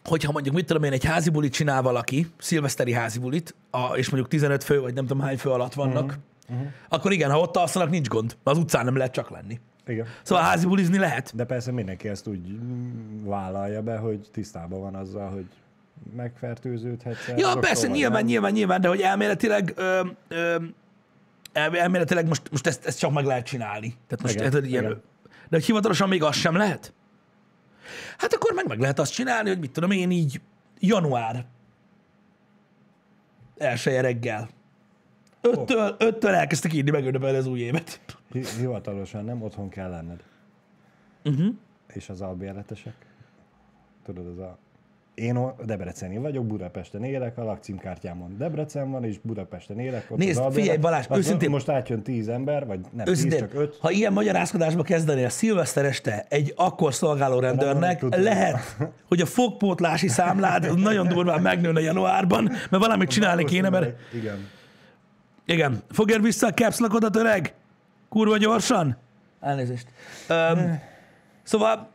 hogyha 0.04 0.32
mondjuk, 0.32 0.54
mit 0.54 0.66
tudom 0.66 0.82
én, 0.82 0.92
egy 0.92 1.04
házi 1.04 1.30
bulit 1.30 1.52
csinál 1.52 1.82
valaki, 1.82 2.26
szilveszteri 2.38 2.92
házi 2.92 3.18
bulit, 3.18 3.54
a, 3.70 3.96
és 3.96 4.10
mondjuk 4.10 4.30
15 4.30 4.64
fő, 4.64 4.80
vagy 4.80 4.94
nem 4.94 5.06
tudom 5.06 5.22
hány 5.22 5.38
fő 5.38 5.50
alatt 5.50 5.74
vannak, 5.74 6.18
uh-huh. 6.48 6.66
akkor 6.88 7.12
igen, 7.12 7.30
ha 7.30 7.40
ott 7.40 7.56
alszanak, 7.56 7.90
nincs 7.90 8.08
gond. 8.08 8.36
Az 8.42 8.58
utcán 8.58 8.84
nem 8.84 8.96
lehet 8.96 9.12
csak 9.12 9.30
lenni. 9.30 9.60
Igen. 9.86 10.06
Szóval 10.22 10.44
házi 10.44 10.66
bulizni 10.66 10.98
lehet. 10.98 11.32
De 11.34 11.44
persze 11.44 11.72
mindenki 11.72 12.08
ezt 12.08 12.26
úgy 12.26 12.58
vállalja 13.24 13.82
be, 13.82 13.96
hogy 13.96 14.28
tisztában 14.32 14.80
van 14.80 14.94
azzal, 14.94 15.30
hogy 15.30 15.46
megfertőződhetsz. 16.16 17.28
Ja, 17.36 17.56
persze, 17.60 17.86
nyilván, 17.86 18.24
nyilván, 18.24 18.52
nyilván, 18.52 18.80
de 18.80 18.88
hogy 18.88 19.00
elméletileg, 19.00 19.72
ö, 19.76 20.00
ö, 20.28 20.56
elméletileg 21.56 22.26
most, 22.26 22.50
most 22.50 22.66
ezt, 22.66 22.86
ezt 22.86 22.98
csak 22.98 23.12
meg 23.12 23.24
lehet 23.24 23.46
csinálni. 23.46 23.88
Tehát 23.88 24.22
most 24.22 24.34
Igen, 24.34 24.46
igen, 24.46 24.64
ilyen, 24.64 24.84
igen. 24.84 25.02
de 25.48 25.56
hogy 25.56 25.64
hivatalosan 25.64 26.08
még 26.08 26.22
az 26.22 26.36
sem 26.36 26.56
lehet? 26.56 26.92
Hát 28.18 28.32
akkor 28.32 28.52
meg 28.52 28.66
meg 28.66 28.78
lehet 28.78 28.98
azt 28.98 29.12
csinálni, 29.12 29.48
hogy 29.48 29.58
mit 29.58 29.70
tudom 29.70 29.90
én 29.90 30.10
így 30.10 30.40
január 30.78 31.46
elsője 33.56 34.00
reggel. 34.00 34.48
Öttől, 35.40 35.96
öttől 35.98 36.34
elkezdtek 36.34 36.72
írni 36.72 36.90
megünnepelni 36.90 37.36
az 37.36 37.46
új 37.46 37.60
évet. 37.60 38.00
Hi- 38.32 38.48
Hivatalosan 38.48 39.24
nem, 39.24 39.42
otthon 39.42 39.68
kell 39.68 39.90
lenned. 39.90 40.22
Uh-huh. 41.24 41.54
És 41.92 42.08
az 42.08 42.20
albérletesek? 42.20 42.94
Tudod, 44.04 44.26
az 44.26 44.38
a... 44.38 44.58
Én 45.16 45.38
Debreceni 45.64 46.18
vagyok, 46.18 46.46
Budapesten 46.46 47.04
élek, 47.04 47.38
a 47.38 47.44
lakcímkártyámon 47.44 48.36
Debrecen 48.38 48.90
van, 48.90 49.04
és 49.04 49.18
Budapesten 49.22 49.78
élek. 49.78 50.06
Ott 50.10 50.18
Nézd, 50.18 50.42
figyelj, 50.52 50.76
Balázs, 50.76 51.04
Azt 51.08 51.18
őszintén- 51.18 51.50
Most 51.50 51.68
átjön 51.68 52.02
tíz 52.02 52.28
ember, 52.28 52.66
vagy 52.66 52.80
nem 52.92 53.04
tíz, 53.04 53.14
Őszintén, 53.14 53.38
csak 53.38 53.54
öt. 53.54 53.76
ha 53.80 53.90
ilyen 53.90 54.12
magyarázkodásba 54.12 54.82
kezdenél 54.82 55.28
szilveszter 55.28 55.84
este 55.84 56.26
egy 56.28 56.52
akkor 56.56 56.94
szolgáló 56.94 57.38
rendőrnek, 57.38 57.98
tudom. 57.98 58.22
lehet, 58.22 58.76
hogy 59.08 59.20
a 59.20 59.26
fogpótlási 59.26 60.08
számlád 60.08 60.78
nagyon 60.78 61.08
durván 61.08 61.42
megnőne 61.42 61.80
januárban, 61.80 62.44
mert 62.44 62.82
valamit 62.82 63.08
csinálni 63.10 63.44
kéne, 63.44 63.68
mert 63.68 63.96
Igen. 64.14 64.48
igen, 65.46 65.82
fogja 65.90 66.18
vissza 66.18 66.46
a 66.46 66.52
caps 66.52 66.78
öreg? 67.14 67.54
Kurva 68.08 68.36
gyorsan? 68.36 68.96
Elnézést. 69.40 69.86
Um, 70.30 70.80
szóval 71.42 71.88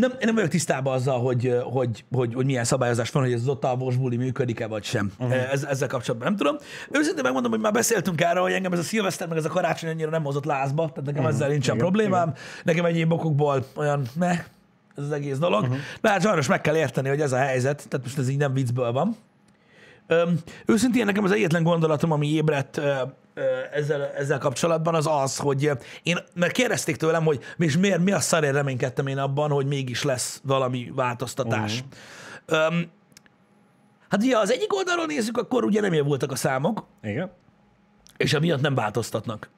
nem, 0.00 0.12
nem 0.20 0.34
vagyok 0.34 0.50
tisztában 0.50 0.94
azzal, 0.94 1.20
hogy, 1.20 1.54
hogy, 1.64 2.04
hogy, 2.12 2.34
hogy 2.34 2.44
milyen 2.44 2.64
szabályozás 2.64 3.10
van, 3.10 3.22
hogy 3.22 3.32
ez 3.32 3.40
az 3.40 3.48
ott 3.48 3.64
alvós 3.64 3.96
buli 3.96 4.16
működik-e, 4.16 4.66
vagy 4.66 4.84
sem. 4.84 5.12
Uh-huh. 5.18 5.52
Ez, 5.52 5.64
ezzel 5.64 5.88
kapcsolatban 5.88 6.28
nem 6.28 6.36
tudom. 6.36 6.56
Őszintén 6.90 7.22
megmondom, 7.22 7.50
hogy 7.50 7.60
már 7.60 7.72
beszéltünk 7.72 8.20
erről, 8.20 8.42
hogy 8.42 8.52
engem 8.52 8.72
ez 8.72 8.78
a 8.78 8.82
szilveszter, 8.82 9.28
meg 9.28 9.38
ez 9.38 9.44
a 9.44 9.48
karácsony 9.48 9.90
annyira 9.90 10.10
nem 10.10 10.24
hozott 10.24 10.44
lázba, 10.44 10.88
tehát 10.88 11.04
nekem 11.04 11.14
uh-huh. 11.14 11.34
ezzel 11.34 11.48
nincsen 11.48 11.74
Igen, 11.74 11.86
problémám. 11.86 12.34
Nekem 12.64 12.84
egyéb 12.84 13.12
okokból 13.12 13.66
olyan, 13.74 14.02
ne, 14.12 14.30
ez 14.96 15.04
az 15.04 15.12
egész 15.12 15.38
dolog. 15.38 15.62
Uh-huh. 15.62 15.76
De 16.00 16.10
hát 16.10 16.22
sajnos 16.22 16.46
meg 16.46 16.60
kell 16.60 16.76
érteni, 16.76 17.08
hogy 17.08 17.20
ez 17.20 17.32
a 17.32 17.38
helyzet, 17.38 17.86
tehát 17.88 18.06
most 18.06 18.18
ez 18.18 18.28
így 18.28 18.36
nem 18.36 18.52
viccből 18.52 18.92
van. 18.92 19.16
Öm, 20.06 20.38
őszintén 20.66 21.04
nekem 21.04 21.24
az 21.24 21.32
egyetlen 21.32 21.62
gondolatom, 21.62 22.10
ami 22.10 22.28
ébredt 22.32 22.76
ö, 22.76 23.02
ö, 23.34 23.42
ezzel, 23.72 24.06
ezzel 24.06 24.38
kapcsolatban, 24.38 24.94
az 24.94 25.06
az, 25.10 25.38
hogy 25.38 25.70
én, 26.02 26.18
mert 26.34 26.52
kérdezték 26.52 26.96
tőlem, 26.96 27.24
hogy 27.24 27.40
és 27.58 27.76
miért, 27.76 28.04
mi 28.04 28.12
a 28.12 28.20
szarért 28.20 28.54
reménykedtem 28.54 29.06
én 29.06 29.18
abban, 29.18 29.50
hogy 29.50 29.66
mégis 29.66 30.02
lesz 30.02 30.40
valami 30.44 30.92
változtatás. 30.94 31.84
Uh-huh. 32.46 32.66
Öm, 32.66 32.90
hát 34.08 34.22
ugye 34.22 34.38
az 34.38 34.52
egyik 34.52 34.74
oldalról 34.74 35.06
nézzük, 35.06 35.38
akkor 35.38 35.64
ugye 35.64 35.80
nem 35.80 36.04
voltak 36.06 36.32
a 36.32 36.36
számok, 36.36 36.86
Igen. 37.02 37.30
és 38.16 38.32
emiatt 38.32 38.60
nem 38.60 38.74
változtatnak. 38.74 39.50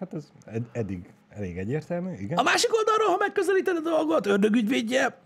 Hát 0.00 0.14
ez 0.14 0.24
ed- 0.46 0.68
eddig 0.72 1.12
elég 1.28 1.58
egyértelmű, 1.58 2.12
igen. 2.18 2.38
A 2.38 2.42
másik 2.42 2.74
oldalról, 2.74 3.08
ha 3.08 3.16
megközelíted 3.18 3.76
a 3.76 3.80
dolgot, 3.80 4.26
ördögügyvédje, 4.26 5.18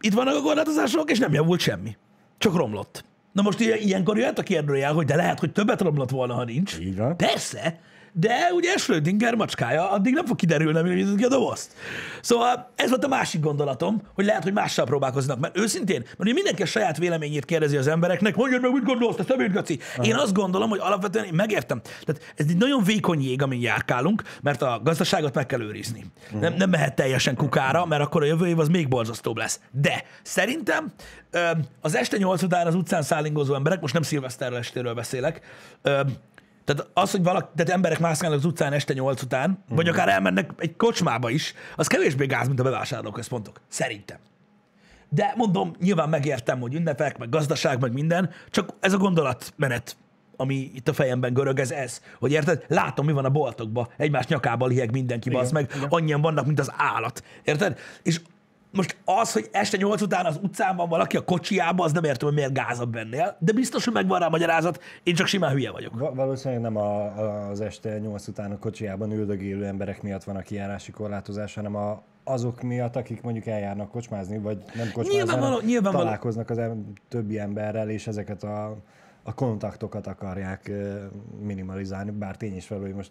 itt 0.00 0.14
vannak 0.14 0.36
a 0.36 0.42
korlátozások, 0.42 1.10
és 1.10 1.18
nem 1.18 1.32
javult 1.32 1.60
semmi. 1.60 1.96
Csak 2.38 2.54
romlott. 2.56 3.04
Na 3.32 3.42
most 3.42 3.60
ilyen- 3.60 3.78
ilyenkor 3.78 4.18
jöhet 4.18 4.38
a 4.38 4.42
kérdőjel, 4.42 4.92
hogy 4.92 5.06
de 5.06 5.16
lehet, 5.16 5.38
hogy 5.40 5.52
többet 5.52 5.80
romlott 5.80 6.10
volna, 6.10 6.34
ha 6.34 6.44
nincs. 6.44 6.78
Így 6.78 6.96
van. 6.96 7.16
Persze, 7.16 7.80
de 8.16 8.50
ugye 8.52 8.76
Schrödinger 8.76 9.34
macskája, 9.34 9.90
addig 9.90 10.14
nem 10.14 10.26
fog 10.26 10.36
kiderülni, 10.36 10.82
mi 10.82 10.94
nyitod 10.94 11.16
ki 11.16 11.24
a 11.24 11.28
dobozt. 11.28 11.72
Szóval 12.20 12.70
ez 12.74 12.88
volt 12.88 13.04
a 13.04 13.08
másik 13.08 13.40
gondolatom, 13.40 14.02
hogy 14.14 14.24
lehet, 14.24 14.42
hogy 14.42 14.52
mással 14.52 14.84
próbálkoznak. 14.84 15.38
Mert 15.38 15.58
őszintén, 15.58 16.00
mert 16.00 16.18
ugye 16.18 16.32
mindenki 16.32 16.62
a 16.62 16.66
saját 16.66 16.98
véleményét 16.98 17.44
kérdezi 17.44 17.76
az 17.76 17.86
embereknek, 17.86 18.36
mondjad 18.36 18.62
meg, 18.62 18.72
mit 18.72 18.84
gondolsz, 18.84 19.16
te 19.16 19.24
szemét, 19.28 19.52
Gaci. 19.52 19.78
Én 20.02 20.14
azt 20.14 20.32
gondolom, 20.32 20.68
hogy 20.68 20.78
alapvetően 20.82 21.24
én 21.24 21.34
megértem. 21.34 21.80
Tehát 21.80 22.22
ez 22.36 22.46
egy 22.48 22.56
nagyon 22.56 22.82
vékony 22.84 23.22
jég, 23.22 23.42
amin 23.42 23.60
járkálunk, 23.60 24.22
mert 24.42 24.62
a 24.62 24.80
gazdaságot 24.84 25.34
meg 25.34 25.46
kell 25.46 25.60
őrizni. 25.60 26.04
Nem, 26.40 26.54
nem 26.54 26.70
mehet 26.70 26.94
teljesen 26.94 27.36
kukára, 27.36 27.86
mert 27.86 28.02
akkor 28.02 28.22
a 28.22 28.26
jövő 28.26 28.46
év 28.46 28.58
az 28.58 28.68
még 28.68 28.88
borzasztóbb 28.88 29.36
lesz. 29.36 29.60
De 29.70 30.04
szerintem 30.22 30.92
az 31.80 31.96
este 31.96 32.16
nyolc 32.16 32.42
után 32.42 32.66
az 32.66 32.74
utcán 32.74 33.02
szállingozó 33.02 33.54
emberek, 33.54 33.80
most 33.80 33.94
nem 33.94 34.02
szilveszterről 34.02 34.58
estéről 34.58 34.94
beszélek, 34.94 35.40
tehát 36.64 36.90
az, 36.94 37.10
hogy 37.10 37.22
valaki, 37.22 37.46
tehát 37.56 37.72
emberek 37.72 37.98
mászkálnak 37.98 38.38
az 38.38 38.44
utcán 38.44 38.72
este 38.72 38.92
nyolc 38.92 39.22
után, 39.22 39.50
mm. 39.50 39.76
vagy 39.76 39.88
akár 39.88 40.08
elmennek 40.08 40.50
egy 40.56 40.76
kocsmába 40.76 41.30
is, 41.30 41.54
az 41.76 41.86
kevésbé 41.86 42.26
gáz, 42.26 42.46
mint 42.46 42.60
a 42.60 42.62
bevásárlóközpontok. 42.62 43.60
Szerintem. 43.68 44.18
De 45.08 45.32
mondom, 45.36 45.72
nyilván 45.80 46.08
megértem, 46.08 46.60
hogy 46.60 46.74
ünnepek, 46.74 47.18
meg 47.18 47.28
gazdaság, 47.28 47.80
meg 47.80 47.92
minden, 47.92 48.30
csak 48.50 48.74
ez 48.80 48.92
a 48.92 48.96
gondolatmenet, 48.96 49.96
ami 50.36 50.70
itt 50.74 50.88
a 50.88 50.92
fejemben 50.92 51.32
görög, 51.32 51.58
ez 51.58 51.70
ez. 51.70 52.00
Hogy 52.18 52.32
érted? 52.32 52.64
Látom, 52.68 53.06
mi 53.06 53.12
van 53.12 53.24
a 53.24 53.30
boltokban. 53.30 53.88
Egymás 53.96 54.26
nyakába 54.26 54.66
liheg 54.66 54.90
mindenki, 54.90 55.30
basz 55.30 55.50
meg. 55.50 55.72
igen. 55.76 55.88
Annyian 55.88 56.20
vannak, 56.20 56.46
mint 56.46 56.58
az 56.58 56.72
állat. 56.76 57.24
Érted? 57.42 57.78
És 58.02 58.20
most 58.76 58.96
az, 59.04 59.32
hogy 59.32 59.48
este 59.52 59.76
nyolc 59.76 60.00
után 60.00 60.26
az 60.26 60.38
utcán 60.42 60.76
van 60.76 60.88
valaki 60.88 61.16
a 61.16 61.24
kocsiába, 61.24 61.84
az 61.84 61.92
nem 61.92 62.04
értem, 62.04 62.26
hogy 62.28 62.36
miért 62.36 62.52
gázabb 62.52 62.92
bennél, 62.92 63.36
de 63.38 63.52
biztos, 63.52 63.84
hogy 63.84 63.94
megvan 63.94 64.18
rá 64.18 64.26
a 64.26 64.30
magyarázat, 64.30 64.82
én 65.02 65.14
csak 65.14 65.26
simán 65.26 65.52
hülye 65.52 65.70
vagyok. 65.70 65.98
Va- 65.98 66.14
valószínűleg 66.14 66.62
nem 66.62 66.76
a, 66.76 67.04
a, 67.04 67.48
az 67.48 67.60
este 67.60 67.98
8 67.98 68.26
után 68.28 68.50
a 68.50 68.58
kocsiában 68.58 69.12
üldögélő 69.12 69.64
emberek 69.66 70.02
miatt 70.02 70.24
van 70.24 70.36
a 70.36 70.40
kijárási 70.40 70.90
korlátozás, 70.90 71.54
hanem 71.54 71.74
a, 71.74 72.02
azok 72.24 72.62
miatt, 72.62 72.96
akik 72.96 73.22
mondjuk 73.22 73.46
eljárnak 73.46 73.90
kocsmázni, 73.90 74.38
vagy 74.38 74.56
nem 74.74 74.86
kocsmázni, 74.86 75.12
Nyilvánvaló- 75.14 75.52
hanem 75.52 75.66
nyilvánvaló- 75.66 76.04
találkoznak 76.04 76.50
az 76.50 76.58
em- 76.58 77.00
többi 77.08 77.38
emberrel, 77.38 77.90
és 77.90 78.06
ezeket 78.06 78.42
a, 78.42 78.76
a 79.22 79.34
kontaktokat 79.34 80.06
akarják 80.06 80.70
minimalizálni, 81.40 82.10
bár 82.10 82.36
tény 82.36 82.56
is 82.56 82.66
fel, 82.66 82.78
hogy 82.78 82.94
most 82.94 83.10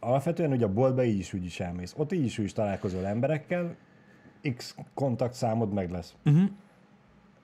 alapvetően 0.00 0.52
ugye 0.52 0.64
a 0.64 0.72
boltba 0.72 1.04
így 1.04 1.18
is 1.18 1.32
úgy 1.32 1.44
is 1.44 1.60
elmész. 1.60 1.94
Ott 1.96 2.12
így 2.12 2.24
is 2.24 2.38
úgy 2.38 2.44
is 2.44 2.52
találkozol 2.52 3.06
emberekkel, 3.06 3.74
X 4.56 4.74
kontaktszámod 4.94 5.72
meg 5.72 5.90
lesz. 5.90 6.14
Uh-huh. 6.24 6.50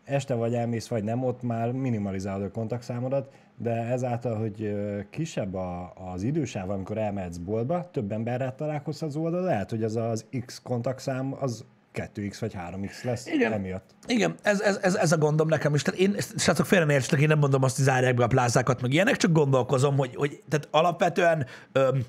Este 0.04 0.34
vagy 0.34 0.54
elmész, 0.54 0.88
vagy 0.88 1.04
nem, 1.04 1.24
ott 1.24 1.42
már 1.42 1.72
minimalizálod 1.72 2.42
a 2.42 2.50
kontaktszámodat, 2.50 3.32
de 3.56 3.70
ezáltal, 3.70 4.36
hogy 4.36 4.74
kisebb 5.10 5.54
a, 5.54 5.92
az 6.12 6.22
idősáv, 6.22 6.70
amikor 6.70 6.98
elmehetsz 6.98 7.36
boltba, 7.36 7.90
több 7.90 8.12
emberrel 8.12 8.54
találkozhatsz 8.54 9.14
oldal, 9.14 9.42
lehet, 9.42 9.70
hogy 9.70 9.84
az 9.84 9.96
az 9.96 10.26
X 10.46 10.60
kontaktszám 10.62 11.36
az 11.40 11.64
2X 11.94 12.36
vagy 12.40 12.54
3X 12.56 13.04
lesz 13.04 13.26
Igen. 13.26 13.52
emiatt. 13.52 13.94
Igen, 14.06 14.34
ez, 14.42 14.60
ez, 14.60 14.78
ez, 14.82 14.94
ez 14.94 15.12
a 15.12 15.18
gondom 15.18 15.48
nekem 15.48 15.74
is. 15.74 15.82
Tehát 15.82 16.00
én, 16.00 16.16
srácok, 16.36 16.66
félre 16.66 16.84
ne 16.84 16.92
értsetek, 16.92 17.20
én 17.20 17.28
nem 17.28 17.38
mondom 17.38 17.62
azt, 17.62 17.76
hogy 17.76 17.84
zárják 17.84 18.14
be 18.14 18.24
a 18.24 18.26
plázákat, 18.26 18.80
meg 18.80 18.92
ilyenek, 18.92 19.16
csak 19.16 19.32
gondolkozom, 19.32 19.96
hogy, 19.96 20.14
hogy 20.14 20.42
tehát 20.48 20.68
alapvetően 20.70 21.46
öm, 21.72 22.04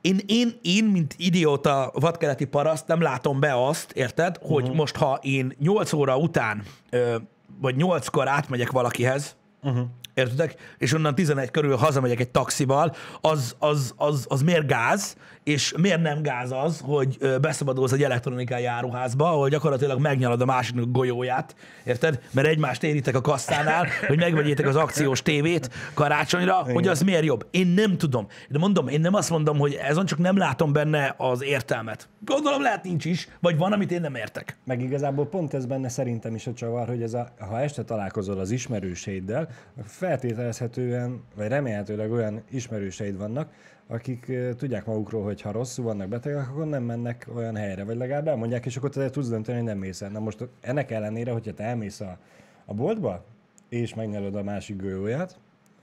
én, 0.00 0.20
én, 0.26 0.58
én, 0.62 0.84
mint 0.84 1.14
idióta 1.18 1.90
vadkeleti 1.94 2.44
paraszt 2.44 2.86
nem 2.86 3.00
látom 3.00 3.40
be 3.40 3.66
azt, 3.66 3.92
érted, 3.92 4.38
hogy 4.42 4.62
uh-huh. 4.62 4.76
most 4.76 4.96
ha 4.96 5.18
én 5.22 5.54
8 5.58 5.92
óra 5.92 6.16
után, 6.16 6.62
ö, 6.90 7.16
vagy 7.60 7.74
8-kor 7.78 8.28
átmegyek 8.28 8.70
valakihez, 8.70 9.36
uh-huh. 9.62 9.86
értedek, 10.14 10.54
és 10.78 10.92
onnan 10.92 11.14
11 11.14 11.50
körül 11.50 11.76
hazamegyek 11.76 12.20
egy 12.20 12.30
taxival, 12.30 12.94
az, 13.20 13.56
az, 13.58 13.94
az, 13.96 14.26
az 14.28 14.42
miért 14.42 14.66
gáz, 14.66 15.16
és 15.44 15.74
miért 15.76 16.02
nem 16.02 16.22
gáz 16.22 16.52
az, 16.52 16.80
hogy 16.84 17.18
beszabadulsz 17.40 17.92
egy 17.92 18.02
elektronikai 18.02 18.64
áruházba, 18.64 19.30
ahol 19.30 19.48
gyakorlatilag 19.48 20.00
megnyalad 20.00 20.40
a 20.40 20.44
másiknak 20.44 20.84
a 20.84 20.88
golyóját, 20.88 21.54
érted? 21.84 22.20
Mert 22.30 22.48
egymást 22.48 22.82
éritek 22.82 23.14
a 23.14 23.20
kasszánál, 23.20 23.86
hogy 24.06 24.18
megvegyétek 24.18 24.66
az 24.66 24.76
akciós 24.76 25.22
tévét 25.22 25.70
karácsonyra, 25.94 26.54
hogy 26.54 26.88
az 26.88 27.02
miért 27.02 27.24
jobb. 27.24 27.46
Én 27.50 27.66
nem 27.66 27.96
tudom. 27.96 28.26
De 28.48 28.58
mondom, 28.58 28.88
én 28.88 29.00
nem 29.00 29.14
azt 29.14 29.30
mondom, 29.30 29.58
hogy 29.58 29.74
ezon 29.74 30.06
csak 30.06 30.18
nem 30.18 30.36
látom 30.36 30.72
benne 30.72 31.14
az 31.16 31.42
értelmet. 31.42 32.08
Gondolom 32.24 32.62
lehet 32.62 32.84
nincs 32.84 33.04
is, 33.04 33.28
vagy 33.40 33.56
van, 33.56 33.72
amit 33.72 33.90
én 33.90 34.00
nem 34.00 34.14
értek. 34.14 34.56
Meg 34.64 34.82
igazából 34.82 35.26
pont 35.26 35.54
ez 35.54 35.66
benne 35.66 35.88
szerintem 35.88 36.34
is 36.34 36.46
a 36.46 36.52
csavar, 36.52 36.88
hogy 36.88 37.02
ez 37.02 37.14
a, 37.14 37.28
ha 37.38 37.60
este 37.60 37.82
találkozol 37.82 38.38
az 38.38 38.50
ismerőseiddel, 38.50 39.48
feltételezhetően, 39.84 41.22
vagy 41.36 41.48
remélhetőleg 41.48 42.12
olyan 42.12 42.42
ismerőseid 42.50 43.16
vannak, 43.16 43.48
akik 43.86 44.32
tudják 44.56 44.86
magukról, 44.86 45.24
hogy 45.24 45.39
ha 45.42 45.50
rosszul 45.52 45.84
vannak 45.84 46.08
betegek, 46.08 46.48
akkor 46.48 46.66
nem 46.66 46.82
mennek 46.82 47.26
olyan 47.34 47.56
helyre, 47.56 47.84
vagy 47.84 47.96
legalább 47.96 48.28
elmondják, 48.28 48.66
és 48.66 48.76
akkor 48.76 48.90
te 48.90 49.10
tudsz 49.10 49.28
dönteni, 49.28 49.56
hogy 49.58 49.66
nem 49.66 49.78
mész 49.78 50.02
el. 50.02 50.10
Na 50.10 50.18
most 50.18 50.48
ennek 50.60 50.90
ellenére, 50.90 51.32
hogyha 51.32 51.54
te 51.54 51.62
elmész 51.64 52.00
a, 52.00 52.18
a 52.64 52.74
boltba, 52.74 53.24
és 53.68 53.94
megnyelod 53.94 54.34
a 54.34 54.42
másik 54.42 54.82
golyóját, 54.82 55.38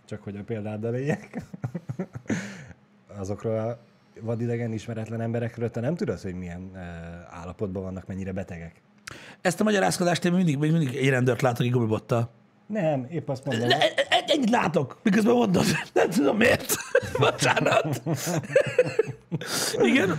csak 0.05 0.23
hogy 0.23 0.35
a 0.35 0.43
példád 0.43 0.83
legyek, 0.83 1.41
azokról 3.19 3.59
a 3.59 3.77
vadidegen 4.21 4.73
ismeretlen 4.73 5.21
emberekről 5.21 5.71
te 5.71 5.79
nem 5.79 5.95
tudod, 5.95 6.19
hogy 6.19 6.33
milyen 6.33 6.71
állapotban 7.29 7.83
vannak, 7.83 8.07
mennyire 8.07 8.31
betegek. 8.31 8.81
Ezt 9.41 9.61
a 9.61 9.63
magyarázkodást 9.63 10.25
én 10.25 10.31
mindig, 10.31 10.57
mindig 10.57 10.95
egy 10.95 11.09
rendőrt 11.09 11.41
látok 11.41 11.65
egy 11.65 11.71
gumibottal. 11.71 12.29
Nem, 12.67 13.07
épp 13.09 13.29
azt 13.29 13.45
mondom, 13.45 13.67
Ne, 13.67 13.75
e- 13.75 14.05
e- 14.09 14.23
ennyit 14.27 14.49
látok, 14.49 14.99
miközben 15.03 15.33
mondod. 15.33 15.65
Nem 15.93 16.09
tudom 16.09 16.37
miért. 16.37 16.75
Bocsánat. 17.19 18.01
Igen? 19.81 20.17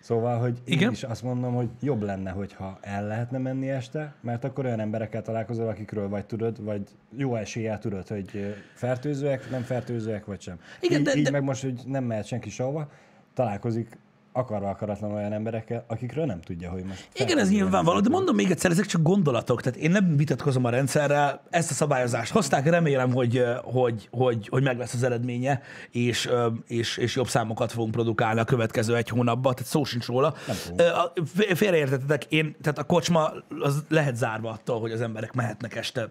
Szóval, 0.00 0.38
hogy 0.38 0.58
én 0.64 0.76
Igen? 0.76 0.90
is 0.92 1.02
azt 1.02 1.22
mondom, 1.22 1.54
hogy 1.54 1.68
jobb 1.80 2.02
lenne, 2.02 2.30
hogyha 2.30 2.78
el 2.80 3.06
lehetne 3.06 3.38
menni 3.38 3.70
este, 3.70 4.14
mert 4.20 4.44
akkor 4.44 4.64
olyan 4.64 4.80
emberekkel 4.80 5.22
találkozol, 5.22 5.68
akikről 5.68 6.08
vagy 6.08 6.26
tudod, 6.26 6.64
vagy 6.64 6.82
jó 7.16 7.34
eséllyel 7.36 7.78
tudod, 7.78 8.08
hogy 8.08 8.56
fertőzőek, 8.74 9.50
nem 9.50 9.62
fertőzőek, 9.62 10.24
vagy 10.24 10.40
sem. 10.40 10.58
Igen, 10.80 10.98
így, 10.98 11.04
de- 11.04 11.16
így 11.16 11.24
de- 11.24 11.30
meg 11.30 11.42
most, 11.42 11.62
hogy 11.62 11.80
nem 11.86 12.04
mehet 12.04 12.26
senki 12.26 12.50
sehova, 12.50 12.90
találkozik 13.34 13.98
akarva 14.32 14.68
akaratlan 14.68 15.12
olyan 15.12 15.32
emberekkel, 15.32 15.84
akikről 15.86 16.24
nem 16.24 16.40
tudja, 16.40 16.70
hogy 16.70 16.84
most... 16.84 17.08
Igen, 17.14 17.38
ez 17.38 17.50
nyilvánvaló, 17.50 18.00
de 18.00 18.08
mondom 18.08 18.34
még 18.34 18.50
egyszer, 18.50 18.70
ezek 18.70 18.86
csak 18.86 19.02
gondolatok, 19.02 19.62
tehát 19.62 19.78
én 19.78 19.90
nem 19.90 20.16
vitatkozom 20.16 20.64
a 20.64 20.70
rendszerrel, 20.70 21.42
ezt 21.50 21.70
a 21.70 21.74
szabályozást 21.74 22.32
hozták, 22.32 22.68
remélem, 22.68 23.12
hogy, 23.12 23.44
hogy, 23.62 24.08
hogy, 24.10 24.48
hogy 24.48 24.62
meg 24.62 24.78
lesz 24.78 24.94
az 24.94 25.02
eredménye, 25.02 25.62
és, 25.90 26.30
és, 26.66 26.96
és 26.96 27.16
jobb 27.16 27.28
számokat 27.28 27.72
fogunk 27.72 27.90
produkálni 27.90 28.40
a 28.40 28.44
következő 28.44 28.96
egy 28.96 29.08
hónapban, 29.08 29.54
tehát 29.54 29.70
szó 29.70 29.84
sincs 29.84 30.06
róla. 30.06 30.34
Ö, 30.76 30.86
a- 30.86 31.12
fé- 31.34 31.56
Félreértettetek, 31.56 32.24
én, 32.24 32.56
tehát 32.62 32.78
a 32.78 32.84
kocsma 32.84 33.32
az 33.60 33.84
lehet 33.88 34.16
zárva 34.16 34.50
attól, 34.50 34.80
hogy 34.80 34.92
az 34.92 35.00
emberek 35.00 35.32
mehetnek 35.32 35.76
este 35.76 36.08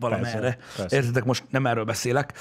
valamerre. 0.00 0.58
Értitek, 0.88 1.24
most 1.24 1.44
nem 1.50 1.66
erről 1.66 1.84
beszélek. 1.84 2.32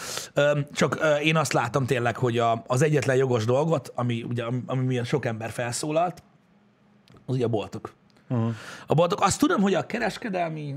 Csak 0.72 1.00
én 1.24 1.36
azt 1.36 1.54
látom 1.54 1.86
tényleg, 1.86 2.18
hogy 2.18 2.42
az 2.68 2.82
egyetlen 2.82 3.16
jogos 3.16 3.46
dolgot, 3.46 3.92
ami, 3.96 4.24
ugye, 4.24 4.44
ami, 4.66 4.84
miatt 4.84 5.06
sok 5.06 5.26
ember 5.26 5.50
felszólalt, 5.50 6.24
az 7.26 7.36
ugye 7.36 7.46
a 7.46 7.50
boltok. 7.50 7.98
Uh-huh. 8.32 8.54
A 8.88 8.94
boltok, 8.94 9.22
azt 9.22 9.40
tudom, 9.40 9.62
hogy 9.62 9.74
a 9.74 9.86
kereskedelmi, 9.86 10.76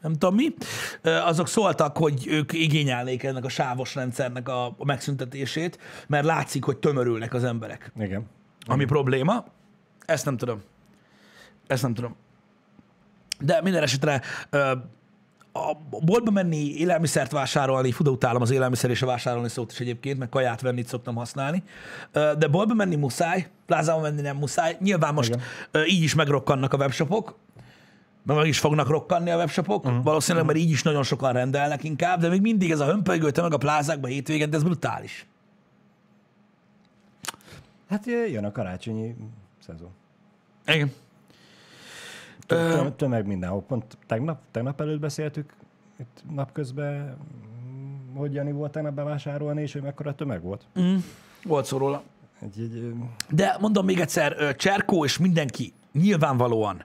nem 0.00 0.12
tudom 0.12 0.34
mi, 0.34 0.54
azok 1.02 1.48
szóltak, 1.48 1.96
hogy 1.96 2.26
ők 2.26 2.52
igényelnék 2.52 3.22
ennek 3.22 3.44
a 3.44 3.48
sávos 3.48 3.94
rendszernek 3.94 4.48
a, 4.48 4.66
a 4.66 4.84
megszüntetését, 4.84 5.78
mert 6.06 6.24
látszik, 6.24 6.64
hogy 6.64 6.76
tömörülnek 6.76 7.34
az 7.34 7.44
emberek. 7.44 7.92
Igen. 7.98 8.26
Ami 8.66 8.84
probléma, 8.84 9.44
ezt 10.04 10.24
nem 10.24 10.36
tudom. 10.36 10.62
Ezt 11.66 11.82
nem 11.82 11.94
tudom. 11.94 12.16
De 13.40 13.62
minden 13.62 13.82
esetre 13.82 14.22
a 15.56 15.78
boltba 16.04 16.30
menni, 16.30 16.78
élelmiszert 16.78 17.32
vásárolni, 17.32 17.92
fú, 17.92 18.08
utálom 18.08 18.42
az 18.42 18.50
élelmiszer 18.50 18.90
és 18.90 19.02
a 19.02 19.06
vásárolni 19.06 19.48
szót 19.48 19.72
is 19.72 19.80
egyébként, 19.80 20.18
meg 20.18 20.28
kaját 20.28 20.60
venni 20.60 20.82
szoktam 20.86 21.14
használni, 21.14 21.62
de 22.12 22.48
boltba 22.50 22.74
menni 22.74 22.96
muszáj, 22.96 23.48
plázába 23.66 24.00
menni 24.00 24.20
nem 24.20 24.36
muszáj. 24.36 24.76
Nyilván 24.80 25.14
most 25.14 25.28
Igen. 25.28 25.86
így 25.86 26.02
is 26.02 26.14
megrokkannak 26.14 26.72
a 26.72 26.76
webshopok, 26.76 27.36
meg 28.22 28.36
meg 28.36 28.46
is 28.46 28.58
fognak 28.58 28.88
rokkanni 28.88 29.30
a 29.30 29.36
webshopok, 29.36 29.84
uh-huh. 29.84 30.02
valószínűleg, 30.02 30.46
mert 30.46 30.58
így 30.58 30.70
is 30.70 30.82
nagyon 30.82 31.02
sokan 31.02 31.32
rendelnek 31.32 31.84
inkább, 31.84 32.20
de 32.20 32.28
még 32.28 32.40
mindig 32.40 32.70
ez 32.70 32.80
a 32.80 32.84
hömpölygő 32.84 33.30
tömeg 33.30 33.52
a 33.52 33.58
plázákban 33.58 34.10
hétvégén, 34.10 34.50
de 34.50 34.56
ez 34.56 34.62
brutális. 34.62 35.26
Hát 37.88 38.06
jön 38.06 38.44
a 38.44 38.52
karácsonyi 38.52 39.14
szezon. 39.66 39.90
Igen. 40.66 40.92
Tö- 42.46 42.92
Tömeg 42.92 43.26
mindenhol. 43.26 43.62
Pont 43.62 43.98
tegnap, 44.06 44.40
tegnap 44.50 44.80
előtt 44.80 45.00
beszéltük 45.00 45.52
itt 45.98 46.22
napközben, 46.34 47.16
mm, 47.68 48.16
hogy 48.16 48.34
Jani 48.34 48.52
volt 48.52 48.72
tegnap 48.72 48.94
bevásárolni, 48.94 49.62
és 49.62 49.72
hogy 49.72 49.82
mekkora 49.82 50.14
tömeg 50.14 50.42
volt. 50.42 50.66
Mm, 50.80 50.96
volt 51.44 51.64
szó 51.64 51.78
róla. 51.78 52.02
Egy, 52.40 52.60
egy, 52.60 52.94
De 53.30 53.56
mondom 53.60 53.84
még 53.84 54.00
egyszer, 54.00 54.56
Cserkó 54.56 55.04
és 55.04 55.18
mindenki 55.18 55.72
nyilvánvalóan 55.92 56.84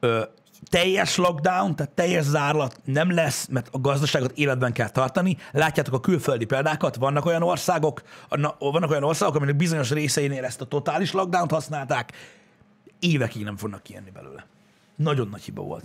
ö, 0.00 0.22
teljes 0.70 1.16
lockdown, 1.16 1.76
tehát 1.76 1.92
teljes 1.92 2.24
zárlat 2.24 2.80
nem 2.84 3.10
lesz, 3.10 3.46
mert 3.46 3.68
a 3.72 3.80
gazdaságot 3.80 4.32
életben 4.38 4.72
kell 4.72 4.88
tartani. 4.88 5.36
Látjátok 5.52 5.94
a 5.94 6.00
külföldi 6.00 6.44
példákat, 6.44 6.96
vannak 6.96 7.24
olyan 7.24 7.42
országok, 7.42 8.02
na, 8.28 8.54
vannak 8.58 8.90
olyan 8.90 9.04
országok, 9.04 9.34
aminek 9.34 9.56
bizonyos 9.56 9.90
részeinél 9.90 10.44
ezt 10.44 10.60
a 10.60 10.64
totális 10.64 11.12
lockdownt 11.12 11.50
használták, 11.50 12.12
évekig 12.98 13.44
nem 13.44 13.56
fognak 13.56 13.82
kijönni 13.82 14.10
belőle. 14.10 14.46
Nagyon 14.98 15.28
nagy 15.28 15.42
hiba 15.42 15.62
volt. 15.62 15.84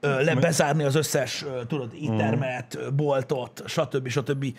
Ö, 0.00 0.24
le, 0.24 0.34
bezárni 0.34 0.82
az 0.82 0.94
összes, 0.94 1.42
ö, 1.42 1.64
tudod, 1.66 1.94
éttermet, 1.94 2.74
ö, 2.74 2.90
boltot, 2.90 3.62
stb. 3.66 4.08
stb. 4.08 4.56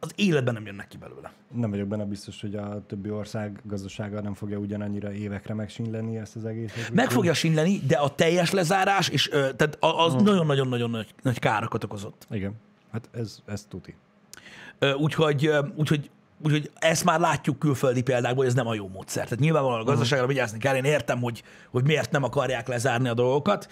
Az 0.00 0.12
életben 0.16 0.54
nem 0.54 0.66
jönnek 0.66 0.88
ki 0.88 0.96
belőle. 0.96 1.32
nem 1.54 1.70
vagyok 1.70 1.88
benne 1.88 2.04
biztos, 2.04 2.40
hogy 2.40 2.54
a 2.54 2.82
többi 2.86 3.10
ország 3.10 3.60
gazdasága 3.64 4.20
nem 4.20 4.34
fogja 4.34 4.58
ugyanannyira 4.58 5.12
évekre 5.12 5.54
megsínleni 5.54 6.16
ezt 6.16 6.36
az 6.36 6.44
egészet. 6.44 6.90
Meg 6.92 7.10
fogja 7.10 7.34
sinleni, 7.34 7.78
de 7.86 7.96
a 7.96 8.14
teljes 8.14 8.50
lezárás, 8.50 9.08
és 9.08 9.30
ö, 9.30 9.52
tehát 9.56 9.76
az 9.80 10.14
nagyon-nagyon-nagyon 10.14 10.90
nagy, 10.90 11.14
nagy 11.22 11.38
károkat 11.38 11.84
okozott. 11.84 12.26
Igen. 12.30 12.52
Hát 12.92 13.08
ez, 13.12 13.38
ez 13.46 13.64
tuti. 13.68 13.94
Ö, 14.78 14.92
Úgyhogy, 14.92 15.46
ö, 15.46 15.66
úgyhogy, 15.76 16.10
úgyhogy 16.42 16.70
ezt 16.78 17.04
már 17.04 17.20
látjuk 17.20 17.58
külföldi 17.58 18.02
példákból, 18.02 18.36
hogy 18.36 18.46
ez 18.46 18.54
nem 18.54 18.66
a 18.66 18.74
jó 18.74 18.88
módszer. 18.88 19.24
Tehát 19.24 19.38
nyilvánvalóan 19.38 19.80
a 19.80 19.84
gazdaságra 19.84 20.26
vigyázni 20.26 20.58
kell, 20.58 20.76
én 20.76 20.84
értem, 20.84 21.20
hogy, 21.20 21.42
hogy 21.70 21.84
miért 21.84 22.10
nem 22.10 22.22
akarják 22.22 22.68
lezárni 22.68 23.08
a 23.08 23.14
dolgokat, 23.14 23.68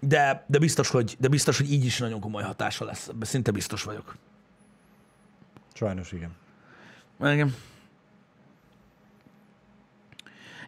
de, 0.00 0.44
de, 0.46 0.58
biztos, 0.58 0.88
hogy, 0.88 1.16
de 1.18 1.28
biztos, 1.28 1.58
hogy 1.58 1.72
így 1.72 1.84
is 1.84 1.98
nagyon 1.98 2.20
komoly 2.20 2.42
hatása 2.42 2.84
lesz. 2.84 3.08
Ebben 3.08 3.28
szinte 3.28 3.50
biztos 3.50 3.82
vagyok. 3.82 4.16
Sajnos 5.74 6.12
igen. 6.12 6.30
Igen. 7.20 7.54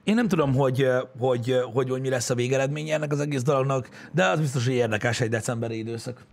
Én 0.04 0.14
nem 0.14 0.28
tudom, 0.28 0.54
hogy, 0.54 0.88
hogy, 1.18 1.60
hogy, 1.72 1.90
hogy 1.90 2.00
mi 2.00 2.08
lesz 2.08 2.30
a 2.30 2.34
végeredménye 2.34 2.94
ennek 2.94 3.12
az 3.12 3.20
egész 3.20 3.42
dolognak, 3.42 4.08
de 4.12 4.24
az 4.24 4.40
biztos, 4.40 4.64
hogy 4.64 4.74
érdekes 4.74 5.20
egy 5.20 5.28
decemberi 5.28 5.78
időszak. 5.78 6.24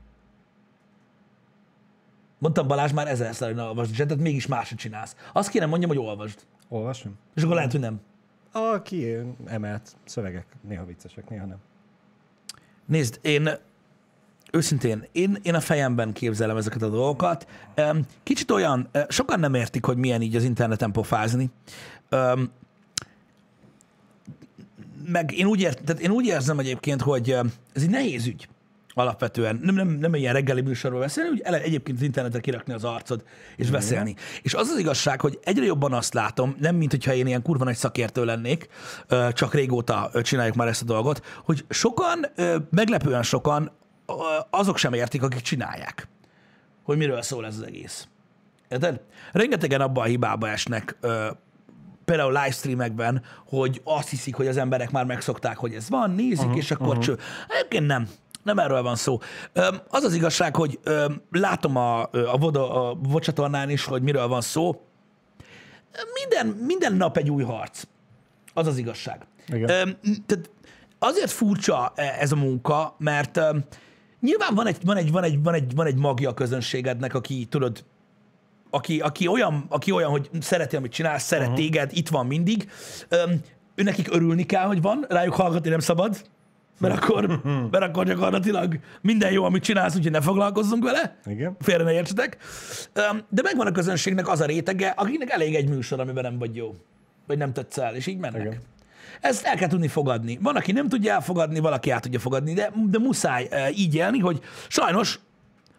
Mondtam 2.42 2.68
Balázs 2.68 2.92
már 2.92 3.08
ezerszer, 3.08 3.48
hogy 3.48 3.58
ne 3.58 3.64
olvasd, 3.64 3.96
tehát 3.96 4.18
mégis 4.18 4.48
máshogy 4.48 4.78
csinálsz. 4.78 5.16
Azt 5.34 5.50
kéne 5.50 5.66
mondjam, 5.66 5.90
hogy 5.90 6.00
olvasd. 6.00 6.40
Olvasom? 6.70 7.18
És 7.36 7.44
akkor 7.44 7.56
lehet, 7.56 7.72
hogy 7.72 7.80
nem. 7.80 8.02
A 8.52 8.82
ki 8.82 9.16
emelt 9.46 9.96
szövegek, 10.06 10.46
néha 10.68 10.86
viccesek, 10.86 11.30
néha 11.30 11.46
nem. 11.46 11.58
Nézd, 12.86 13.20
én 13.22 13.50
őszintén, 14.52 15.08
én, 15.12 15.38
én 15.42 15.56
a 15.56 15.60
fejemben 15.60 16.14
képzelem 16.14 16.58
ezeket 16.58 16.82
a 16.82 16.90
dolgokat. 16.90 17.48
Kicsit 18.24 18.52
olyan, 18.52 18.90
sokan 19.08 19.40
nem 19.40 19.54
értik, 19.54 19.86
hogy 19.86 19.98
milyen 19.98 20.22
így 20.22 20.36
az 20.36 20.44
interneten 20.44 20.92
pofázni. 20.92 21.50
Meg 25.08 25.32
én 25.32 25.46
úgy, 25.46 25.62
ért, 25.62 25.84
tehát 25.84 26.02
én 26.02 26.12
úgy 26.12 26.26
érzem 26.26 26.60
egyébként, 26.60 27.02
hogy 27.02 27.30
ez 27.74 27.84
egy 27.84 27.90
nehéz 27.90 28.26
ügy 28.26 28.50
alapvetően. 28.94 29.60
Nem, 29.64 29.76
nem, 29.76 29.88
nem 29.88 30.16
ilyen 30.16 30.34
reggeli 30.34 30.62
műsorról 30.62 31.00
beszélni, 31.00 31.30
úgy 31.30 31.40
ele, 31.40 31.62
egyébként 31.62 31.98
az 31.98 32.04
internetre 32.04 32.40
kirakni 32.40 32.74
az 32.74 32.84
arcod 32.84 33.24
és 33.56 33.68
mm. 33.68 33.72
beszélni. 33.72 34.16
És 34.42 34.54
az 34.54 34.70
az 34.70 34.80
igazság, 34.80 35.22
hogy 35.22 35.40
egyre 35.44 35.66
jobban 35.66 35.94
azt 35.94 36.14
látom, 36.14 36.56
nem 36.60 36.76
mint 36.76 36.92
hogyha 36.92 37.14
én 37.14 37.28
ilyen 37.28 37.42
kurva 37.42 37.64
nagy 37.64 37.76
szakértő 37.76 38.26
lennék, 38.26 38.68
csak 39.34 39.54
régóta 39.54 40.12
csináljuk 40.22 40.56
már 40.56 40.68
ezt 40.68 40.82
a 40.82 40.86
dolgot, 40.86 41.26
hogy 41.46 41.66
sokan, 41.70 42.26
meglepően 42.70 43.24
sokan 43.24 43.72
azok 44.50 44.78
sem 44.78 44.94
értik, 44.94 45.24
akik 45.24 45.42
csinálják, 45.42 46.08
hogy 46.84 46.98
miről 46.98 47.22
szól 47.22 47.46
ez 47.46 47.56
az 47.56 47.64
egész. 47.64 48.08
Érted? 48.70 49.02
Rengetegen 49.32 49.82
abban 49.82 50.04
a 50.04 50.08
hibába 50.08 50.50
esnek, 50.50 50.98
például 52.06 52.32
livestreamekben, 52.32 53.24
hogy 53.46 53.82
azt 53.84 54.10
hiszik, 54.10 54.36
hogy 54.36 54.48
az 54.48 54.58
emberek 54.58 54.92
már 54.92 55.06
megszokták, 55.06 55.58
hogy 55.58 55.74
ez 55.74 55.90
van, 55.90 56.12
nézik, 56.12 56.46
uh-huh, 56.46 56.58
és 56.58 56.72
akkor 56.72 56.88
uh-huh. 56.88 57.04
cső. 57.04 57.18
Egyébként 57.48 57.88
nem. 57.88 58.08
Nem 58.44 58.60
erről 58.60 58.82
van 58.82 58.96
szó. 58.96 59.20
Az 59.88 60.04
az 60.04 60.14
igazság, 60.14 60.56
hogy 60.56 60.80
látom 61.32 61.76
a, 61.76 62.02
a, 62.02 62.38
voda, 62.40 62.90
a 62.90 62.96
vocsatornán 62.96 63.70
is, 63.70 63.86
hogy 63.86 64.02
miről 64.02 64.28
van 64.28 64.42
szó. 64.42 64.82
Minden, 66.20 66.48
minden 66.66 66.94
nap 66.94 67.18
egy 67.18 67.30
új 67.30 67.44
harc. 67.44 67.84
Az 68.54 68.68
az 68.68 68.78
igazság. 68.78 69.26
Igen. 69.48 69.68
Tehát 70.26 70.50
azért 71.00 71.32
furcsa 71.32 71.92
e, 71.96 72.16
ez 72.20 72.32
a 72.32 72.36
munka, 72.36 72.96
mert 72.98 73.40
nyilván 74.20 74.56
van 74.56 74.68
egy, 74.68 74.78
van, 74.84 74.98
egy, 74.98 75.12
van, 75.12 75.24
egy, 75.24 75.44
van, 75.44 75.54
egy, 75.54 75.76
van 75.76 75.86
egy 75.86 75.98
magja 75.98 76.30
a 76.30 76.34
közönségednek, 76.34 77.14
aki 77.14 77.46
tudod, 77.46 77.84
aki, 78.70 79.00
aki, 79.00 79.28
olyan, 79.28 79.66
aki 79.70 79.92
olyan, 79.92 80.10
hogy 80.10 80.30
szereti, 80.40 80.76
amit 80.76 80.92
csinálsz, 80.92 81.24
szeret 81.24 81.48
uh-huh. 81.48 81.62
téged, 81.62 81.92
itt 81.94 82.10
van 82.10 82.26
mindig. 82.26 82.72
Ő 83.76 83.84
nekik 83.84 84.14
örülni 84.14 84.46
kell, 84.46 84.66
hogy 84.66 84.82
van, 84.82 85.06
rájuk 85.10 85.34
hallgatni 85.34 85.70
nem 85.70 85.80
szabad, 85.80 86.22
mert 86.82 86.96
akkor, 86.96 87.42
mert 87.72 87.84
akkor 87.84 88.06
gyakorlatilag 88.06 88.80
minden 89.02 89.32
jó, 89.32 89.44
amit 89.44 89.64
csinálsz, 89.64 89.96
úgyhogy 89.96 90.12
ne 90.12 90.22
foglalkozzunk 90.22 90.84
vele. 90.84 91.18
Igen. 91.26 91.56
Félre 91.60 91.84
ne 91.84 91.94
értsetek. 91.94 92.38
De 93.30 93.42
megvan 93.42 93.68
a 93.68 93.72
közönségnek 93.72 94.28
az 94.28 94.42
a 94.42 94.46
rétege, 94.46 94.88
akinek 94.88 95.30
elég 95.30 95.56
egy 95.56 95.70
műsor, 95.70 96.00
amiben 96.00 96.24
nem 96.24 96.38
vagy 96.38 96.56
jó. 96.56 96.76
Vagy 97.28 97.38
nem 97.38 97.54
tetszel, 97.54 97.96
és 97.96 98.08
így 98.08 98.18
mennek. 98.18 98.42
Igen. 98.42 98.60
Ezt 99.22 99.46
el 99.46 99.56
kell 99.56 99.68
tudni 99.68 99.88
fogadni. 99.88 100.38
Van, 100.42 100.56
aki 100.56 100.72
nem 100.72 100.88
tudja 100.88 101.14
elfogadni, 101.14 101.60
valaki 101.60 101.90
át 101.90 102.02
tudja 102.02 102.20
fogadni, 102.20 102.54
de, 102.54 102.72
de 102.90 103.00
muszáj 103.00 103.50
így 103.76 103.96
élni, 103.96 104.20
hogy 104.20 104.40
sajnos, 104.68 105.20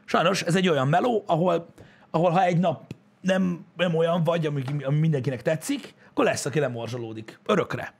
sajnos 0.04 0.42
ez 0.42 0.54
egy 0.54 0.68
olyan 0.68 0.88
meló, 0.88 1.24
ahol, 1.26 1.66
ahol 2.10 2.30
ha 2.30 2.44
egy 2.44 2.58
nap 2.58 2.94
nem, 3.20 3.64
nem 3.76 3.94
olyan 3.94 4.24
vagy, 4.24 4.46
ami, 4.46 4.62
ami 4.84 4.98
mindenkinek 4.98 5.42
tetszik, 5.42 5.94
akkor 6.10 6.24
lesz, 6.24 6.46
aki 6.46 6.58
lemorzsolódik. 6.58 7.38
Örökre. 7.46 7.94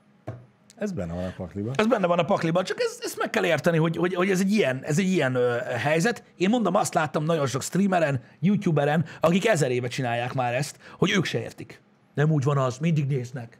Ez 0.83 0.91
benne 0.91 1.13
van 1.13 1.23
a 1.23 1.33
pakliban. 1.37 1.73
Ez 1.77 1.87
benne 1.87 2.07
van 2.07 2.19
a 2.19 2.23
pakliban, 2.23 2.63
csak 2.63 2.79
ez, 2.79 2.97
ezt 3.01 3.17
meg 3.17 3.29
kell 3.29 3.45
érteni, 3.45 3.77
hogy, 3.77 3.97
hogy, 3.97 4.13
hogy 4.13 4.29
ez 4.29 4.39
egy 4.39 4.51
ilyen, 4.51 4.83
ez 4.83 4.97
egy 4.97 5.07
ilyen 5.07 5.35
ö, 5.35 5.57
helyzet. 5.77 6.23
Én 6.35 6.49
mondom, 6.49 6.75
azt 6.75 6.93
láttam 6.93 7.23
nagyon 7.23 7.47
sok 7.47 7.61
streameren, 7.61 8.21
youtuberen, 8.39 9.05
akik 9.19 9.47
ezer 9.47 9.71
éve 9.71 9.87
csinálják 9.87 10.33
már 10.33 10.53
ezt, 10.53 10.77
hogy 10.97 11.11
ők 11.11 11.25
se 11.25 11.39
értik. 11.39 11.81
Nem 12.13 12.31
úgy 12.31 12.43
van 12.43 12.57
az, 12.57 12.77
mindig 12.77 13.05
néznek. 13.05 13.57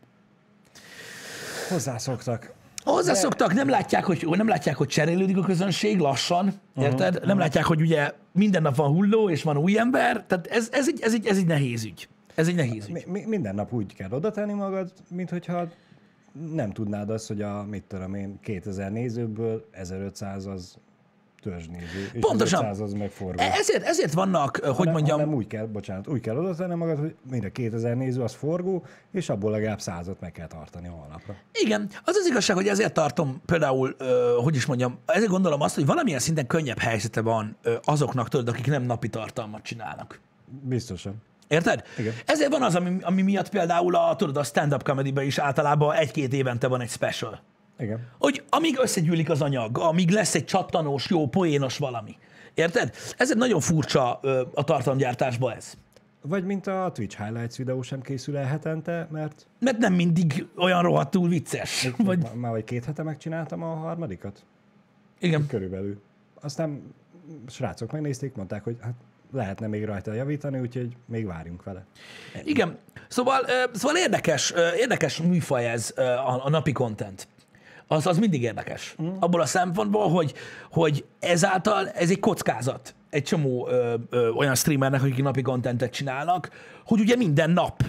Hozzászoktak. 1.69 2.53
Hozzászoktak, 2.83 3.53
nem 3.53 3.69
látják, 3.69 4.05
hogy, 4.05 4.27
nem 4.29 4.47
látják, 4.47 4.75
hogy 4.75 4.87
cserélődik 4.87 5.37
a 5.37 5.41
közönség 5.41 5.99
lassan, 5.99 6.53
érted? 6.77 7.13
Uh-huh. 7.13 7.27
Nem 7.27 7.37
látják, 7.37 7.65
hogy 7.65 7.81
ugye 7.81 8.11
minden 8.31 8.61
nap 8.61 8.75
van 8.75 8.87
hulló, 8.89 9.29
és 9.29 9.43
van 9.43 9.57
új 9.57 9.79
ember, 9.79 10.23
tehát 10.27 10.47
ez, 10.47 10.69
ez, 10.71 10.87
egy, 10.87 10.99
ez, 11.01 11.13
egy, 11.13 11.27
ez 11.27 11.37
egy 11.37 11.45
nehéz 11.45 11.83
ügy. 11.83 12.07
Ez 12.35 12.47
egy 12.47 12.55
nehéz 12.55 12.87
ügy. 12.87 13.05
Mi, 13.07 13.23
minden 13.27 13.55
nap 13.55 13.73
úgy 13.73 13.95
kell 13.95 14.11
oda 14.11 14.31
tenni 14.31 14.53
magad, 14.53 14.91
mint 15.09 15.29
hogyha 15.29 15.67
nem 16.53 16.71
tudnád 16.71 17.09
azt, 17.09 17.27
hogy 17.27 17.41
a, 17.41 17.63
mit 17.63 17.83
tudom 17.83 18.13
én, 18.13 18.39
2000 18.41 18.91
nézőből 18.91 19.67
1500 19.71 20.45
az 20.45 20.77
törzsnéző, 21.41 22.09
és 22.13 22.19
Pontosan. 22.19 22.59
500 22.59 22.79
az 22.79 22.93
meg 22.93 23.09
forgó. 23.09 23.41
E- 23.41 23.51
Ezért, 23.51 23.83
ezért 23.83 24.13
vannak, 24.13 24.57
hogy 24.57 24.75
Hanem- 24.75 24.93
mondjam, 24.93 25.19
hanem 25.19 25.33
úgy 25.33 25.47
kell, 25.47 25.65
bocsánat, 25.65 26.07
úgy 26.07 26.19
kell 26.19 26.37
oda 26.37 26.55
tenni 26.55 26.75
magad, 26.75 26.99
hogy 26.99 27.15
mind 27.31 27.43
a 27.43 27.49
2000 27.49 27.95
néző 27.95 28.21
az 28.21 28.33
forgó, 28.33 28.83
és 29.11 29.29
abból 29.29 29.51
legalább 29.51 29.81
százat 29.81 30.19
meg 30.19 30.31
kell 30.31 30.47
tartani 30.47 30.87
holnapra. 30.87 31.35
Igen, 31.63 31.89
az 32.03 32.15
az 32.15 32.27
igazság, 32.29 32.55
hogy 32.55 32.67
ezért 32.67 32.93
tartom 32.93 33.41
például, 33.45 33.95
hogy 34.43 34.55
is 34.55 34.65
mondjam, 34.65 34.97
ezért 35.05 35.29
gondolom 35.29 35.61
azt, 35.61 35.75
hogy 35.75 35.85
valamilyen 35.85 36.19
szinten 36.19 36.47
könnyebb 36.47 36.79
helyzete 36.79 37.21
van 37.21 37.57
azoknak, 37.83 38.29
tudod, 38.29 38.47
akik 38.47 38.67
nem 38.67 38.83
napi 38.83 39.09
tartalmat 39.09 39.61
csinálnak. 39.63 40.19
Biztosan. 40.61 41.15
Érted? 41.47 41.83
Igen. 41.97 42.13
Ezért 42.25 42.51
van 42.51 42.61
az, 42.61 42.75
ami, 42.75 42.97
ami 43.01 43.21
miatt 43.21 43.49
például 43.49 43.95
a, 43.95 44.15
tudod, 44.15 44.37
a 44.37 44.43
stand-up 44.43 44.83
comedy 44.83 45.25
is 45.25 45.37
általában 45.37 45.95
egy-két 45.95 46.33
évente 46.33 46.67
van 46.67 46.81
egy 46.81 46.89
special. 46.89 47.41
Igen. 47.79 48.07
Hogy 48.19 48.43
amíg 48.49 48.77
összegyűlik 48.81 49.29
az 49.29 49.41
anyag, 49.41 49.77
amíg 49.77 50.09
lesz 50.09 50.35
egy 50.35 50.45
csattanós, 50.45 51.09
jó, 51.09 51.27
poénos 51.27 51.77
valami. 51.77 52.17
Érted? 52.53 52.95
Ezért 53.17 53.37
nagyon 53.37 53.59
furcsa 53.59 54.19
ö, 54.21 54.41
a 54.53 54.63
tartalomgyártásban 54.63 55.55
ez. 55.55 55.73
Vagy 56.21 56.45
mint 56.45 56.67
a 56.67 56.91
Twitch 56.93 57.17
Highlights 57.23 57.55
videó 57.55 57.81
sem 57.81 58.01
készül 58.01 58.37
el 58.37 58.45
hetente, 58.45 59.07
mert 59.11 59.47
Mert 59.59 59.77
nem 59.77 59.93
mindig 59.93 60.47
olyan 60.57 60.81
rohadtul 60.81 61.27
vicces. 61.29 61.89
Vagy, 61.97 62.21
má- 62.21 62.35
már 62.35 62.51
vagy 62.51 62.63
két 62.63 62.85
hete 62.85 63.03
megcsináltam 63.03 63.63
a 63.63 63.75
harmadikat. 63.75 64.43
igen. 65.19 65.47
Körülbelül. 65.47 66.01
Aztán 66.41 66.93
srácok 67.47 67.91
megnézték, 67.91 68.35
mondták, 68.35 68.63
hogy 68.63 68.77
hát 68.81 68.93
lehetne 69.33 69.67
még 69.67 69.85
rajta 69.85 70.13
javítani, 70.13 70.59
úgyhogy 70.59 70.95
még 71.05 71.25
várjunk 71.25 71.63
vele. 71.63 71.85
Igen. 72.43 72.77
Szóval, 73.07 73.45
szóval 73.73 73.97
érdekes, 73.97 74.53
érdekes 74.77 75.17
műfaj 75.17 75.69
ez 75.69 75.93
a, 75.97 76.45
a 76.45 76.49
napi 76.49 76.71
content. 76.71 77.27
Az, 77.87 78.07
az 78.07 78.17
mindig 78.17 78.41
érdekes. 78.41 78.95
Mm. 79.01 79.07
Abból 79.19 79.41
a 79.41 79.45
szempontból, 79.45 80.09
hogy, 80.09 80.33
hogy 80.71 81.05
ezáltal 81.19 81.89
ez 81.89 82.09
egy 82.09 82.19
kockázat 82.19 82.95
egy 83.13 83.23
csomó 83.23 83.67
ö, 83.67 83.95
ö, 84.09 84.29
olyan 84.29 84.55
streamernek, 84.55 85.01
akik 85.01 85.23
napi 85.23 85.41
contentet 85.41 85.91
csinálnak, 85.91 86.49
hogy 86.85 86.99
ugye 86.99 87.15
minden 87.15 87.49
nap 87.49 87.83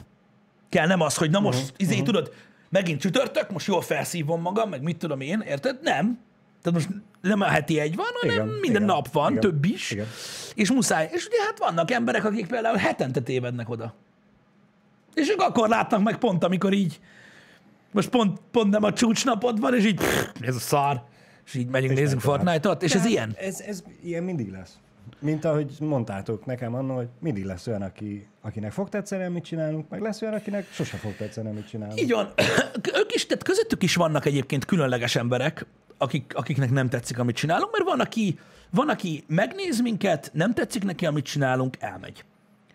kell, 0.68 0.87
nem 0.87 1.00
az, 1.00 1.16
hogy 1.16 1.30
na 1.30 1.40
most, 1.40 1.62
uh-huh. 1.62 1.76
izé, 1.76 2.02
tudod, 2.02 2.33
megint 2.68 3.00
csütörtök, 3.00 3.50
most 3.50 3.66
jól 3.66 3.83
felszívom 3.83 4.40
magam, 4.40 4.68
meg 4.68 4.83
mit 4.83 4.96
tudom 4.96 5.20
én, 5.20 5.40
érted? 5.40 5.78
Nem. 5.83 6.18
Tehát 6.64 6.79
most 6.79 7.03
nem 7.20 7.40
a 7.40 7.44
heti 7.44 7.79
egy 7.79 7.96
van, 7.96 8.07
hanem 8.20 8.35
Igen, 8.35 8.48
minden 8.48 8.83
igen, 8.83 8.94
nap 8.94 9.12
van, 9.12 9.31
igen, 9.31 9.40
több 9.42 9.64
is. 9.64 9.90
igen. 9.90 10.07
És 10.55 10.72
muszáj. 10.72 11.09
És 11.12 11.27
ugye 11.27 11.42
hát 11.44 11.59
vannak 11.59 11.90
emberek, 11.90 12.24
akik 12.24 12.46
például 12.46 12.77
hetente 12.77 13.20
tévednek 13.20 13.68
oda. 13.68 13.94
És 15.14 15.31
ők 15.31 15.40
akkor 15.40 15.68
látnak 15.68 16.03
meg 16.03 16.18
pont, 16.18 16.44
amikor 16.44 16.72
így, 16.72 17.00
most 17.92 18.09
pont, 18.09 18.40
pont 18.50 18.70
nem 18.70 18.83
a 18.83 18.92
csúcsnapod 18.92 19.61
van, 19.61 19.74
és 19.74 19.85
így, 19.85 19.94
pff, 19.94 20.27
ez 20.40 20.55
a 20.55 20.59
szar. 20.59 21.03
És 21.46 21.55
így 21.55 21.68
megyünk, 21.68 21.94
nézzünk 21.94 22.20
tovább. 22.22 22.38
Fortnite-ot, 22.40 22.83
és 22.83 22.94
ez 22.94 23.05
ilyen. 23.05 23.35
Ez, 23.38 23.61
ez 23.61 23.83
ilyen 24.03 24.22
mindig 24.22 24.50
lesz. 24.50 24.79
Mint 25.18 25.44
ahogy 25.44 25.72
mondtátok 25.81 26.46
nekem 26.46 26.74
annól, 26.74 26.96
hogy 26.96 27.09
mindig 27.20 27.44
lesz 27.44 27.66
olyan, 27.66 27.83
aki, 27.83 28.27
akinek 28.42 28.72
fog 28.72 28.88
tetszeni, 28.88 29.24
amit 29.24 29.44
csinálunk, 29.44 29.88
meg 29.88 30.00
lesz 30.00 30.22
olyan, 30.22 30.35
akinek 30.35 30.66
sose 30.72 30.96
fog 30.96 31.16
tetszeni, 31.16 31.48
amit 31.48 31.68
csinálunk. 31.68 32.00
Így 32.00 32.11
van. 32.11 32.33
Ők 33.00 33.14
is, 33.14 33.27
tehát 33.27 33.42
közöttük 33.42 33.83
is 33.83 33.94
vannak 33.94 34.24
egyébként 34.24 34.64
különleges 34.64 35.16
emberek, 35.16 35.66
akik, 35.98 36.33
akiknek 36.35 36.70
nem 36.70 36.88
tetszik, 36.88 37.18
amit 37.18 37.37
csinálunk, 37.37 37.72
mert 37.72 37.85
van 37.85 38.00
aki, 38.00 38.38
van, 38.70 38.88
aki 38.88 39.24
megnéz 39.26 39.80
minket, 39.80 40.30
nem 40.33 40.54
tetszik 40.54 40.85
neki, 40.85 41.07
amit 41.07 41.24
csinálunk, 41.24 41.76
elmegy. 41.78 42.24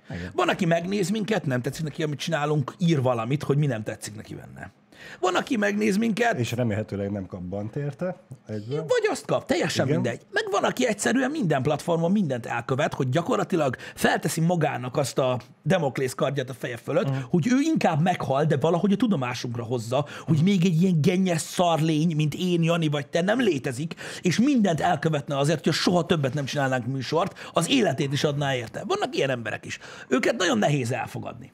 Igen. 0.10 0.32
Van, 0.34 0.50
aki 0.50 0.66
megnéz 0.66 1.10
minket, 1.10 1.46
nem 1.46 1.62
tetszik 1.62 1.84
neki, 1.84 2.04
amit 2.04 2.20
csinálunk, 2.20 2.76
ír 2.78 3.02
valamit, 3.02 3.44
hogy 3.44 3.58
mi 3.58 3.66
nem 3.66 3.84
tetszik 3.84 4.16
neki 4.16 4.36
benne. 4.36 4.72
Van, 5.20 5.36
aki 5.36 5.58
megnéz 5.58 5.98
minket, 5.98 6.40
És 6.40 6.52
remélhetőleg 6.52 7.12
nem 7.12 7.26
kap 7.26 7.42
bant 7.42 7.76
érte 7.76 8.16
egyből. 8.48 8.78
vagy 8.78 9.08
azt 9.10 9.26
kap, 9.26 9.46
teljesen 9.46 9.86
Igen. 9.86 10.00
mindegy. 10.02 10.22
Meg 10.32 10.44
van, 10.52 10.64
aki 10.64 10.88
egyszerűen 10.88 11.32
minden 11.32 11.62
platformon 11.62 12.12
mindent 12.12 12.46
elkövet, 12.46 12.94
hogy 12.94 13.10
gyakorlatilag 13.10 13.76
felteszi 13.96 14.42
magának 14.42 14.98
azt 14.98 15.18
a 15.18 15.40
demoklész 15.64 16.14
kardját 16.14 16.50
a 16.50 16.54
feje 16.54 16.78
fölött, 16.78 17.08
Mhm. 17.10 17.16
uh. 17.18 17.22
hogy 17.30 17.48
ő 17.48 17.60
inkább 17.60 18.02
meghal, 18.02 18.46
de 18.46 18.58
valahogy 18.58 18.92
a 18.92 18.96
tudomásunkra 18.96 19.64
hozza, 19.64 20.06
hogy 20.26 20.40
még 20.44 20.66
egy 20.66 20.82
ilyen 20.82 21.02
gennyes 21.02 21.42
szarlény, 21.42 22.16
mint 22.16 22.34
én, 22.34 22.64
Jani 22.64 22.88
vagy 22.88 23.08
te 23.08 23.22
nem 23.22 23.40
létezik, 23.40 23.94
és 24.22 24.40
mindent 24.40 24.80
elkövetne 24.82 25.38
azért, 25.38 25.64
hogy 25.64 25.74
soha 25.74 26.06
többet 26.06 26.34
nem 26.34 26.46
csinálnánk 26.46 26.86
műsort, 26.86 27.50
az 27.54 27.70
életét 27.70 28.14
is 28.14 28.24
adná 28.24 28.56
érte. 28.56 28.84
Vannak 28.88 29.16
ilyen 29.16 29.30
emberek 29.30 29.66
is. 29.66 29.80
Őket 30.08 30.38
nagyon 30.38 30.58
nehéz 30.58 30.92
elfogadni 30.92 31.52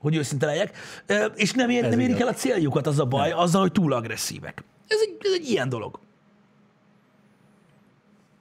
hogy 0.00 0.16
őszinte 0.16 0.46
legyek, 0.46 0.76
és 1.34 1.52
nem, 1.52 1.70
ér, 1.70 1.84
Ez 1.84 1.90
nem 1.90 2.00
érik 2.00 2.14
igaz. 2.16 2.26
el 2.28 2.34
a 2.34 2.36
céljukat, 2.36 2.86
az 2.86 2.98
a 2.98 3.04
baj, 3.04 3.30
azzal, 3.30 3.60
hogy 3.60 3.72
túl 3.72 3.92
agresszívek. 3.92 4.64
Ez 4.88 4.98
egy, 5.00 5.16
ez 5.20 5.32
egy 5.32 5.48
ilyen 5.48 5.68
dolog. 5.68 5.98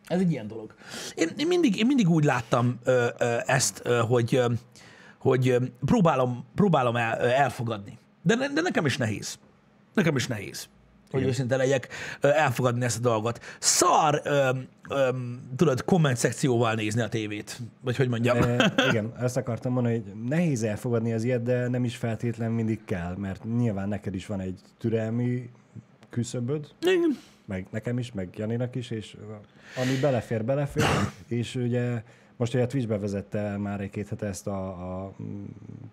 Ez 0.08 0.20
egy 0.20 0.32
ilyen 0.32 0.48
dolog. 0.48 0.74
Én, 1.16 1.30
én, 1.38 1.48
mindig, 1.48 1.78
én 1.78 1.86
mindig 1.86 2.10
úgy 2.10 2.24
láttam 2.24 2.80
ö, 2.84 3.08
ö, 3.18 3.38
ezt, 3.46 3.82
ö, 3.84 4.00
hogy, 4.00 4.36
ö, 4.36 4.52
hogy 5.18 5.58
próbálom, 5.86 6.46
próbálom 6.56 6.96
el, 6.96 7.20
elfogadni. 7.20 7.98
De, 8.22 8.36
de 8.36 8.62
nekem 8.62 8.86
is 8.86 8.98
nehéz. 8.98 9.40
Nekem 9.94 10.16
is 10.16 10.28
nehéz. 10.28 10.68
Hogy 11.12 11.24
őszinte 11.24 11.56
legyek, 11.56 11.88
elfogadni 12.22 12.86
ezt 12.86 12.98
a 12.98 13.02
dolgot. 13.02 13.40
Szar, 13.60 14.22
ö, 14.24 14.50
ö, 14.90 15.10
tudod, 15.56 15.84
komment 15.84 16.18
szekcióval 16.18 16.74
nézni 16.74 17.02
a 17.02 17.10
tévét. 17.10 17.60
Vagy 17.82 17.96
hogy 17.96 18.10
mondjam. 18.10 18.38
E, 18.38 18.74
igen, 18.90 19.14
ezt 19.20 19.38
akartam 19.38 19.74
mondani, 19.74 19.96
hogy 19.96 20.14
nehéz 20.28 20.64
elfogadni 20.64 21.14
az 21.14 21.24
ilyet, 21.24 21.44
de 21.44 21.68
nem 21.68 21.84
is 21.84 21.96
feltétlen 21.96 22.52
mindig 22.52 22.80
kell, 22.86 23.16
mert 23.16 23.44
nyilván 23.58 23.88
neked 23.88 24.16
is 24.16 24.26
van 24.26 24.40
egy 24.40 24.60
türelmi 24.78 25.50
küszöböd, 26.10 26.68
Igen. 26.82 27.18
meg 27.46 27.68
nekem 27.72 27.98
is, 27.98 28.12
meg 28.12 28.30
Janinak 28.36 28.76
is, 28.76 28.92
és 28.92 29.18
ami 29.76 30.00
belefér, 30.02 30.46
belefér, 30.46 30.84
és 31.28 31.56
ugye 31.56 32.04
most 32.40 32.54
ugye 32.54 32.64
a 32.64 32.68
Twitch 32.68 32.88
bevezette 32.88 33.58
már 33.58 33.82
egy-két 33.82 34.10
hete 34.10 34.26
ezt 34.26 34.48
a, 34.48 34.68
a 34.68 35.16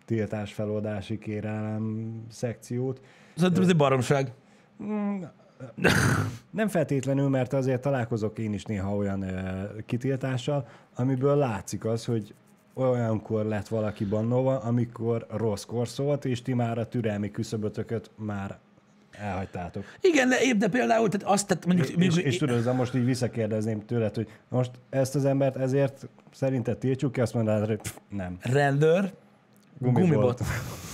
tiltás 0.05 0.53
feloldási 0.53 1.19
kérelem 1.19 2.15
szekciót. 2.31 3.01
Ez 3.37 3.69
egy 3.69 3.77
baromság. 3.77 4.33
Nem 6.51 6.69
feltétlenül, 6.69 7.29
mert 7.29 7.53
azért 7.53 7.81
találkozok 7.81 8.39
én 8.39 8.53
is 8.53 8.65
néha 8.65 8.97
olyan 8.97 9.25
kitiltással, 9.87 10.69
amiből 10.95 11.37
látszik 11.37 11.85
az, 11.85 12.05
hogy 12.05 12.35
olyankor 12.75 13.45
lett 13.45 13.69
valaki 13.69 14.05
bannolva, 14.05 14.59
amikor 14.59 15.27
rosszkor 15.31 15.89
szólt, 15.89 16.25
és 16.25 16.43
ti 16.43 16.55
már 16.55 16.79
a 16.79 16.89
türelmi 16.89 17.31
küszöbötököt 17.31 18.11
már 18.17 18.59
elhagytátok. 19.11 19.85
Igen, 20.01 20.29
de, 20.29 20.37
de 20.59 20.69
például 20.69 21.09
tehát 21.09 21.27
azt, 21.27 21.47
tehát 21.47 21.67
mondjuk, 21.67 21.89
És, 21.89 21.97
mondjuk 21.97 22.25
és 22.25 22.37
tudod, 22.37 22.65
de 22.65 22.73
most 22.73 22.95
így 22.95 23.05
visszakérdezném 23.05 23.87
tőled, 23.87 24.15
hogy 24.15 24.29
most 24.49 24.71
ezt 24.91 25.15
az 25.15 25.25
embert 25.25 25.57
ezért 25.57 26.09
szerinted 26.33 26.79
tiltsuk 26.79 27.13
ki, 27.13 27.21
azt 27.21 27.35
mondanád, 27.35 27.67
hogy 27.67 27.81
pff, 27.81 27.97
nem. 28.09 28.37
rendőr, 28.41 29.13
Gumibolt. 29.79 30.09
gumibot. 30.09 30.41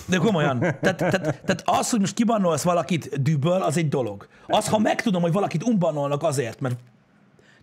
De 0.06 0.16
komolyan. 0.16 0.58
Tehát, 0.58 0.96
tehát, 0.96 1.20
tehát 1.20 1.62
az, 1.64 1.90
hogy 1.90 2.00
most 2.00 2.14
kibannolsz 2.14 2.62
valakit 2.62 3.22
dübből, 3.22 3.62
az 3.62 3.76
egy 3.76 3.88
dolog. 3.88 4.28
Az, 4.46 4.68
ha 4.68 4.78
megtudom, 4.78 5.22
hogy 5.22 5.32
valakit 5.32 5.62
umbannolnak 5.62 6.22
azért, 6.22 6.60
mert 6.60 6.76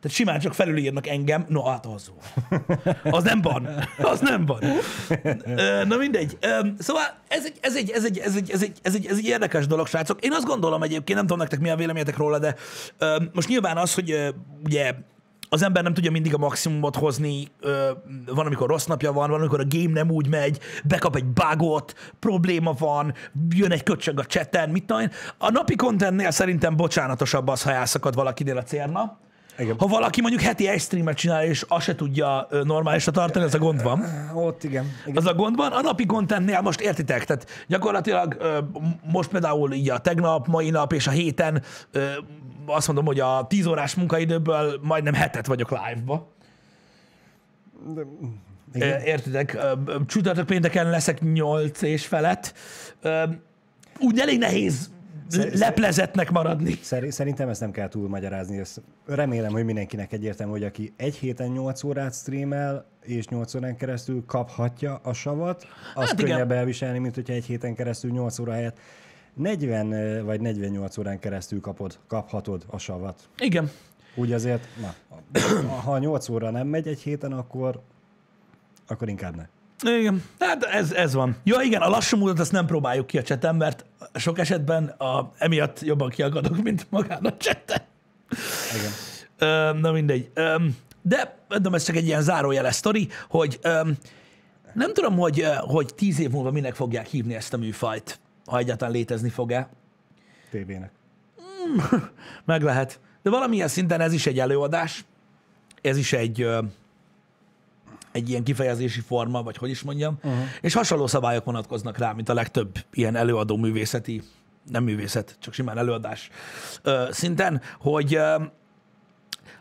tehát 0.01 0.17
simán 0.17 0.39
csak 0.39 0.53
felülírnak 0.53 1.07
engem, 1.07 1.45
no 1.47 1.63
hát 1.63 1.85
az. 1.85 2.11
Az 3.03 3.23
nem 3.23 3.41
van. 3.41 3.67
Az 3.97 4.19
nem 4.19 4.45
van. 4.45 4.63
Na 5.87 5.97
mindegy. 5.97 6.37
Szóval 6.77 7.03
ez 7.27 7.45
egy, 7.45 7.57
ez 7.61 7.75
egy, 7.75 7.89
ez 7.89 8.05
egy, 8.05 8.17
ez 8.19 8.35
egy, 8.35 8.51
ez 8.51 8.61
egy, 8.61 8.79
ez 8.81 8.95
egy, 8.95 9.05
ez 9.05 9.17
egy 9.17 9.25
érdekes 9.25 9.67
dolog, 9.67 9.87
srácok. 9.87 10.25
Én 10.25 10.33
azt 10.33 10.45
gondolom 10.45 10.83
egyébként, 10.83 11.17
nem 11.17 11.27
tudom 11.27 11.37
nektek 11.37 11.59
mi 11.59 11.69
a 11.69 11.75
véleményetek 11.75 12.17
róla, 12.17 12.39
de 12.39 12.55
most 13.33 13.47
nyilván 13.47 13.77
az, 13.77 13.93
hogy 13.93 14.33
ugye 14.63 14.93
az 15.49 15.61
ember 15.61 15.83
nem 15.83 15.93
tudja 15.93 16.11
mindig 16.11 16.33
a 16.33 16.37
maximumot 16.37 16.95
hozni, 16.95 17.47
ö, 17.59 17.91
van, 18.25 18.45
amikor 18.45 18.69
rossz 18.69 18.85
napja 18.85 19.11
van, 19.11 19.29
van, 19.29 19.39
amikor 19.39 19.59
a 19.59 19.67
game 19.69 19.93
nem 19.93 20.11
úgy 20.11 20.27
megy, 20.27 20.59
bekap 20.83 21.15
egy 21.15 21.25
bugot, 21.25 21.93
probléma 22.19 22.73
van, 22.79 23.13
jön 23.49 23.71
egy 23.71 23.83
köcsög 23.83 24.19
a 24.19 24.23
chatten, 24.23 24.69
mit 24.69 24.85
tudom. 24.85 25.09
A 25.37 25.51
napi 25.51 25.75
contentnél 25.75 26.31
szerintem 26.31 26.75
bocsánatosabb 26.75 27.47
az, 27.47 27.63
ha 27.63 27.71
elszakad 27.71 28.15
valakinél 28.15 28.57
a 28.57 28.63
cérna. 28.63 29.17
Igen. 29.59 29.75
Ha 29.77 29.87
valaki 29.87 30.21
mondjuk 30.21 30.41
heti 30.41 30.67
egy 30.67 30.81
streamet 30.81 31.17
csinál, 31.17 31.43
és 31.43 31.65
azt 31.67 31.83
se 31.83 31.95
tudja 31.95 32.47
normálisra 32.63 33.11
tartani, 33.11 33.45
ez 33.45 33.53
a 33.53 33.57
gond 33.57 33.83
van. 33.83 34.03
Ott 34.33 34.63
igen. 34.63 34.85
igen. 35.05 35.17
Az 35.17 35.25
a 35.25 35.33
gond 35.33 35.55
van. 35.55 35.71
A 35.71 35.81
napi 35.81 36.05
contentnél 36.05 36.61
most 36.61 36.81
értitek, 36.81 37.25
tehát 37.25 37.65
gyakorlatilag 37.67 38.37
most 39.11 39.29
például 39.29 39.73
így 39.73 39.89
a 39.89 39.97
tegnap, 39.97 40.47
mai 40.47 40.69
nap 40.69 40.93
és 40.93 41.07
a 41.07 41.11
héten 41.11 41.63
azt 42.65 42.87
mondom, 42.87 43.05
hogy 43.05 43.19
a 43.19 43.45
10 43.47 43.65
órás 43.65 43.95
munkaidőből 43.95 44.79
majdnem 44.81 45.13
hetet 45.13 45.45
vagyok 45.45 45.69
live-ba. 45.69 46.27
Ö, 48.73 48.97
Értitek? 49.05 49.53
Ö, 49.53 49.73
ö, 49.85 49.95
Csütörtök 50.05 50.45
pénteken 50.45 50.89
leszek 50.89 51.21
8 51.21 51.81
és 51.81 52.05
felett. 52.05 52.53
Úgy 53.99 54.19
elég 54.19 54.37
nehéz 54.37 54.89
Szer- 55.29 55.53
leplezetnek 55.57 56.31
maradni. 56.31 56.71
Szeri- 56.81 57.11
Szerintem 57.11 57.49
ezt 57.49 57.59
nem 57.61 57.71
kell 57.71 57.87
túlmagyarázni. 57.87 58.57
Ezt 58.57 58.81
remélem, 59.05 59.51
hogy 59.51 59.65
mindenkinek 59.65 60.11
egyértelmű, 60.13 60.51
hogy 60.51 60.63
aki 60.63 60.93
egy 60.97 61.15
héten 61.15 61.47
8 61.49 61.83
órát 61.83 62.13
streamel, 62.13 62.85
és 63.01 63.27
8 63.27 63.53
órán 63.55 63.75
keresztül 63.77 64.23
kaphatja 64.25 64.99
a 65.03 65.13
savat, 65.13 65.61
az 65.61 65.67
Hát 66.01 66.09
hát 66.09 66.19
igen. 66.19 66.31
könnyebb 66.31 66.51
elviselni, 66.51 66.99
mint 66.99 67.15
hogyha 67.15 67.33
egy 67.33 67.45
héten 67.45 67.75
keresztül 67.75 68.11
8 68.11 68.39
óra 68.39 68.51
helyett 68.51 68.77
40 69.33 69.91
ö, 69.91 70.23
vagy 70.23 70.41
48 70.41 70.97
órán 70.97 71.19
keresztül 71.19 71.61
kapod, 71.61 71.99
kaphatod 72.07 72.63
a 72.67 72.77
savat. 72.77 73.29
Igen. 73.37 73.69
Úgy 74.15 74.31
azért, 74.33 74.67
na, 74.81 74.93
ha 75.83 75.97
8 75.97 76.29
óra 76.29 76.49
nem 76.49 76.67
megy 76.67 76.87
egy 76.87 76.99
héten, 76.99 77.31
akkor, 77.31 77.81
akkor 78.87 79.09
inkább 79.09 79.35
ne. 79.35 79.47
Igen, 79.83 80.23
hát 80.39 80.63
ez, 80.63 80.91
ez 80.91 81.13
van. 81.13 81.35
Ja, 81.43 81.61
igen, 81.61 81.81
a 81.81 81.89
lassú 81.89 82.17
módot 82.17 82.39
azt 82.39 82.51
nem 82.51 82.65
próbáljuk 82.65 83.07
ki 83.07 83.17
a 83.17 83.21
chaten, 83.21 83.55
mert 83.55 83.85
sok 84.13 84.39
esetben 84.39 84.87
a, 84.87 85.31
emiatt 85.37 85.79
jobban 85.81 86.09
kiakadok, 86.09 86.63
mint 86.63 86.87
magán 86.89 87.25
a 87.25 87.37
chaten. 87.37 87.81
Igen. 88.77 88.91
Ö, 89.37 89.79
na 89.79 89.91
mindegy. 89.91 90.29
Ö, 90.33 90.55
de 91.01 91.37
mondom, 91.47 91.73
ez 91.73 91.83
csak 91.83 91.95
egy 91.95 92.05
ilyen 92.05 92.21
zárójeles 92.21 92.75
sztori, 92.75 93.07
hogy 93.29 93.59
ö, 93.61 93.89
nem 94.73 94.93
tudom, 94.93 95.17
hogy, 95.17 95.45
hogy 95.57 95.93
tíz 95.95 96.19
év 96.19 96.29
múlva 96.29 96.51
minek 96.51 96.75
fogják 96.75 97.07
hívni 97.07 97.35
ezt 97.35 97.53
a 97.53 97.57
műfajt, 97.57 98.19
ha 98.45 98.57
egyáltalán 98.57 98.93
létezni 98.93 99.29
fog-e. 99.29 99.69
TV-nek. 100.49 100.91
Meg 102.45 102.61
lehet. 102.61 102.99
De 103.21 103.29
valamilyen 103.29 103.67
szinten 103.67 104.01
ez 104.01 104.13
is 104.13 104.25
egy 104.25 104.39
előadás, 104.39 105.05
ez 105.81 105.97
is 105.97 106.13
egy, 106.13 106.47
egy 108.19 108.29
ilyen 108.29 108.43
kifejezési 108.43 108.99
forma, 108.99 109.43
vagy 109.43 109.57
hogy 109.57 109.69
is 109.69 109.81
mondjam, 109.81 110.17
uh-huh. 110.23 110.39
és 110.61 110.73
hasonló 110.73 111.07
szabályok 111.07 111.45
vonatkoznak 111.45 111.97
rá, 111.97 112.11
mint 112.11 112.29
a 112.29 112.33
legtöbb 112.33 112.77
ilyen 112.91 113.15
előadó 113.15 113.57
művészeti, 113.57 114.21
nem 114.69 114.83
művészet, 114.83 115.35
csak 115.39 115.53
simán 115.53 115.77
előadás 115.77 116.29
ö, 116.81 117.07
szinten, 117.11 117.61
hogy 117.79 118.15
ö, 118.15 118.35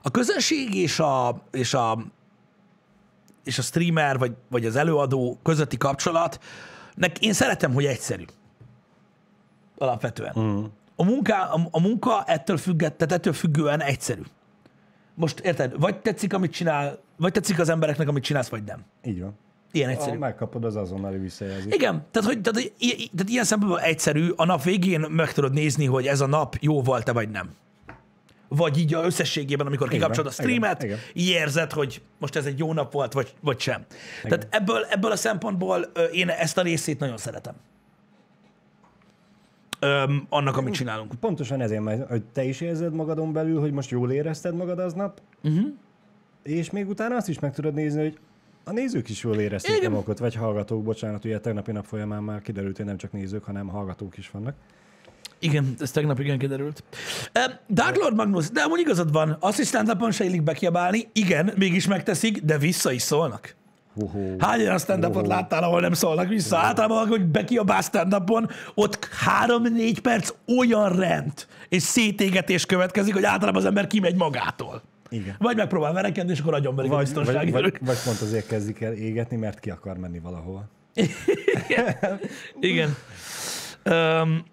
a 0.03 0.11
közönség 0.11 0.75
és 0.75 0.99
a, 0.99 1.43
és 1.51 1.75
a, 1.75 1.99
és 3.45 3.59
a 3.59 3.63
streamer, 3.63 4.19
vagy, 4.19 4.33
vagy 4.49 4.67
az 4.67 4.77
előadó 4.77 5.39
közötti 5.43 5.77
kapcsolat, 5.77 6.41
nek 6.95 7.19
én 7.19 7.33
szeretem, 7.33 7.73
hogy 7.73 7.85
egyszerű. 7.85 8.25
Alapvetően. 9.79 10.33
Uh-huh. 10.35 10.67
A, 10.97 11.05
munká, 11.05 11.43
a, 11.45 11.69
a 11.71 11.81
munka 11.81 12.25
ettől, 12.25 12.57
függet, 12.57 12.95
tehát 12.95 13.15
ettől 13.15 13.33
függően 13.33 13.83
egyszerű. 13.83 14.23
Most 15.15 15.39
érted? 15.39 15.81
Vagy 15.81 15.97
tetszik, 16.01 16.33
amit 16.33 16.53
csinál, 16.53 16.99
vagy 17.19 17.33
tetszik 17.33 17.59
az 17.59 17.69
embereknek, 17.69 18.09
amit 18.09 18.23
csinálsz, 18.23 18.49
vagy 18.49 18.62
nem. 18.64 18.85
Így 19.05 19.21
van. 19.21 19.37
Ilyen 19.73 19.89
Ha 19.89 19.95
egyszerű. 19.95 20.19
megkapod 20.19 20.64
az 20.64 20.77
azonnali 20.77 21.19
visszajelzést. 21.19 21.75
Igen, 21.75 22.07
tehát, 22.11 22.29
hogy, 22.29 22.41
tehát, 22.41 22.61
hogy, 22.61 22.73
tehát 23.16 23.29
ilyen 23.29 23.45
szempontból 23.45 23.81
egyszerű, 23.81 24.29
a 24.37 24.45
nap 24.45 24.62
végén 24.62 25.01
meg 25.01 25.33
tudod 25.33 25.53
nézni, 25.53 25.85
hogy 25.85 26.07
ez 26.07 26.21
a 26.21 26.27
nap 26.27 26.57
jó 26.61 26.83
volt-e, 26.83 27.12
vagy 27.12 27.29
nem. 27.29 27.51
Vagy 28.49 28.79
így 28.79 28.95
a 28.95 29.05
összességében, 29.05 29.66
amikor 29.66 29.89
kikapcsolod 29.89 30.27
a 30.31 30.35
Igen, 30.35 30.47
streamet, 30.47 30.83
igen. 30.83 30.99
így 31.12 31.29
érzed, 31.29 31.73
hogy 31.73 32.03
most 32.19 32.37
ez 32.37 32.47
egy 32.47 32.59
jó 32.59 32.73
nap 32.73 32.93
volt, 32.93 33.12
vagy, 33.12 33.35
vagy 33.41 33.61
sem. 33.61 33.85
Tehát 34.23 34.47
ebből, 34.51 34.85
ebből 34.91 35.11
a 35.11 35.16
szempontból 35.16 35.81
én 36.12 36.29
ezt 36.29 36.59
a 36.59 36.62
részét 36.62 36.99
nagyon 36.99 37.16
szeretem. 37.16 37.55
Öm, 39.81 40.27
annak, 40.29 40.57
amit 40.57 40.75
csinálunk. 40.75 41.14
Pontosan 41.21 41.61
ezért, 41.61 41.83
mert 41.83 42.09
hogy 42.09 42.25
te 42.25 42.45
is 42.45 42.61
érzed 42.61 42.95
magadon 42.95 43.33
belül, 43.33 43.61
hogy 43.61 43.73
most 43.73 43.91
jól 43.91 44.12
érezted 44.12 44.55
magad 44.55 44.79
aznap, 44.79 45.21
uh-huh. 45.43 45.66
És 46.43 46.70
még 46.70 46.89
utána 46.89 47.16
azt 47.16 47.28
is 47.28 47.39
meg 47.39 47.55
tudod 47.55 47.74
nézni, 47.74 48.03
hogy 48.03 48.18
a 48.64 48.72
nézők 48.72 49.09
is 49.09 49.22
jól 49.22 49.36
érezték 49.36 49.76
Igen. 49.76 49.91
magukat, 49.91 50.18
vagy 50.18 50.34
hallgatók, 50.34 50.82
bocsánat, 50.82 51.24
ugye 51.24 51.39
tegnapi 51.39 51.72
nap 51.72 51.84
folyamán 51.84 52.22
már 52.22 52.43
kiderült, 52.43 52.76
hogy 52.76 52.86
nem 52.86 52.97
csak 52.97 53.12
nézők, 53.12 53.45
hanem 53.45 53.68
hallgatók 53.68 54.16
is 54.16 54.30
vannak. 54.30 54.55
Igen, 55.39 55.74
ez 55.80 55.91
tegnap 55.91 56.20
igen 56.20 56.39
kiderült. 56.39 56.82
Dark 57.70 57.97
Lord 57.97 58.16
Magnus, 58.16 58.51
de 58.51 58.61
amúgy 58.61 58.80
igazad 58.80 59.12
van, 59.12 59.36
azt 59.41 59.59
is 59.59 59.66
stand 59.66 60.12
se 60.12 60.24
illik 60.24 60.43
bekiabálni, 60.43 61.09
igen, 61.12 61.53
mégis 61.57 61.86
megteszik, 61.86 62.43
de 62.43 62.59
vissza 62.59 62.93
is 62.93 63.03
szólnak. 63.03 63.57
Uhó. 63.95 64.34
Hány 64.39 64.61
olyan 64.61 64.78
stand 64.78 65.16
Ó. 65.16 65.20
láttál, 65.20 65.62
ahol 65.62 65.80
nem 65.80 65.93
szólnak 65.93 66.28
vissza? 66.28 66.59
Általában, 66.59 67.07
hogy 67.07 67.24
bekiabál 67.24 67.82
stand 67.82 68.16
ott 68.74 69.09
három-négy 69.26 70.01
perc 70.01 70.30
olyan 70.59 70.97
rend 70.97 71.32
és 71.68 71.82
szétégetés 71.82 72.66
következik, 72.66 73.14
hogy 73.14 73.24
általában 73.24 73.61
az 73.61 73.66
ember 73.66 73.86
kimegy 73.86 74.16
magától. 74.16 74.82
Igen. 75.11 75.35
Vagy 75.39 75.57
megpróbál 75.57 75.93
verekedni, 75.93 76.33
és 76.33 76.41
akkor 76.41 76.53
nagyon 76.53 76.75
berik 76.75 76.91
a 76.91 76.95
Vagy, 76.95 77.05
biztonsági 77.05 77.51
vagy, 77.51 77.63
vagy, 77.63 77.79
vagy 77.81 77.97
pont 78.05 78.21
azért 78.21 78.47
kezdik 78.47 78.81
el 78.81 78.93
égetni, 78.93 79.37
mert 79.37 79.61
ki 79.61 79.71
akar 79.71 79.97
menni 79.97 80.19
valahova. 80.19 80.65
Igen. 82.61 82.97
Um, 83.85 84.45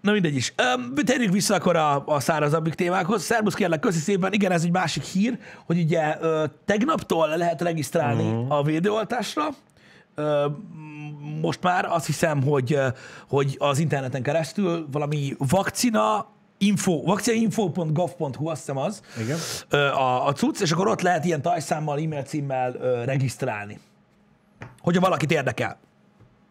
na 0.00 0.12
mindegy 0.12 0.36
is. 0.36 0.54
Um, 0.76 0.94
térjünk 0.94 1.32
vissza 1.32 1.54
akkor 1.54 1.76
a, 1.76 2.02
a 2.06 2.20
szárazabbik 2.20 2.74
témákhoz. 2.74 3.22
Szerbusz 3.22 3.54
kérlek, 3.54 3.80
köszi 3.80 3.98
szépen. 3.98 4.32
Igen, 4.32 4.52
ez 4.52 4.64
egy 4.64 4.70
másik 4.70 5.02
hír, 5.02 5.38
hogy 5.66 5.78
ugye 5.78 6.16
ö, 6.20 6.44
tegnaptól 6.64 7.36
lehet 7.36 7.60
regisztrálni 7.60 8.28
uh-huh. 8.30 8.52
a 8.52 8.62
védőoltásra. 8.62 9.48
Ö, 10.14 10.46
most 11.40 11.62
már 11.62 11.84
azt 11.84 12.06
hiszem, 12.06 12.42
hogy, 12.42 12.78
hogy 13.28 13.56
az 13.58 13.78
interneten 13.78 14.22
keresztül 14.22 14.88
valami 14.90 15.34
vakcina 15.38 16.26
info, 16.62 17.02
vakcinainfo.gov.hu, 17.02 18.48
azt 18.48 18.58
hiszem 18.58 18.76
az, 18.76 19.02
Igen. 19.18 19.38
a, 19.92 20.26
a 20.26 20.32
cucc, 20.32 20.60
és 20.60 20.72
akkor 20.72 20.88
ott 20.88 21.00
lehet 21.00 21.24
ilyen 21.24 21.42
tajszámmal, 21.42 21.98
e-mail 22.00 22.22
címmel 22.22 22.74
ö, 22.74 23.04
regisztrálni. 23.04 23.78
Hogyha 24.80 25.00
valakit 25.00 25.30
érdekel 25.30 25.78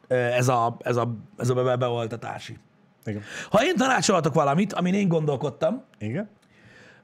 ez 0.08 0.48
a, 0.48 0.78
ez 0.82 0.96
a, 0.96 1.16
ez 1.38 1.50
a 1.50 1.54
be- 1.54 1.76
beoltatási. 1.78 2.58
Igen. 3.06 3.22
Ha 3.50 3.64
én 3.66 3.76
tanácsolhatok 3.76 4.34
valamit, 4.34 4.74
amin 4.74 4.94
én 4.94 5.08
gondolkodtam, 5.08 5.84
Igen? 6.00 6.30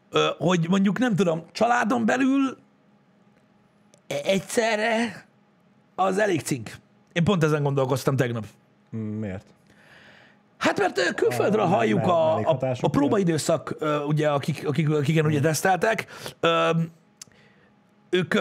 ö, 0.10 0.28
hogy 0.38 0.66
mondjuk 0.70 1.00
nem 1.00 1.16
tudom, 1.16 1.44
családon 1.52 2.06
belül 2.06 2.58
e- 4.08 4.22
egyszerre 4.24 5.26
az 5.96 6.18
elég 6.18 6.42
cink. 6.42 6.72
Én 7.14 7.24
pont 7.24 7.44
ezen 7.44 7.64
gondolkoztam 7.64 8.16
tegnap. 8.16 8.46
Mm, 8.96 9.00
Miért? 9.00 9.46
Hát 10.66 10.80
mert 10.80 10.98
ö, 10.98 11.14
külföldről 11.16 11.64
A 11.64 11.68
halljuk 11.68 12.08
a, 12.08 12.36
a, 12.38 12.58
a 12.80 12.88
próbaidőszak, 12.88 13.76
ugye, 14.08 14.30
akik, 14.30 14.68
akik, 14.68 14.90
akiken 14.90 15.26
ugye 15.26 15.40
teszteltek, 15.40 16.06
ők, 18.10 18.34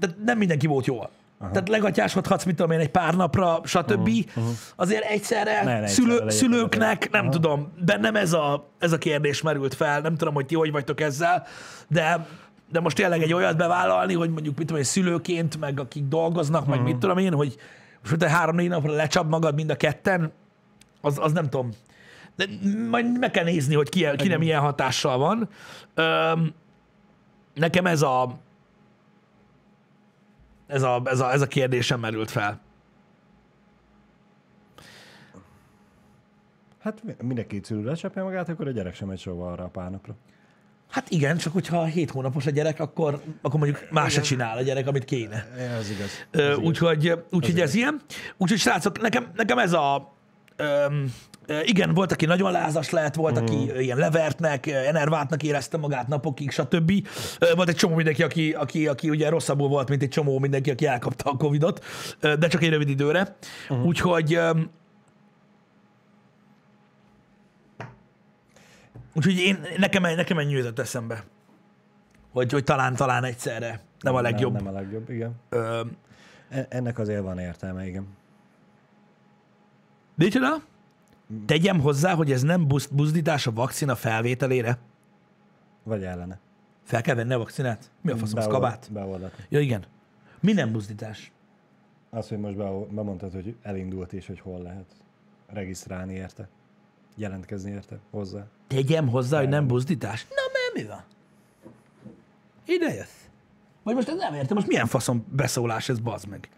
de 0.00 0.06
nem 0.24 0.38
mindenki 0.38 0.66
volt 0.66 0.86
jól. 0.86 1.10
Aha. 1.38 1.50
Tehát 1.50 1.68
legatyásodhatsz, 1.68 2.44
mit 2.44 2.56
tudom 2.56 2.70
én, 2.70 2.78
egy 2.78 2.90
pár 2.90 3.14
napra, 3.14 3.60
stb. 3.64 4.08
Uh-huh. 4.08 4.44
Azért 4.76 5.04
egyszerre 5.04 5.64
Ne, 5.64 5.80
ne, 5.80 5.86
szülő, 5.86 6.12
egyszerre 6.12 6.30
szülőknek, 6.30 7.10
nem 7.10 7.22
Aha. 7.22 7.30
tudom, 7.32 7.72
bennem 7.84 8.16
ez 8.16 8.32
a, 8.32 8.68
ez 8.78 8.92
a 8.92 8.98
kérdés 8.98 9.42
merült 9.42 9.74
fel, 9.74 10.00
nem 10.00 10.16
tudom, 10.16 10.34
hogy 10.34 10.46
ti 10.46 10.54
hogy 10.54 10.70
vagytok 10.70 11.00
ezzel, 11.00 11.46
de 11.88 12.26
de 12.70 12.80
most 12.80 12.96
tényleg 12.96 13.22
egy 13.22 13.32
olyat 13.32 13.56
bevállalni, 13.56 14.14
hogy 14.14 14.30
mondjuk 14.30 14.56
mit 14.56 14.66
tudom 14.66 14.82
én, 14.82 14.88
szülőként, 14.88 15.60
meg 15.60 15.80
akik 15.80 16.04
dolgoznak, 16.04 16.66
meg 16.66 16.82
mit 16.82 16.96
tudom 16.96 17.18
én, 17.18 17.32
hogy 17.32 17.56
most 18.10 18.22
három-négy 18.24 18.68
napra 18.68 18.92
lecsap 18.92 19.28
magad 19.28 19.54
mind 19.54 19.70
a 19.70 19.76
ketten, 19.76 20.32
az, 21.02 21.18
az 21.18 21.32
nem 21.32 21.48
tudom. 21.50 21.70
De 22.36 22.46
majd 22.88 23.18
meg 23.18 23.30
kell 23.30 23.44
nézni, 23.44 23.74
hogy 23.74 23.88
ki, 23.88 24.06
ki 24.16 24.28
nem 24.28 24.42
ilyen 24.42 24.60
hatással 24.60 25.18
van. 25.18 25.48
Öm, 25.94 26.54
nekem 27.54 27.86
ez 27.86 28.02
a, 28.02 28.38
ez 30.66 30.82
a, 30.82 31.02
ez 31.04 31.20
a, 31.20 31.32
ez 31.32 31.40
a 31.40 31.46
kérdésem 31.46 32.00
merült 32.00 32.30
fel. 32.30 32.60
Hát 36.80 37.02
mi- 37.04 37.14
mindenki 37.22 37.60
szülő 37.62 37.84
lecsapja 37.84 38.22
magát, 38.24 38.48
akkor 38.48 38.66
a 38.66 38.70
gyerek 38.70 38.94
sem 38.94 39.08
megy 39.08 39.18
sova 39.18 39.52
arra 39.52 39.64
a 39.64 39.68
pár 39.68 39.90
napra. 39.90 40.14
Hát 40.90 41.10
igen, 41.10 41.36
csak 41.36 41.52
hogyha 41.52 41.84
7 41.84 42.10
hónapos 42.10 42.46
a 42.46 42.50
gyerek, 42.50 42.80
akkor, 42.80 43.22
akkor 43.42 43.60
mondjuk 43.60 43.90
más 43.90 44.12
se 44.12 44.20
csinál 44.20 44.56
a 44.56 44.62
gyerek, 44.62 44.86
amit 44.86 45.04
kéne. 45.04 45.46
Ez 45.56 45.90
igaz. 45.90 46.10
Ö, 46.30 46.54
Úgyhogy, 46.54 47.12
úgyhogy 47.30 47.60
ez 47.60 47.74
ilyen. 47.74 48.00
Úgyhogy 48.36 48.58
srácok, 48.58 49.00
nekem, 49.00 49.30
nekem 49.34 49.58
ez 49.58 49.72
a... 49.72 50.12
Öm, 50.56 51.12
igen, 51.64 51.94
volt, 51.94 52.12
aki 52.12 52.26
nagyon 52.26 52.52
lázas 52.52 52.90
lehet, 52.90 53.14
volt, 53.14 53.38
aki 53.38 53.70
ö, 53.70 53.78
ilyen 53.78 53.98
levertnek, 53.98 54.66
enerváltnak 54.66 55.42
érezte 55.42 55.76
magát 55.76 56.08
napokig, 56.08 56.50
stb. 56.50 56.92
Volt 57.54 57.68
egy 57.68 57.76
csomó 57.76 57.94
mindenki, 57.94 58.22
aki, 58.22 58.52
aki, 58.52 58.86
aki 58.86 59.10
ugye 59.10 59.28
rosszabbul 59.28 59.68
volt, 59.68 59.88
mint 59.88 60.02
egy 60.02 60.08
csomó 60.08 60.38
mindenki, 60.38 60.70
aki 60.70 60.86
elkapta 60.86 61.30
a 61.30 61.36
Covidot, 61.36 61.84
de 62.20 62.46
csak 62.48 62.62
egy 62.62 62.70
rövid 62.70 62.88
időre. 62.88 63.36
Uh-huh. 63.68 63.86
Úgyhogy 63.86 64.40
Úgyhogy 69.14 69.38
én, 69.38 69.66
nekem, 69.76 70.02
nekem 70.02 70.38
ennyi 70.38 70.52
jutott 70.52 70.78
eszembe. 70.78 71.24
Hogy, 72.32 72.52
hogy 72.52 72.64
talán, 72.64 72.96
talán 72.96 73.24
egyszerre. 73.24 73.80
Nem 74.00 74.14
a 74.14 74.20
legjobb. 74.20 74.52
Nem, 74.52 74.64
nem 74.64 74.74
a 74.74 74.76
legjobb, 74.78 75.10
igen. 75.10 75.34
Ö, 75.48 75.80
E- 76.52 76.66
Ennek 76.68 76.98
azért 76.98 77.22
van 77.22 77.38
értelme, 77.38 77.86
igen. 77.86 78.06
Micsoda? 80.14 80.62
Tegyem 81.46 81.80
hozzá, 81.80 82.14
hogy 82.14 82.32
ez 82.32 82.42
nem 82.42 82.68
buzd, 82.68 82.94
buzdítás 82.94 83.46
a 83.46 83.52
vakcina 83.52 83.94
felvételére. 83.94 84.78
Vagy 85.82 86.04
ellene. 86.04 86.38
Fel 86.82 87.00
kell 87.02 87.14
venni 87.14 87.32
a 87.32 87.38
vakcinát? 87.38 87.90
Mi 88.00 88.10
a 88.10 88.16
faszom, 88.16 88.38
az 88.38 88.44
Beold- 88.46 88.62
kabát? 88.62 88.88
Beoldatni. 88.92 89.44
Ja, 89.48 89.60
igen. 89.60 89.84
Mi 90.40 90.52
nem 90.52 90.72
buzdítás? 90.72 91.32
Az, 92.10 92.28
hogy 92.28 92.38
most 92.38 92.56
be, 92.56 92.70
bemondtad, 92.90 93.32
hogy 93.32 93.56
elindult 93.62 94.12
és 94.12 94.26
hogy 94.26 94.40
hol 94.40 94.62
lehet 94.62 94.86
regisztrálni 95.46 96.14
érte. 96.14 96.48
Jelentkezni 97.16 97.70
érte 97.70 97.98
hozzá. 98.10 98.46
Tegyem 98.66 99.08
hozzá, 99.08 99.38
hogy 99.38 99.48
nem 99.48 99.66
buzdítás? 99.66 100.26
Na, 100.28 100.34
mert 100.52 100.86
mi 100.86 100.94
van? 100.94 101.04
Ide 102.66 102.94
jössz. 102.94 103.20
Vagy 103.82 103.94
most 103.94 104.08
ez 104.08 104.16
nem 104.16 104.34
értem, 104.34 104.56
most 104.56 104.68
milyen 104.68 104.86
faszom 104.86 105.24
beszólás 105.28 105.88
ez, 105.88 105.98
bazd 106.00 106.28
meg? 106.28 106.48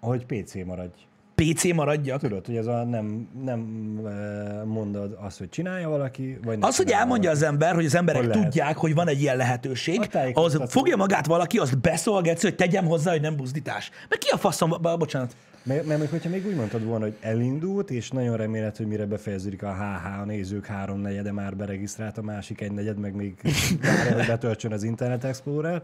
Hogy 0.00 0.26
PC 0.26 0.54
maradj. 0.64 0.98
PC 1.44 1.72
maradjak? 1.74 2.20
Tudod, 2.20 2.46
hogy 2.46 2.56
ez 2.56 2.66
a 2.66 2.84
nem, 2.84 3.28
nem 3.44 3.60
eh, 4.06 4.64
mondod 4.64 5.16
azt, 5.20 5.38
hogy 5.38 5.48
csinálja 5.48 5.88
valaki, 5.88 6.38
vagy 6.44 6.58
nem 6.58 6.68
Az, 6.68 6.76
hogy 6.76 6.90
elmondja 6.90 7.30
az 7.30 7.42
ember, 7.42 7.74
hogy 7.74 7.84
az 7.84 7.94
emberek 7.94 8.20
Hogy 8.20 8.30
lehet. 8.30 8.44
tudják, 8.44 8.76
hogy 8.76 8.94
van 8.94 9.08
egy 9.08 9.20
ilyen 9.20 9.36
lehetőség, 9.36 10.08
az 10.32 10.60
fogja 10.66 10.96
magát 10.96 11.26
valaki, 11.26 11.58
azt 11.58 11.80
beszólgetsz, 11.80 12.42
hogy 12.42 12.54
tegyem 12.54 12.84
hozzá, 12.84 13.10
hogy 13.10 13.20
nem 13.20 13.36
buzdítás. 13.36 13.90
Mert 14.08 14.22
ki 14.22 14.30
a 14.30 14.36
faszom, 14.36 14.74
bocsánat. 14.80 15.36
Mert, 15.62 15.86
mert 15.86 16.10
hogyha 16.10 16.28
még 16.28 16.46
úgy 16.46 16.54
mondtad 16.54 16.84
volna, 16.84 17.04
hogy 17.04 17.16
elindult, 17.20 17.90
és 17.90 18.10
nagyon 18.10 18.36
reméled, 18.36 18.76
hogy 18.76 18.86
mire 18.86 19.06
befejeződik 19.06 19.62
a 19.62 19.74
HH, 19.74 20.20
a 20.20 20.24
nézők 20.24 20.66
háromnegyede 20.66 21.32
már 21.32 21.56
beregisztrált, 21.56 22.18
a 22.18 22.22
másik 22.22 22.60
egy 22.60 22.72
negyed, 22.72 22.98
meg 22.98 23.14
még 23.14 23.34
várja, 23.82 24.16
hogy 24.16 24.26
betöltsön 24.26 24.72
az 24.72 24.82
Internet 24.82 25.24
Explorer, 25.24 25.82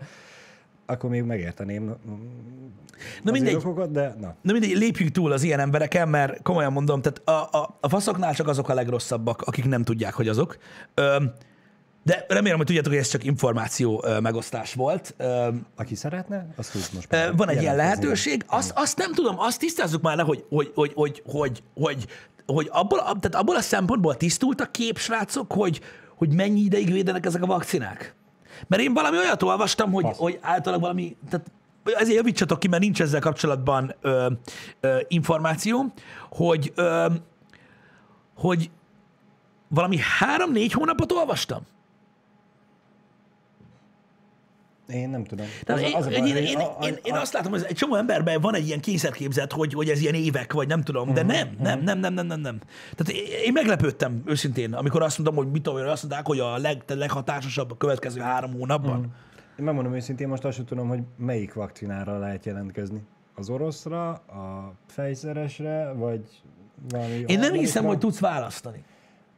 akkor 0.86 1.10
még 1.10 1.22
megérteném 1.22 1.84
Na 1.84 1.94
az 3.24 3.30
mindegy, 3.30 3.54
okokat, 3.54 3.90
de 3.90 4.14
na. 4.20 4.34
Na 4.40 4.52
mindegy, 4.52 4.76
lépjünk 4.76 5.10
túl 5.10 5.32
az 5.32 5.42
ilyen 5.42 5.60
embereken, 5.60 6.08
mert 6.08 6.42
komolyan 6.42 6.72
mondom, 6.72 7.02
tehát 7.02 7.28
a, 7.28 7.58
a, 7.58 7.76
a 7.80 7.88
faszoknál 7.88 8.34
csak 8.34 8.48
azok 8.48 8.68
a 8.68 8.74
legrosszabbak, 8.74 9.42
akik 9.42 9.64
nem 9.64 9.82
tudják, 9.82 10.14
hogy 10.14 10.28
azok. 10.28 10.58
Ö, 10.94 11.24
de 12.02 12.24
remélem, 12.28 12.56
hogy 12.56 12.66
tudjátok, 12.66 12.92
hogy 12.92 13.00
ez 13.00 13.08
csak 13.08 13.24
információ 13.24 14.04
megosztás 14.20 14.74
volt. 14.74 15.14
Aki 15.76 15.94
szeretne, 15.94 16.46
azt 16.56 16.72
tud 16.72 16.82
most 16.94 17.10
már 17.10 17.36
van 17.36 17.48
egy 17.48 17.60
ilyen 17.60 17.76
lehetőség. 17.76 18.44
Azt, 18.46 18.72
azt 18.74 18.98
nem 18.98 19.12
tudom, 19.12 19.38
azt 19.38 19.58
tisztázzuk 19.58 20.02
már 20.02 20.16
le, 20.16 20.22
hogy, 20.22 20.44
hogy, 20.48 20.72
hogy, 20.74 20.92
hogy, 20.94 21.22
hogy, 21.26 21.62
hogy, 21.74 22.06
hogy 22.46 22.68
abból, 22.72 22.98
ab- 22.98 23.20
tehát 23.20 23.34
abból 23.34 23.56
a 23.56 23.60
szempontból 23.60 24.16
tisztult 24.16 24.60
a 24.60 24.66
kép, 24.70 24.98
srácok, 24.98 25.52
hogy, 25.52 25.80
hogy 26.16 26.34
mennyi 26.34 26.60
ideig 26.60 26.92
védenek 26.92 27.26
ezek 27.26 27.42
a 27.42 27.46
vakcinák. 27.46 28.14
Mert 28.66 28.82
én 28.82 28.94
valami 28.94 29.16
olyat 29.16 29.42
olvastam, 29.42 29.92
hogy, 29.92 30.04
Fasz. 30.04 30.18
hogy 30.18 30.38
általában 30.40 30.80
valami, 30.80 31.16
tehát 31.30 31.46
ezért 31.84 32.16
javítsatok 32.16 32.58
ki, 32.58 32.68
mert 32.68 32.82
nincs 32.82 33.00
ezzel 33.00 33.20
kapcsolatban 33.20 33.94
ö, 34.00 34.26
ö, 34.80 34.98
információ, 35.08 35.92
hogy, 36.30 36.72
ö, 36.74 37.06
hogy 38.36 38.70
valami 39.68 39.98
három-négy 40.18 40.72
hónapot 40.72 41.12
olvastam. 41.12 41.62
Én 44.88 45.08
nem 45.08 45.24
tudom. 45.24 45.46
Tehát 45.64 45.82
Az 45.82 45.88
én, 45.88 45.94
az 45.96 46.06
én, 46.10 46.36
én, 46.36 46.56
a- 46.56 46.84
én, 46.84 46.94
én 47.02 47.14
azt 47.14 47.32
látom, 47.32 47.52
hogy 47.52 47.64
egy 47.68 47.74
csomó 47.76 47.94
emberben 47.94 48.40
van 48.40 48.54
egy 48.54 48.66
ilyen 48.66 48.80
kényszerképzet, 48.80 49.52
hogy, 49.52 49.72
hogy 49.72 49.88
ez 49.88 50.00
ilyen 50.00 50.14
évek, 50.14 50.52
vagy 50.52 50.68
nem 50.68 50.82
tudom, 50.82 51.06
Mhm, 51.06 51.14
de 51.14 51.22
nem, 51.22 51.48
nem, 51.60 51.80
nem, 51.80 51.98
nem, 51.98 52.12
nem, 52.14 52.26
nem, 52.26 52.40
nem. 52.40 52.58
Tehát 52.94 53.22
én, 53.44 53.52
meglepődtem 53.52 54.22
őszintén, 54.26 54.72
amikor 54.74 55.02
azt 55.02 55.18
mondom, 55.18 55.36
hogy 55.36 55.50
mit 55.52 55.62
tudom, 55.62 55.88
azt 55.88 56.02
mondták, 56.02 56.26
hogy 56.26 56.38
a 56.38 56.56
leg, 56.58 56.82
leghatásosabb 56.86 57.70
a 57.70 57.76
következő 57.76 58.20
három 58.20 58.52
hónapban. 58.52 58.98
Mhm. 58.98 59.08
Én 59.58 59.64
megmondom 59.64 59.94
őszintén, 59.94 60.28
most 60.28 60.44
azt 60.44 60.56
sem 60.56 60.64
tudom, 60.64 60.88
hogy 60.88 61.00
melyik 61.16 61.54
vakcinára 61.54 62.18
lehet 62.18 62.44
jelentkezni. 62.44 63.02
Az 63.34 63.48
oroszra, 63.50 64.08
a 64.12 64.72
fejszeresre, 64.86 65.92
vagy 65.92 66.20
valami 66.88 67.24
Én 67.26 67.38
nem 67.38 67.52
hiszem, 67.52 67.84
hogy 67.84 67.98
tudsz 67.98 68.18
választani. 68.18 68.84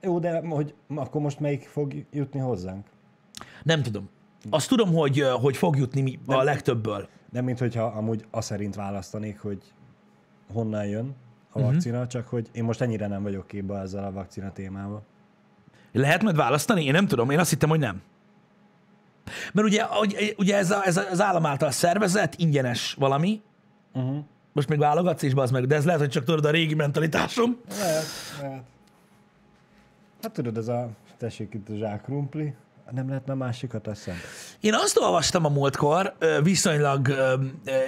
Jó, 0.01 0.19
de 0.19 0.41
hogy 0.49 0.75
akkor 0.95 1.21
most 1.21 1.41
melyik 1.41 1.63
fog 1.63 1.93
jutni 2.13 2.41
hozzánk? 2.41 2.87
Nem 3.63 3.83
tudom. 3.83 4.09
Azt 4.51 4.69
tudom, 4.69 4.93
hogy, 4.95 5.21
hogy 5.41 5.57
fog 5.57 5.77
jutni 5.77 6.01
mi- 6.01 6.19
a 6.27 6.43
legtöbbből. 6.43 7.09
Nem, 7.31 7.45
mint 7.45 7.59
hogyha 7.59 7.85
amúgy 7.85 8.25
azt 8.31 8.47
szerint 8.47 8.75
választanék, 8.75 9.39
hogy 9.41 9.59
honnan 10.53 10.85
jön 10.87 11.15
a 11.53 11.59
Mhm. 11.59 11.67
vakcina, 11.71 12.07
csak 12.07 12.29
hogy 12.29 12.49
én 12.53 12.65
most 12.65 12.81
ennyire 12.81 13.07
nem 13.07 13.23
vagyok 13.23 13.47
képbe 13.47 13.79
ezzel 13.79 14.05
a 14.05 14.13
vakcina 14.13 14.53
témával. 14.53 15.03
Lehet 15.93 16.23
majd 16.23 16.37
választani? 16.37 16.85
Én 16.85 16.93
nem 16.93 17.07
tudom, 17.07 17.31
én 17.31 17.39
azt 17.39 17.51
hittem, 17.51 17.69
hogy 17.69 17.79
nem. 17.79 18.03
Mert 19.53 19.67
ugye, 19.69 19.85
ugye- 20.01 20.35
ugye 20.39 20.57
ez, 20.57 20.71
a, 20.71 20.87
ez 20.87 20.97
az 20.97 21.21
állam 21.21 21.47
által 21.47 21.71
szervezett, 21.71 22.35
ingyenes 22.35 22.95
valami, 22.99 23.43
Uh-huh. 23.95 24.19
most 24.53 24.69
még 24.69 24.79
válogatsz 24.79 25.23
is, 25.23 25.35
bazd 25.35 25.53
meg, 25.53 25.67
de 25.67 25.75
ez 25.75 25.85
lehet, 25.85 26.01
hogy 26.01 26.11
csak 26.11 26.25
tudod 26.25 26.45
a 26.45 26.51
régi 26.51 26.75
mentalitásom. 26.75 27.57
Lehet, 27.79 28.05
lehet. 28.41 28.63
Hát 30.23 30.33
tudod, 30.33 30.57
ez 30.57 30.69
a 30.69 30.89
tessék 31.19 31.55
itt 31.55 31.69
a 31.69 31.75
zsák 31.75 32.03
krumpli, 32.03 32.55
nem 32.95 33.09
lehetne 33.09 33.35
másikat 33.35 33.89
eszem. 33.89 34.15
Én 34.61 34.75
azt 34.75 34.99
olvastam 34.99 35.45
a 35.45 35.49
múltkor 35.49 36.17
viszonylag 36.43 37.09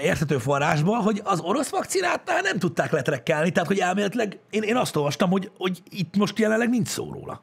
érthető 0.02 0.38
forrásból, 0.38 0.96
hogy 0.98 1.20
az 1.24 1.40
orosz 1.40 1.70
vakcinátnál 1.70 2.40
nem 2.40 2.58
tudták 2.58 2.92
letrekkelni, 2.92 3.52
tehát 3.52 3.68
hogy 3.68 3.78
elméletileg 3.78 4.38
én, 4.50 4.62
én 4.62 4.76
azt 4.76 4.96
olvastam, 4.96 5.30
hogy, 5.30 5.50
hogy 5.58 5.82
itt 5.90 6.16
most 6.16 6.38
jelenleg 6.38 6.68
nincs 6.68 6.88
szó 6.88 7.12
róla. 7.12 7.42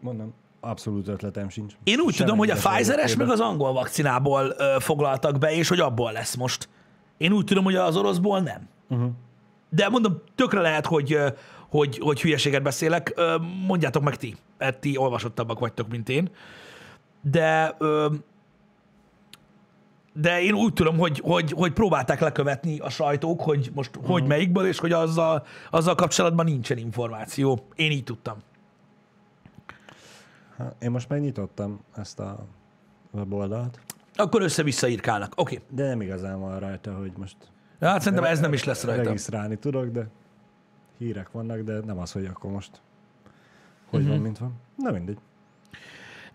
Mondom, 0.00 0.34
abszolút 0.60 1.08
ötletem 1.08 1.48
sincs. 1.48 1.74
Én 1.84 1.98
úgy 1.98 2.14
Sem 2.14 2.24
tudom, 2.26 2.38
hogy 2.38 2.50
a 2.50 2.54
Pfizeres 2.54 3.16
meg 3.16 3.30
az 3.30 3.40
angol 3.40 3.72
vakcinából 3.72 4.54
ö, 4.58 4.76
foglaltak 4.78 5.38
be, 5.38 5.52
és 5.52 5.68
hogy 5.68 5.80
abból 5.80 6.12
lesz 6.12 6.34
most. 6.34 6.68
Én 7.16 7.32
úgy 7.32 7.44
tudom, 7.44 7.64
hogy 7.64 7.74
az 7.76 7.96
oroszból 7.96 8.40
nem. 8.40 8.68
Uh-huh. 8.88 9.10
De 9.70 9.88
mondom, 9.88 10.22
tökre 10.34 10.60
lehet, 10.60 10.86
hogy, 10.86 11.18
hogy, 11.68 11.98
hogy 11.98 12.20
hülyeséget 12.20 12.62
beszélek. 12.62 13.14
Mondjátok 13.66 14.02
meg 14.02 14.16
ti, 14.16 14.36
mert 14.58 14.80
ti 14.80 14.96
olvasottabbak 14.96 15.58
vagytok, 15.58 15.88
mint 15.88 16.08
én. 16.08 16.30
De 17.20 17.76
de 20.20 20.42
én 20.42 20.54
úgy 20.54 20.72
tudom, 20.72 20.98
hogy, 20.98 21.20
hogy, 21.24 21.52
hogy 21.52 21.72
próbálták 21.72 22.20
lekövetni 22.20 22.78
a 22.78 22.88
sajtók, 22.88 23.40
hogy 23.40 23.70
most 23.74 23.96
uh-huh. 23.96 24.12
hogy 24.12 24.24
melyikből, 24.26 24.66
és 24.66 24.78
hogy 24.78 24.92
azzal, 24.92 25.46
azzal 25.70 25.94
kapcsolatban 25.94 26.44
nincsen 26.44 26.78
információ. 26.78 27.66
Én 27.74 27.90
így 27.90 28.04
tudtam. 28.04 28.36
Hát, 30.56 30.74
én 30.80 30.90
most 30.90 31.08
megnyitottam 31.08 31.80
ezt 31.96 32.20
a 32.20 32.46
weboldalt, 33.10 33.80
Akkor 34.14 34.42
össze-vissza 34.42 34.88
írkálnak. 34.88 35.32
Oké. 35.36 35.54
Okay. 35.54 35.76
de 35.76 35.88
nem 35.88 36.00
igazán 36.00 36.40
van 36.40 36.58
rajta, 36.58 36.94
hogy 36.94 37.12
most 37.16 37.36
Hát 37.80 38.00
szerintem 38.00 38.30
ez 38.30 38.40
nem 38.40 38.52
is 38.52 38.64
lesz 38.64 38.84
rajta. 38.84 39.02
regisztrálni 39.02 39.56
tudok, 39.56 39.86
de 39.86 40.08
hírek 40.98 41.30
vannak, 41.30 41.60
de 41.60 41.78
nem 41.84 41.98
az, 41.98 42.12
hogy 42.12 42.24
akkor 42.24 42.50
most 42.50 42.80
hogy 43.90 44.08
van, 44.08 44.18
mint 44.18 44.38
van. 44.38 44.52
Na 44.76 44.90
mindegy. 44.90 45.18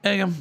Igen. 0.02 0.36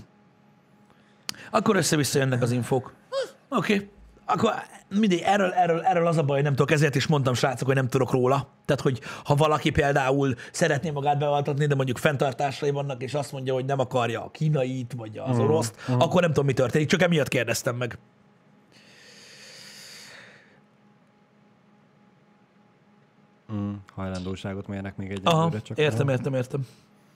Akkor 1.50 1.76
össze-vissza 1.76 2.18
jönnek 2.18 2.42
az 2.42 2.50
infók. 2.50 2.92
Hm, 3.08 3.56
Oké. 3.56 3.74
Okay. 3.74 3.88
Akkor 4.24 4.52
mindegy, 4.88 5.20
erről, 5.20 5.50
erről, 5.52 5.80
erről 5.80 6.06
az 6.06 6.18
a 6.18 6.22
baj, 6.22 6.42
nem 6.42 6.52
tudok, 6.54 6.70
ezért 6.70 6.94
is 6.94 7.06
mondtam, 7.06 7.34
srácok, 7.34 7.66
hogy 7.66 7.76
nem 7.76 7.88
tudok 7.88 8.10
róla. 8.10 8.48
Tehát, 8.64 8.82
hogy 8.82 9.00
ha 9.24 9.34
valaki 9.34 9.70
például 9.70 10.34
szeretné 10.52 10.90
magát 10.90 11.18
bevaltatni, 11.18 11.66
de 11.66 11.74
mondjuk 11.74 11.98
fenntartásai 11.98 12.70
vannak, 12.70 13.02
és 13.02 13.14
azt 13.14 13.32
mondja, 13.32 13.54
hogy 13.54 13.64
nem 13.64 13.78
akarja 13.78 14.24
a 14.24 14.30
kínait, 14.30 14.94
vagy 14.96 15.18
az 15.18 15.38
oroszt, 15.38 15.74
akkor 15.98 16.20
nem 16.20 16.30
tudom, 16.30 16.46
mi 16.46 16.52
történik. 16.52 16.88
Csak 16.88 17.02
emiatt 17.02 17.28
kérdeztem 17.28 17.76
meg. 17.76 17.98
Mm, 23.54 23.72
hajlandóságot 23.94 24.66
mérnek 24.66 24.96
még 24.96 25.10
egy 25.10 25.20
Aha, 25.24 25.60
csak 25.60 25.78
értem, 25.78 26.08
értem, 26.08 26.34
értem. 26.34 26.66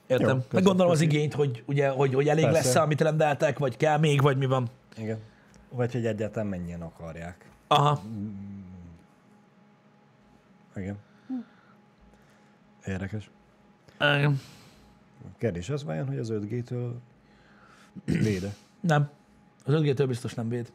Értem. 0.07 0.37
Jó, 0.37 0.43
Meg 0.51 0.63
gondolom 0.63 0.91
az 0.91 0.99
köszi. 0.99 1.15
igényt, 1.15 1.33
hogy, 1.33 1.63
ugye, 1.65 1.89
hogy, 1.89 2.13
hogy 2.13 2.27
elég 2.27 2.43
Persze. 2.43 2.59
lesz 2.59 2.75
amit 2.75 3.01
rendeltek, 3.01 3.59
vagy 3.59 3.77
kell 3.77 3.97
még, 3.97 4.21
vagy 4.21 4.37
mi 4.37 4.45
van. 4.45 4.67
Igen. 4.97 5.19
Vagy 5.69 5.91
hogy 5.91 6.05
egyáltalán 6.05 6.47
mennyien 6.47 6.81
akarják. 6.81 7.49
Aha. 7.67 8.01
Igen. 10.75 10.97
Érdekes. 12.85 13.29
Igen. 13.99 14.41
Kérdés 15.37 15.69
az 15.69 15.83
vajon, 15.83 16.07
hogy 16.07 16.17
az 16.17 16.29
5G-től 16.31 16.91
véde? 18.05 18.53
Nem. 18.79 19.09
Az 19.65 19.73
5G-től 19.77 20.05
biztos 20.07 20.33
nem 20.33 20.49
véd. 20.49 20.71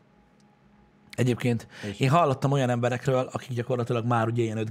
Egyébként 1.10 1.66
És? 1.90 2.00
én 2.00 2.10
hallottam 2.10 2.52
olyan 2.52 2.70
emberekről, 2.70 3.28
akik 3.32 3.52
gyakorlatilag 3.52 4.06
már 4.06 4.26
ugye 4.26 4.42
ilyen 4.42 4.56
5 4.56 4.70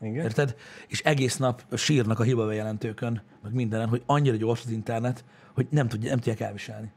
Igen? 0.00 0.24
Érted? 0.24 0.54
És 0.86 1.00
egész 1.00 1.36
nap 1.36 1.62
sírnak 1.76 2.18
a 2.18 2.22
hibabejelentőkön, 2.22 3.22
meg 3.42 3.52
mindenen, 3.52 3.88
hogy 3.88 4.02
annyira 4.06 4.36
gyors 4.36 4.64
az 4.64 4.70
internet, 4.70 5.24
hogy 5.54 5.66
nem, 5.70 5.88
tudja, 5.88 6.08
nem 6.08 6.18
tudják 6.18 6.40
elviselni. 6.40 6.92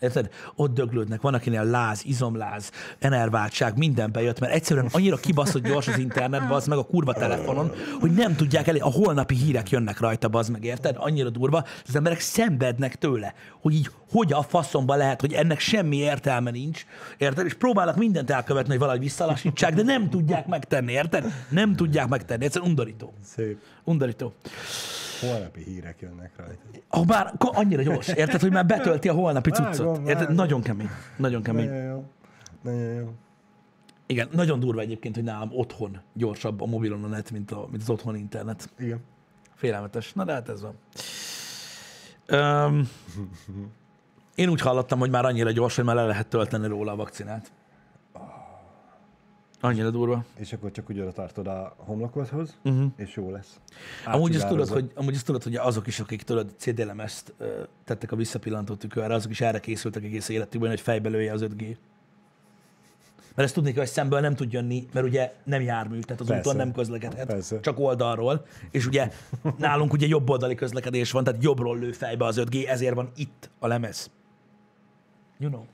Érted? 0.00 0.30
Ott 0.54 0.74
döglődnek, 0.74 1.20
van 1.20 1.34
akinél 1.34 1.64
láz, 1.64 2.02
izomláz, 2.04 2.70
enerváltság, 2.98 3.76
minden 3.76 4.12
bejött, 4.12 4.40
mert 4.40 4.52
egyszerűen 4.52 4.88
annyira 4.92 5.16
kibaszott 5.16 5.66
gyors 5.66 5.88
az 5.88 5.98
internet, 5.98 6.50
az 6.50 6.66
meg 6.66 6.78
a 6.78 6.84
kurva 6.84 7.12
telefonon, 7.12 7.72
hogy 8.00 8.10
nem 8.10 8.36
tudják 8.36 8.66
elé, 8.66 8.78
a 8.78 8.90
holnapi 8.90 9.34
hírek 9.34 9.70
jönnek 9.70 10.00
rajta, 10.00 10.28
az 10.28 10.48
meg, 10.48 10.64
érted? 10.64 10.96
Annyira 10.98 11.30
durva, 11.30 11.64
az 11.88 11.96
emberek 11.96 12.20
szenvednek 12.20 12.96
tőle, 12.96 13.34
hogy 13.60 13.74
így 13.74 13.90
hogy 14.10 14.32
a 14.32 14.42
faszomba 14.42 14.94
lehet, 14.94 15.20
hogy 15.20 15.32
ennek 15.32 15.58
semmi 15.58 15.96
értelme 15.96 16.50
nincs, 16.50 16.86
érted? 17.18 17.46
És 17.46 17.54
próbálnak 17.54 17.96
mindent 17.96 18.30
elkövetni, 18.30 18.70
hogy 18.70 18.78
valahogy 18.78 19.00
visszalassítsák, 19.00 19.74
de 19.74 19.82
nem 19.82 20.10
tudják 20.10 20.46
megtenni, 20.46 20.92
érted? 20.92 21.32
Nem 21.48 21.76
tudják 21.76 22.08
megtenni, 22.08 22.44
egyszerűen 22.44 22.70
undorító. 22.70 23.12
Szép. 23.24 23.58
Undorító. 23.84 24.34
Holnapi 25.30 25.62
hírek 25.62 26.00
jönnek 26.00 26.32
rajta. 26.36 26.62
Ha 26.88 27.04
bár 27.04 27.32
annyira 27.38 27.82
gyors, 27.82 28.08
érted, 28.08 28.40
hogy 28.40 28.52
már 28.52 28.66
betölti 28.66 29.08
a 29.08 29.12
holnapi 29.12 29.50
cuccot. 29.50 29.76
Vágom, 29.76 29.94
Érted? 29.94 30.18
vágom. 30.18 30.34
Nagyon 30.34 30.62
kemény. 30.62 30.88
Nagyon 31.16 31.42
kemény. 31.42 31.68
Nagyon 31.68 31.84
jó. 31.84 32.04
Nagyon 32.62 32.94
jó. 32.94 33.12
Igen, 34.06 34.28
nagyon 34.32 34.60
durva 34.60 34.80
egyébként, 34.80 35.14
hogy 35.14 35.24
nálam 35.24 35.50
otthon 35.52 36.00
gyorsabb 36.12 36.60
a 36.60 36.66
mobilon 36.66 37.04
a 37.04 37.06
net, 37.06 37.30
mint, 37.30 37.50
a, 37.50 37.66
mint 37.70 37.82
az 37.82 37.90
otthon 37.90 38.16
internet. 38.16 38.70
Igen. 38.78 39.00
Félelmetes. 39.54 40.12
Na 40.12 40.24
de 40.24 40.32
hát 40.32 40.48
ez 40.48 40.62
van. 40.62 40.78
Um, 42.30 42.88
én 44.34 44.48
úgy 44.48 44.60
hallottam, 44.60 44.98
hogy 44.98 45.10
már 45.10 45.24
annyira 45.24 45.50
gyors, 45.50 45.76
hogy 45.76 45.84
már 45.84 45.94
le 45.94 46.06
lehet 46.06 46.26
tölteni 46.26 46.66
róla 46.66 46.92
a 46.92 46.96
vakcinát. 46.96 47.52
Annyira 49.64 49.90
durva. 49.90 50.24
És 50.36 50.52
akkor 50.52 50.70
csak 50.70 50.90
úgy 50.90 51.00
oda 51.00 51.12
tartod 51.12 51.46
a 51.46 51.74
homlokodhoz, 51.76 52.56
uh-huh. 52.64 52.86
és 52.96 53.14
jó 53.14 53.30
lesz. 53.30 53.60
Amúgy 54.04 54.36
azt, 54.36 54.48
tudod, 54.48 54.68
hogy, 54.68 54.92
amúgy 54.94 55.14
azt 55.14 55.24
tudod, 55.24 55.42
hogy 55.42 55.56
azok 55.56 55.86
is, 55.86 56.00
akik 56.00 56.22
tudod, 56.22 56.54
CD-lemezt 56.56 57.34
tettek 57.84 58.12
a 58.12 58.16
visszapillantó 58.16 58.74
tükörre, 58.74 59.14
azok 59.14 59.30
is 59.30 59.40
erre 59.40 59.60
készültek 59.60 60.04
egész 60.04 60.28
életükben, 60.28 60.70
hogy 60.70 60.80
fejbe 60.80 61.08
lője 61.08 61.32
az 61.32 61.44
5G. 61.44 61.76
Mert 63.34 63.48
ezt 63.48 63.54
tudni 63.54 63.70
kell, 63.70 63.82
hogy 63.82 63.92
szemből 63.92 64.20
nem 64.20 64.34
tud 64.34 64.52
jönni, 64.52 64.86
mert 64.92 65.06
ugye 65.06 65.32
nem 65.44 65.60
jármű, 65.60 65.98
tehát 65.98 66.20
az 66.20 66.26
Persze. 66.26 66.48
úton 66.48 66.56
nem 66.56 66.72
közlekedhet, 66.72 67.26
Persze. 67.26 67.60
csak 67.60 67.78
oldalról. 67.78 68.46
És 68.70 68.86
ugye 68.86 69.10
nálunk 69.58 69.92
ugye 69.92 70.06
jobb 70.06 70.30
oldali 70.30 70.54
közlekedés 70.54 71.10
van, 71.10 71.24
tehát 71.24 71.42
jobbról 71.42 71.78
lő 71.78 71.92
fejbe 71.92 72.24
az 72.24 72.40
5G, 72.40 72.68
ezért 72.68 72.94
van 72.94 73.10
itt 73.16 73.50
a 73.58 73.66
lemez. 73.66 74.10
You 75.38 75.50
know. 75.50 75.64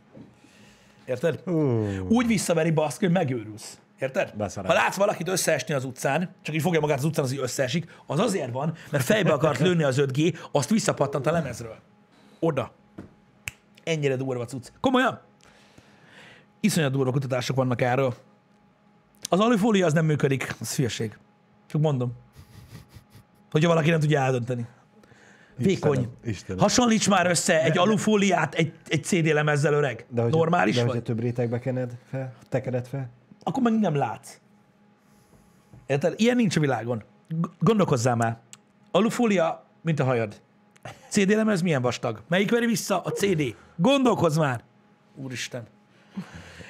Érted? 1.10 1.40
Uh, 1.46 2.00
Úgy 2.08 2.26
visszaveri 2.26 2.70
baszki, 2.70 3.04
hogy 3.04 3.14
megőrülsz. 3.14 3.78
Érted? 3.98 4.32
Beszarás. 4.36 4.70
Ha 4.70 4.76
látsz 4.82 4.96
valakit 4.96 5.28
összeesni 5.28 5.74
az 5.74 5.84
utcán, 5.84 6.34
csak 6.42 6.54
így 6.54 6.60
fogja 6.60 6.80
magát 6.80 6.98
az 6.98 7.04
utcán, 7.04 7.24
az 7.24 7.32
így 7.32 7.38
összeesik, 7.38 7.90
az 8.06 8.18
azért 8.18 8.52
van, 8.52 8.74
mert 8.90 9.04
fejbe 9.04 9.32
akart 9.32 9.58
lőni 9.66 9.82
az 9.82 9.96
5G, 10.00 10.38
azt 10.52 10.70
visszapattant 10.70 11.26
a 11.26 11.32
lemezről. 11.32 11.76
Oda. 12.38 12.72
Ennyire 13.84 14.16
durva 14.16 14.44
cucc. 14.44 14.68
Komolyan? 14.80 15.20
Iszonyat 16.60 16.92
durva 16.92 17.10
kutatások 17.10 17.56
vannak 17.56 17.80
erről. 17.80 18.14
Az 19.28 19.40
alufólia 19.40 19.86
az 19.86 19.92
nem 19.92 20.04
működik. 20.04 20.54
Az 20.60 20.76
hülyeség. 20.76 21.18
Csak 21.66 21.80
mondom. 21.80 22.12
Hogyha 23.50 23.68
valaki 23.68 23.90
nem 23.90 24.00
tudja 24.00 24.20
eldönteni. 24.20 24.66
Vékony. 25.64 25.98
Istenem, 25.98 26.16
Istenem. 26.24 26.60
Hasonlíts 26.62 27.08
már 27.08 27.26
össze 27.26 27.62
egy 27.62 27.78
alufóliát 27.78 28.54
egy, 28.54 28.72
egy 28.88 29.04
CD 29.04 29.26
lemezzel 29.26 29.72
öreg. 29.72 30.06
De 30.08 30.22
hogyha, 30.22 30.36
Normális 30.36 30.74
de 30.74 30.80
vagy? 30.80 30.90
hogyha 30.90 31.04
több 31.04 31.20
rétegbe 31.20 31.58
kened 31.58 31.92
fel, 32.10 32.32
tekered 32.48 32.86
fel, 32.86 33.10
akkor 33.42 33.62
meg 33.62 33.78
nem 33.78 33.94
látsz. 33.94 34.38
Érted? 35.86 36.14
Ilyen 36.16 36.36
nincs 36.36 36.56
a 36.56 36.60
világon. 36.60 37.02
Gondolkozzál 37.58 38.16
már. 38.16 38.38
Alufólia, 38.90 39.64
mint 39.82 40.00
a 40.00 40.04
hajad. 40.04 40.40
CD 41.08 41.28
lemez 41.28 41.62
milyen 41.62 41.82
vastag? 41.82 42.22
Melyik 42.28 42.50
veri 42.50 42.66
vissza? 42.66 43.00
A 43.00 43.10
CD. 43.10 43.54
Gondolkozz 43.76 44.38
már. 44.38 44.62
Úristen. 45.16 45.62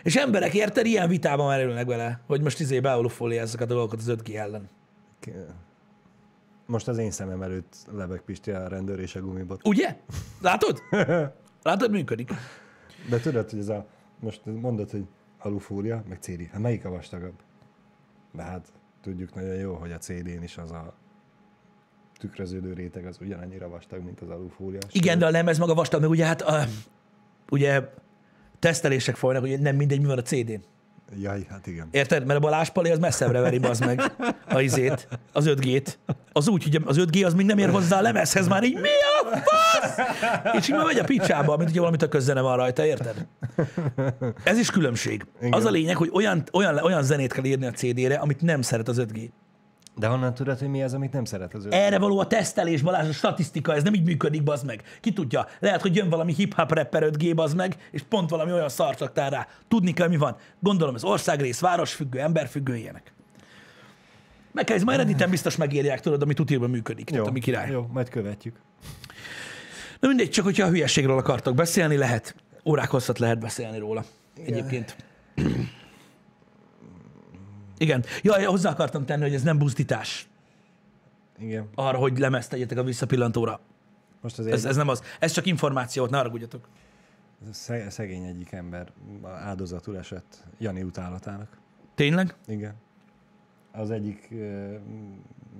És 0.03 0.17
emberek, 0.17 0.55
érted, 0.55 0.87
ilyen 0.87 1.09
vitában 1.09 1.47
merülnek 1.47 1.87
bele, 1.87 2.21
hogy 2.27 2.41
most 2.41 2.61
izé 2.61 2.81
bealufóliázzak 2.81 3.61
a 3.61 3.65
dolgokat 3.65 3.99
az 3.99 4.13
5G 4.19 4.37
ellen. 4.37 4.69
Most 6.71 6.89
az 6.89 6.99
én 6.99 7.11
szemem 7.11 7.43
előtt 7.43 7.77
lebeg 7.93 8.21
Pisti 8.21 8.51
a 8.51 8.69
rendőr 8.69 8.99
és 8.99 9.15
a 9.15 9.21
gumibot. 9.21 9.67
Ugye? 9.67 9.97
Látod? 10.41 10.83
Látod, 11.63 11.91
működik. 11.91 12.33
De 13.09 13.19
tudod, 13.19 13.51
hogy 13.51 13.59
ez 13.59 13.69
a, 13.69 13.87
most 14.21 14.41
mondod, 14.45 14.91
hogy 14.91 15.05
alufólia, 15.39 16.03
meg 16.09 16.19
CD. 16.21 16.49
Hát 16.53 16.61
melyik 16.61 16.85
a 16.85 16.91
vastagabb? 16.91 17.35
De 18.33 18.43
hát 18.43 18.73
tudjuk 19.03 19.35
nagyon 19.35 19.55
jó, 19.55 19.75
hogy 19.75 19.93
a 19.93 19.99
CD-n 19.99 20.43
is 20.43 20.57
az 20.57 20.71
a 20.71 20.95
tükröződő 22.19 22.73
réteg 22.73 23.07
az 23.07 23.19
ugyanannyira 23.21 23.69
vastag, 23.69 24.05
mint 24.05 24.21
az 24.21 24.29
alufólia. 24.29 24.81
Igen, 24.93 25.19
de 25.19 25.27
a 25.27 25.31
lemez 25.31 25.59
maga 25.59 25.75
vastag, 25.75 26.01
meg 26.01 26.11
ugye 26.11 26.25
hát 26.25 26.43
a, 26.43 26.65
ugye 27.51 27.89
tesztelések 28.59 29.17
folynak, 29.17 29.43
hogy 29.43 29.61
nem 29.61 29.77
mindegy, 29.77 30.01
mi 30.01 30.07
van 30.07 30.19
a 30.19 30.23
CD-n. 30.23 30.65
Jaj, 31.19 31.47
hát 31.51 31.67
igen. 31.67 31.89
Érted? 31.91 32.27
Mert 32.27 32.39
a 32.39 32.43
Balázs 32.43 32.69
Pali 32.69 32.91
az 32.91 32.99
messzebbre 32.99 33.41
veri, 33.41 33.59
az 33.63 33.79
meg 33.79 34.13
a 34.49 34.61
izét, 34.61 35.09
az 35.33 35.45
5G-t. 35.49 35.95
Az 36.33 36.49
úgy, 36.49 36.63
hogy 36.63 36.83
az 36.85 36.97
5G 37.01 37.25
az 37.25 37.35
még 37.35 37.47
nem 37.47 37.59
ér 37.59 37.71
hozzá 37.71 37.99
a 37.99 38.01
lemezhez, 38.01 38.49
már 38.49 38.65
így 38.65 38.75
mi 38.75 38.89
a 39.23 39.37
fasz? 39.37 39.97
És 40.59 40.69
így 40.69 40.75
már 40.75 40.85
megy 40.85 40.99
a 40.99 41.05
picsába, 41.05 41.57
mint 41.57 41.63
hogyha 41.69 41.81
valamit 41.81 42.03
a 42.03 42.09
közzene 42.09 42.41
van 42.41 42.57
rajta, 42.57 42.85
érted? 42.85 43.27
Ez 44.43 44.59
is 44.59 44.71
különbség. 44.71 45.27
Igen. 45.39 45.53
Az 45.53 45.65
a 45.65 45.71
lényeg, 45.71 45.97
hogy 45.97 46.11
olyan, 46.13 46.43
olyan, 46.53 46.79
olyan 46.79 47.03
zenét 47.03 47.33
kell 47.33 47.45
írni 47.45 47.67
a 47.67 47.71
CD-re, 47.71 48.15
amit 48.15 48.41
nem 48.41 48.63
szeret 48.63 48.89
az 48.89 48.97
5G. 49.01 49.29
De 50.01 50.07
honnan 50.07 50.35
tudod, 50.35 50.59
hogy 50.59 50.69
mi 50.69 50.83
az, 50.83 50.95
amit 50.95 51.13
nem 51.13 51.25
szeret 51.25 51.55
az 51.55 51.65
ő? 51.65 51.69
Erre 51.71 51.99
való 51.99 52.19
a 52.19 52.27
tesztelés, 52.27 52.83
Balázs, 52.83 53.09
a 53.09 53.13
statisztika, 53.13 53.75
ez 53.75 53.83
nem 53.83 53.95
így 53.95 54.05
működik, 54.05 54.43
bazd 54.43 54.67
meg. 54.67 54.83
Ki 55.01 55.13
tudja? 55.13 55.47
Lehet, 55.59 55.81
hogy 55.81 55.97
jön 55.97 56.09
valami 56.09 56.35
hip-hop 56.35 56.73
rapper 56.73 57.11
5G, 57.11 57.33
bazd 57.35 57.57
meg, 57.57 57.77
és 57.91 58.03
pont 58.03 58.31
valami 58.31 58.53
olyan 58.53 58.69
szart 58.69 59.01
raktál 59.01 59.31
rá. 59.31 59.47
Tudni 59.69 59.93
kell, 59.93 60.09
mi 60.09 60.17
van. 60.17 60.37
Gondolom, 60.61 60.95
ez 60.95 61.05
országrész, 61.05 61.61
városfüggő, 61.61 62.21
emberfüggő, 62.21 62.77
ilyenek. 62.77 63.13
Meg 64.53 64.65
kell, 64.65 64.77
ez 64.77 64.83
majd 64.83 64.99
Redditen 64.99 65.31
biztos 65.31 65.57
megírják, 65.57 66.01
tudod, 66.01 66.23
ami 66.23 66.35
tutírban 66.35 66.71
működik. 66.71 67.09
Jó, 67.11 67.15
Tehát, 67.17 67.29
ami 67.31 67.41
király. 67.41 67.71
jó, 67.71 67.87
majd 67.93 68.09
követjük. 68.09 68.57
Na 70.01 70.09
mindegy, 70.09 70.31
csak 70.31 70.45
hogyha 70.45 70.67
a 70.67 70.71
hülyeségről 70.71 71.19
akartok 71.19 71.55
beszélni, 71.55 71.97
lehet. 71.97 72.35
Órák 72.65 72.91
hosszat 72.91 73.19
lehet 73.19 73.39
beszélni 73.39 73.79
róla. 73.79 74.05
Egyébként. 74.45 74.97
Igen. 77.81 78.05
Ja, 78.23 78.49
hozzá 78.51 78.71
akartam 78.71 79.05
tenni, 79.05 79.23
hogy 79.23 79.35
ez 79.35 79.43
nem 79.43 79.59
buzdítás 79.59 80.29
Igen. 81.39 81.69
arra, 81.75 81.99
hogy 81.99 82.19
lemezt 82.19 82.51
tegyetek 82.51 82.79
a 82.79 82.83
visszapillantóra. 82.83 83.61
Most 84.21 84.39
azért 84.39 84.55
Ez, 84.55 84.65
ez 84.65 84.77
nem 84.77 84.89
az. 84.89 85.03
Ez 85.19 85.33
csak 85.33 85.47
információt, 85.47 86.11
ne 86.11 86.17
haragudjatok. 86.17 86.69
sze- 87.51 87.91
szegény 87.91 88.25
egyik 88.25 88.53
ember 88.53 88.93
áldozatul 89.25 89.99
esett 89.99 90.45
Jani 90.59 90.83
utálatának. 90.83 91.59
Tényleg? 91.95 92.35
Igen. 92.47 92.75
Az 93.73 93.91
egyik 93.91 94.29
uh, 94.31 94.75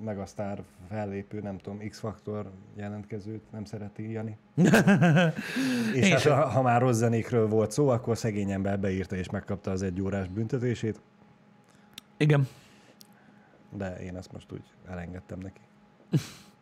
megasztár 0.05 0.63
fellépő, 0.89 1.41
nem 1.41 1.59
tudom, 1.59 1.89
X-faktor 1.89 2.51
jelentkezőt 2.77 3.53
nem 3.53 3.65
szereti 3.65 4.11
Jani. 4.11 4.37
és 5.95 6.11
hát, 6.11 6.23
ha, 6.23 6.47
ha 6.49 6.63
már 6.63 6.81
rossz 6.81 6.97
zenékről 6.97 7.49
volt 7.49 7.71
szó, 7.71 7.89
akkor 7.89 8.19
szegény 8.19 8.51
ember 8.51 8.81
beírta 8.81 9.17
és 9.17 9.31
megkapta 9.31 9.71
az 9.71 9.83
egy 9.83 10.01
órás 10.01 10.29
büntetését. 10.29 11.01
Igen. 12.21 12.49
De 13.77 13.97
én 13.97 14.17
ezt 14.17 14.33
most 14.33 14.53
úgy 14.53 14.63
elengedtem 14.91 15.39
neki. 15.39 15.61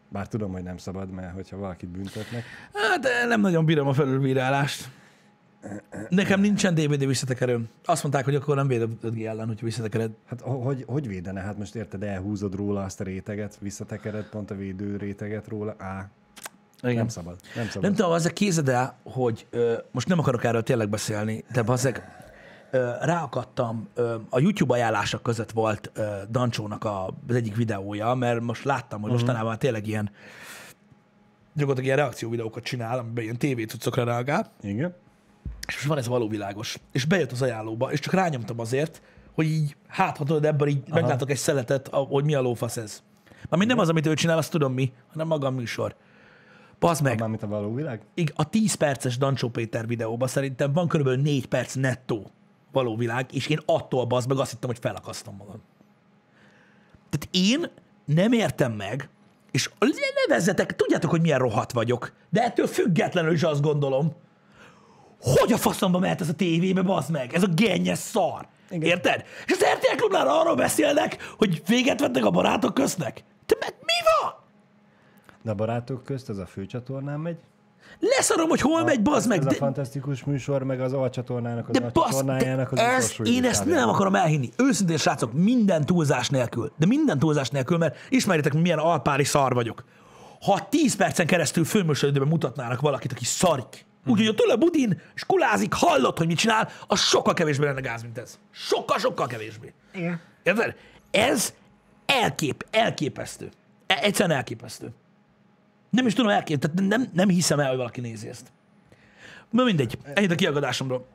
Bár 0.09 0.29
tudom, 0.29 0.53
hogy 0.53 0.63
nem 0.63 0.77
szabad, 0.77 1.11
mert 1.11 1.35
hogyha 1.35 1.57
valakit 1.57 1.89
büntetnek, 1.89 2.45
Hát 2.73 3.07
nem 3.29 3.41
nagyon 3.41 3.65
bírom 3.65 3.87
a 3.89 3.93
felülbírálást. 3.93 4.89
Nekem 6.09 6.41
nincsen 6.41 6.75
DVD 6.75 7.07
visszatekerőm. 7.07 7.69
Azt 7.85 8.03
mondták, 8.03 8.25
hogy 8.25 8.35
akkor 8.35 8.57
nem 8.57 8.67
véd 8.67 8.89
5G 9.03 9.27
ellen, 9.27 9.47
hogy 9.47 9.61
visszatekered. 9.61 10.11
hát 10.27 10.41
ho- 10.41 10.65
hogy, 10.65 10.85
hogy 10.87 11.07
védene? 11.09 11.41
Hát 11.41 11.59
most 11.59 11.75
érted, 11.75 12.03
elhúzod 12.03 12.55
róla 12.55 12.85
azt 12.85 13.01
a 13.01 13.05
réteget, 13.05 13.59
visszatekered 13.61 14.29
pont 14.29 14.51
a 14.51 14.55
védő 14.55 14.97
réteget 14.97 15.49
róla. 15.49 15.75
Á, 15.79 16.09
Igen. 16.83 16.95
nem 16.97 17.09
szabad. 17.09 17.37
Nem 17.55 17.67
szabad. 17.67 17.83
Nem 17.83 17.95
tudom, 17.95 18.11
az 18.11 18.25
a 18.27 18.31
kézed 18.33 18.69
el, 18.69 18.99
hogy 19.03 19.47
ö, 19.51 19.79
most 19.91 20.09
nem 20.09 20.19
akarok 20.19 20.45
erről 20.45 20.63
tényleg 20.63 20.89
beszélni, 20.89 21.45
de 21.53 21.63
bazeg, 21.63 22.03
ráakadtam, 23.01 23.89
a 24.29 24.41
YouTube 24.41 24.75
ajánlások 24.75 25.23
között 25.23 25.51
volt 25.51 25.93
Dancsónak 26.31 26.85
az 26.85 27.35
egyik 27.35 27.57
videója, 27.57 28.15
mert 28.15 28.41
most 28.41 28.65
láttam, 28.65 29.01
hogy 29.01 29.11
mostanában 29.11 29.59
tényleg 29.59 29.87
ilyen 29.87 30.11
gyakorlatilag 31.53 31.85
ilyen 31.85 31.97
reakció 31.97 32.31
videókat 32.31 32.63
csinál, 32.63 32.99
amiben 32.99 33.25
ilyen 33.25 33.37
tévécuccokra 33.37 34.05
reagál, 34.05 34.53
Igen. 34.61 34.95
és 35.67 35.75
most 35.75 35.87
van 35.87 35.99
ez 35.99 36.09
való 36.09 36.29
világos. 36.29 36.79
És 36.93 37.05
bejött 37.05 37.33
az 37.33 37.43
ajánlóba, 37.43 37.93
és 37.93 38.01
csak 38.01 38.13
rányomtam 38.13 38.61
azért, 38.61 39.03
hogy 39.35 39.47
így, 39.47 39.77
hát 39.87 40.17
ha 40.17 40.25
tudod, 40.25 40.45
ebben 40.45 40.69
így 40.69 40.83
Aha. 40.89 41.01
meglátok 41.01 41.31
egy 41.31 41.37
szeletet, 41.37 41.89
hogy 41.89 42.25
mi 42.25 42.35
a 42.35 42.41
lófasz 42.41 42.77
ez. 42.77 43.03
Mármint 43.49 43.71
nem 43.71 43.81
az, 43.81 43.89
amit 43.89 44.07
ő 44.07 44.15
csinál, 44.15 44.39
azt 44.39 44.51
tudom 44.51 44.73
mi, 44.73 44.93
hanem 45.13 45.27
maga 45.27 45.47
a 45.47 45.51
műsor. 45.51 45.95
Bazd 46.79 47.03
meg, 47.03 47.19
Mármint 47.21 47.43
a 47.43 47.47
való 47.47 47.75
világ? 47.75 48.01
ig- 48.15 48.33
a 48.37 48.49
10 48.49 48.75
perces 48.75 49.19
Dancsó 49.19 49.49
Péter 49.49 49.87
videóban 49.87 50.29
szerintem 50.29 50.73
van 50.73 50.89
körülbelül 50.89 51.23
4 51.23 51.47
perc 51.47 51.75
nettó 51.75 52.31
való 52.73 52.97
világ, 52.97 53.35
és 53.35 53.47
én 53.47 53.61
attól 53.67 54.05
bazd 54.05 54.29
meg 54.29 54.39
azt 54.39 54.51
hittem, 54.51 54.69
hogy 54.69 54.79
felakasztom 54.81 55.37
magam. 55.37 55.63
Tehát 57.11 57.29
én 57.31 57.71
nem 58.05 58.33
értem 58.33 58.73
meg, 58.73 59.09
és 59.51 59.71
nevezzetek, 60.27 60.77
tudjátok, 60.77 61.11
hogy 61.11 61.21
milyen 61.21 61.39
rohadt 61.39 61.73
vagyok, 61.73 62.13
de 62.31 62.43
ettől 62.43 62.67
függetlenül 62.67 63.33
is 63.33 63.43
azt 63.43 63.61
gondolom, 63.61 64.13
hogy 65.21 65.53
a 65.53 65.57
faszomba 65.57 65.99
mehet 65.99 66.21
ez 66.21 66.29
a 66.29 66.35
tévébe, 66.35 66.83
bazd 66.83 67.11
meg, 67.11 67.35
ez 67.35 67.43
a 67.43 67.47
gennyes 67.47 67.99
szar. 67.99 68.47
Igen. 68.71 68.89
Érted? 68.89 69.25
És 69.47 69.53
az 69.53 69.65
RTL 69.75 69.97
klubnál 69.97 70.29
arról 70.29 70.55
beszélnek, 70.55 71.35
hogy 71.39 71.63
véget 71.67 72.01
vettek 72.01 72.25
a 72.25 72.31
barátok 72.31 72.75
köznek. 72.75 73.25
Te 73.47 73.57
meg 73.61 73.75
mi 73.81 73.93
van? 74.21 74.35
De 75.43 75.51
a 75.51 75.55
barátok 75.55 76.05
közt 76.05 76.29
ez 76.29 76.39
a 76.39 76.47
főcsatornán 76.47 77.21
megy. 77.21 77.39
Leszarom, 78.01 78.49
hogy 78.49 78.61
hol 78.61 78.85
megy, 78.85 79.03
bazd 79.03 79.29
meg. 79.29 79.39
Ez 79.39 79.45
de- 79.45 79.51
a 79.51 79.55
fantasztikus 79.55 80.25
műsor, 80.25 80.63
meg 80.63 80.81
az 80.81 80.93
alcsatornának, 80.93 81.69
az 81.69 81.79
De 81.79 81.81
basz, 81.81 82.05
alcsatornájának 82.05 82.73
az 82.73 82.79
ez, 82.79 83.11
utolsó 83.13 83.33
én 83.33 83.45
ezt 83.45 83.65
nem 83.65 83.89
akarom 83.89 84.15
elhinni. 84.15 84.51
Őszintén, 84.57 84.97
srácok, 84.97 85.33
minden 85.33 85.87
túlzás 85.87 86.29
nélkül, 86.29 86.73
de 86.77 86.87
minden 86.87 87.19
túlzás 87.19 87.51
nélkül, 87.51 87.79
mert 87.79 87.97
ismeritek, 88.09 88.53
milyen 88.53 88.79
alpári 88.79 89.25
szar 89.25 89.55
vagyok. 89.55 89.85
Ha 90.41 90.69
10 90.69 90.97
percen 90.97 91.27
keresztül 91.27 91.65
főműsoridőben 91.65 92.29
mutatnának 92.29 92.81
valakit, 92.81 93.13
aki 93.13 93.25
szarik, 93.25 93.87
úgyhogy 94.07 94.29
ott 94.29 94.41
ül 94.45 94.51
a 94.51 94.57
budin, 94.57 95.01
és 95.15 95.25
kulázik, 95.25 95.73
hallott, 95.73 96.19
hogy 96.19 96.27
mit 96.27 96.39
csinál, 96.39 96.69
az 96.87 97.01
sokkal 97.01 97.35
kevésbé 97.35 97.65
lenne 97.65 97.81
gáz, 97.81 98.03
mint 98.03 98.19
ez. 98.19 98.39
Sokkal, 98.51 98.99
sokkal 98.99 99.27
kevésbé. 99.27 99.73
Igen. 99.95 100.21
Érted? 100.43 100.75
Ez 101.11 101.55
elkép, 102.07 102.67
elképesztő. 102.71 103.49
E- 103.87 103.99
Egyszerűen 104.03 104.37
elképesztő. 104.37 104.93
Nem 105.91 106.07
is 106.07 106.15
tudom 106.15 106.31
elkép, 106.31 106.59
tehát 106.59 106.81
nem, 106.89 107.11
nem 107.13 107.29
hiszem 107.29 107.61
el, 107.61 107.69
hogy 107.69 107.77
valaki 107.77 108.01
nézi 108.01 108.29
ezt. 108.29 108.53
Na 109.51 109.65
mindegy, 109.65 109.99
ennyit 110.15 110.31
a 110.31 110.35
kiagadásomról. 110.35 111.07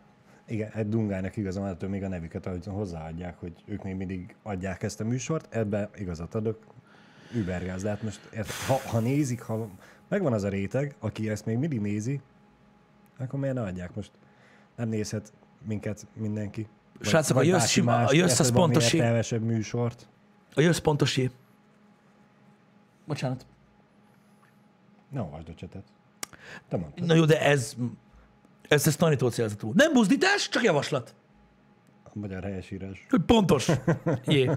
Igen, 0.48 0.72
egy 0.72 0.90
dungának 0.90 1.38
igaza 1.38 1.60
van, 1.60 1.70
ettől 1.70 1.90
még 1.90 2.04
a 2.04 2.08
nevüket 2.08 2.46
ahogy 2.46 2.66
hozzáadják, 2.66 3.40
hogy 3.40 3.54
ők 3.66 3.84
még 3.84 3.96
mindig 3.96 4.36
adják 4.44 4.84
ezt 4.84 5.00
a 5.00 5.04
műsort, 5.04 5.56
ebbe 5.56 5.90
igazat 5.96 6.36
adok, 6.36 6.58
übergáz, 7.36 7.82
de 7.82 7.90
hát 7.90 8.04
most 8.04 8.20
ha, 8.68 8.74
ha 8.90 9.00
nézik, 9.00 9.42
ha 9.42 9.70
megvan 10.08 10.34
az 10.34 10.44
a 10.44 10.50
réteg, 10.50 10.96
aki 11.00 11.30
ezt 11.30 11.46
még 11.46 11.58
mindig 11.58 11.80
nézi, 11.80 12.22
akkor 13.18 13.40
miért 13.40 13.56
ne 13.56 13.62
adják 13.62 13.96
most? 13.96 14.12
Nem 14.76 14.90
nézhet 14.90 15.34
minket 15.68 16.08
mindenki. 16.14 16.68
Vagy- 16.98 17.08
Srácok, 17.08 17.36
a 17.36 17.40
vagy 17.40 17.48
jössz 17.48 17.58
bárki 17.58 17.72
sima- 17.74 17.92
más, 17.92 18.10
a 18.10 18.14
jössz 18.14 18.40
az 18.40 18.54
értelmesebb 18.94 19.42
műsort. 19.42 20.08
A 20.54 20.62
jössz 20.62 20.80
pontosé. 20.80 21.32
Bocsánat. 23.06 23.46
Ne 25.14 25.22
olvasd 25.22 25.50
a 25.50 25.54
csetet. 25.54 25.84
Te 26.70 26.78
mondtad. 26.78 27.08
Na 27.08 27.14
jó, 27.14 27.26
de 27.26 27.42
ez, 27.42 27.76
ez, 28.68 28.88
ez 28.88 28.96
tanító 28.96 29.30
célzatú. 29.30 29.72
Nem 29.76 29.94
buzdítás, 29.94 30.50
csak 30.50 30.64
javaslat. 30.64 31.16
A 32.04 32.20
magyar 32.20 32.44
helyesírás. 32.44 33.06
Hogy 33.10 33.22
pontos. 33.22 33.70
Jé. 34.26 34.50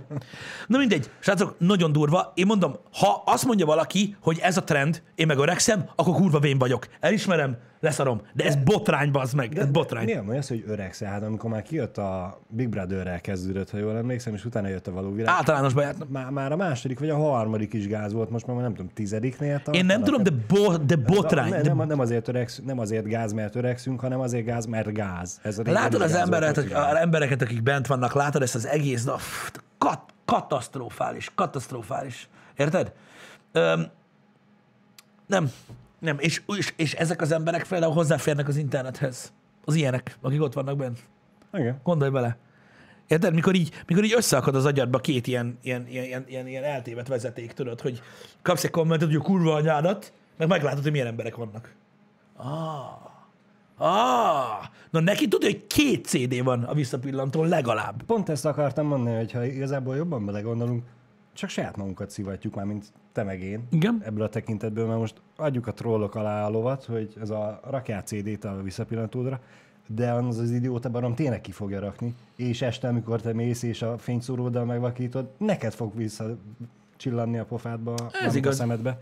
Na 0.67 0.79
mindegy, 0.79 1.11
srácok, 1.21 1.59
nagyon 1.59 1.93
durva. 1.93 2.33
Én 2.35 2.47
mondom, 2.47 2.77
ha 2.93 3.23
azt 3.27 3.45
mondja 3.45 3.67
valaki, 3.67 4.17
hogy 4.21 4.39
ez 4.39 4.57
a 4.57 4.65
trend, 4.65 5.03
én 5.15 5.27
meg 5.27 5.39
öregszem, 5.39 5.91
akkor 5.95 6.15
kurva 6.15 6.39
vén 6.39 6.59
vagyok. 6.59 6.89
Elismerem, 7.01 7.59
leszarom. 7.81 8.21
De 8.33 8.45
ez 8.45 8.57
botrány, 8.57 9.11
bazd 9.11 9.35
meg. 9.35 9.59
Ez 9.59 9.67
botrány. 9.67 10.05
Mi 10.05 10.13
a 10.13 10.37
az, 10.37 10.49
hogy 10.49 10.65
öregszel? 10.67 11.11
Hát 11.11 11.23
amikor 11.23 11.51
már 11.51 11.63
kijött 11.63 11.99
a 11.99 12.41
Big 12.49 12.69
Brother-rel 12.69 13.21
kezdődött, 13.21 13.71
ha 13.71 13.79
jól 13.79 13.97
emlékszem, 13.97 14.35
és 14.35 14.45
utána 14.45 14.69
jött 14.69 14.87
a 14.87 14.93
való 14.93 15.13
világ. 15.13 15.35
Általános 15.35 15.75
baját. 15.75 15.97
Már, 16.09 16.31
már 16.31 16.53
a 16.53 16.57
második 16.57 16.99
vagy 16.99 17.11
a 17.11 17.17
harmadik 17.17 17.73
is 17.73 17.87
gáz 17.87 18.13
volt, 18.13 18.31
most 18.31 18.47
már 18.47 18.57
nem 18.57 18.75
tudom, 18.75 18.91
tizediknél 18.95 19.55
tartanak. 19.55 19.81
Én 19.81 19.87
nem 19.87 20.03
tudom, 20.03 20.23
de, 20.23 20.31
bo, 20.49 20.77
de 20.77 20.97
botrány. 20.97 21.51
Ne, 21.51 21.61
De 21.61 21.75
nem, 21.75 21.87
nem, 21.87 22.01
azért 22.01 22.29
öregsz, 22.29 22.61
nem 22.65 22.79
azért 22.79 23.07
gáz, 23.07 23.33
mert 23.33 23.55
öregszünk, 23.55 24.01
hanem 24.01 24.21
azért 24.21 24.45
gáz, 24.45 24.67
mert 24.67 24.93
gáz. 24.93 25.41
Ez 25.43 25.59
a 25.59 25.63
Látod 25.67 26.01
az 26.01 26.15
embereket, 26.15 26.59
akik, 26.59 26.77
az 26.77 26.95
embereket, 26.95 27.43
akik 27.43 27.63
bent 27.63 27.87
vannak, 27.87 28.13
látod 28.13 28.43
ezt 28.43 28.55
az 28.55 28.67
egész, 28.67 29.05
na, 29.05 29.17
kat, 29.79 30.01
katasztrofális, 30.25 31.31
katasztrofális. 31.35 32.29
Érted? 32.57 32.93
Öm, 33.53 33.87
nem, 35.27 35.51
nem, 35.99 36.17
és, 36.19 36.43
és, 36.57 36.73
és 36.77 36.95
ezek 36.95 37.21
az 37.21 37.33
emberek 37.33 37.67
például 37.69 37.93
hozzáférnek 37.93 38.49
az 38.49 38.57
internethez. 38.57 39.33
Az 39.65 39.75
ilyenek, 39.75 40.19
akik 40.21 40.43
ott 40.43 40.53
vannak 40.53 40.77
bent. 40.77 40.99
Igen. 41.53 41.81
Gondolj 41.83 42.11
bele. 42.11 42.37
Érted? 43.07 43.35
Mikor 43.35 43.55
így, 43.55 43.83
mikor 43.87 44.05
így 44.05 44.15
összeakad 44.17 44.55
az 44.55 44.65
agyadba 44.65 44.99
két 44.99 45.27
ilyen, 45.27 45.59
ilyen, 45.63 45.87
ilyen, 45.89 46.25
ilyen, 46.29 46.47
ilyen, 46.47 46.65
eltévedt 46.65 47.09
vezeték, 47.09 47.53
tudod, 47.53 47.81
hogy 47.81 48.03
kapsz 48.43 48.65
egy 48.65 48.71
kommentet, 48.71 49.09
hogy 49.09 49.17
a 49.17 49.21
kurva 49.21 49.55
anyádat, 49.55 50.13
meg 50.37 50.49
meglátod, 50.49 50.83
hogy 50.83 50.93
milyen 50.93 51.07
emberek 51.07 51.37
vannak. 51.37 51.75
Ah. 52.37 53.07
Ah. 53.77 54.65
Na 54.91 55.01
neki 55.01 55.29
tudja, 55.29 55.49
hogy 55.49 55.67
két 55.67 56.07
CD 56.07 56.43
van 56.43 56.63
a 56.63 56.75
visszapillantón 56.75 57.49
legalább. 57.49 58.03
Pont 58.03 58.29
ezt 58.29 58.45
akartam 58.45 58.87
mondani, 58.87 59.17
hogy 59.17 59.33
ha 59.33 59.45
igazából 59.45 59.97
jobban 59.97 60.27
belegondolunk, 60.27 60.85
csak 61.37 61.51
saját 61.51 61.77
magunkat 61.77 62.11
szivatjuk 62.11 62.55
már, 62.55 62.65
mint 62.65 62.93
te 63.13 63.23
meg 63.23 63.43
én. 63.43 63.67
Igen. 63.71 64.01
Ebből 64.05 64.23
a 64.23 64.29
tekintetből, 64.29 64.87
mert 64.87 64.99
most 64.99 65.21
adjuk 65.37 65.67
a 65.67 65.73
trollok 65.73 66.15
alá 66.15 66.47
a 66.47 66.51
lovat, 66.51 66.85
hogy 66.85 67.15
ez 67.21 67.31
a 67.31 67.61
rakjál 67.71 68.03
CD-t 68.03 68.45
a 68.45 68.63
visszapillantódra, 68.63 69.41
de 69.87 70.13
az 70.13 70.39
az 70.39 70.51
idióta 70.51 70.91
barom 70.91 71.15
tényleg 71.15 71.41
ki 71.41 71.53
fogja 71.53 71.81
rakni, 71.81 72.15
és 72.37 72.63
este, 72.63 72.89
amikor 72.89 73.21
te 73.21 73.33
mész 73.33 73.63
és 73.63 73.83
a 73.83 73.99
fényszóróddal 73.99 74.65
megvakítod, 74.65 75.31
neked 75.39 75.73
fog 75.73 75.97
vissza 75.97 76.37
csillanni 76.97 77.39
a 77.39 77.45
pofádba, 77.45 77.95
ez 78.25 78.35
a 78.35 78.37
igaz. 78.37 78.57
szemedbe 78.57 78.99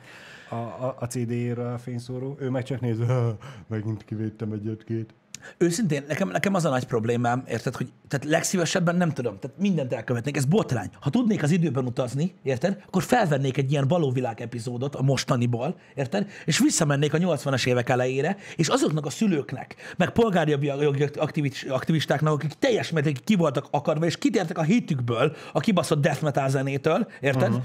a, 0.51 0.55
a, 0.55 0.97
a 0.99 1.07
CD-ről 1.07 1.73
a 1.73 1.79
fényszóró. 1.79 2.37
Ő 2.39 2.51
meg 2.51 2.63
csak 2.63 2.81
néz, 2.81 2.99
"Ha, 3.07 3.37
megint 3.67 4.05
kivédtem 4.05 4.53
egyet-két. 4.53 5.15
Őszintén, 5.59 6.05
nekem, 6.09 6.29
nekem 6.29 6.55
az 6.55 6.65
a 6.65 6.69
nagy 6.69 6.85
problémám, 6.85 7.45
érted, 7.49 7.77
hogy 7.77 7.93
tehát 8.09 8.27
legszívesebben 8.27 8.97
nem 8.97 9.13
tudom, 9.13 9.39
tehát 9.39 9.59
mindent 9.59 9.93
elkövetnék, 9.93 10.37
ez 10.37 10.45
botrány. 10.45 10.89
Ha 11.01 11.11
tudnék 11.11 11.43
az 11.43 11.51
időben 11.51 11.85
utazni, 11.85 12.35
érted, 12.43 12.83
akkor 12.87 13.03
felvennék 13.03 13.57
egy 13.57 13.71
ilyen 13.71 13.89
valóvilág 13.89 14.41
epizódot 14.41 14.95
a 14.95 15.03
mostaniból, 15.03 15.77
érted, 15.95 16.31
és 16.45 16.59
visszamennék 16.59 17.15
a 17.15 17.19
80-as 17.19 17.67
évek 17.67 17.89
elejére, 17.89 18.37
és 18.57 18.69
azoknak 18.69 19.07
a 19.07 19.11
szülőknek, 19.11 19.75
meg 19.97 20.11
polgári 20.11 20.51
jogi 20.51 21.09
aktivis- 21.17 21.71
aktivistáknak, 21.71 22.33
akik 22.33 22.53
teljes 22.53 22.91
mértékig 22.91 23.25
ki 23.25 23.35
voltak 23.35 23.67
akarva, 23.71 24.05
és 24.05 24.19
kitértek 24.19 24.59
a 24.59 24.63
hitükből 24.63 25.37
a 25.53 25.61
kibaszott 25.61 26.01
death 26.01 26.23
metal 26.23 26.49
zenétől, 26.49 27.09
érted, 27.21 27.49
uh-huh 27.49 27.65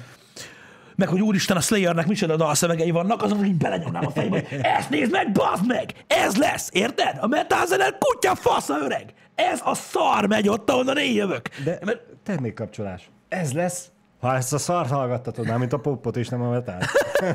meg 0.99 1.07
hogy 1.07 1.21
úristen, 1.21 1.57
a 1.57 1.59
Slayernek 1.59 2.07
micsoda 2.07 2.35
dalszövegei 2.35 2.91
vannak, 2.91 3.21
azok 3.21 3.45
így 3.45 3.55
belenyomnám 3.55 4.05
a 4.05 4.09
fejbe, 4.09 4.43
hogy 4.49 4.59
ezt 4.61 4.89
nézd 4.89 5.11
meg, 5.11 5.31
bazd 5.31 5.67
meg! 5.67 5.93
Ez 6.07 6.35
lesz, 6.35 6.69
érted? 6.71 7.17
A 7.21 7.27
metal 7.27 7.65
zene 7.65 7.97
kutya 7.99 8.35
fasza 8.35 8.77
öreg! 8.83 9.13
Ez 9.35 9.61
a 9.63 9.73
szar 9.73 10.27
megy 10.27 10.49
ott, 10.49 10.69
ahonnan 10.69 10.97
én 10.97 11.15
jövök. 11.15 11.49
De 11.63 11.79
Mert, 11.85 12.01
termékkapcsolás. 12.23 13.09
Ez 13.29 13.53
lesz, 13.53 13.91
ha 14.19 14.35
ezt 14.35 14.53
a 14.53 14.57
szart 14.57 14.89
hallgattatod, 14.89 15.47
már 15.47 15.57
mint 15.57 15.73
a 15.73 15.79
popot 15.79 16.17
és 16.17 16.27
nem 16.27 16.41
a 16.41 16.49
metál. 16.49 16.81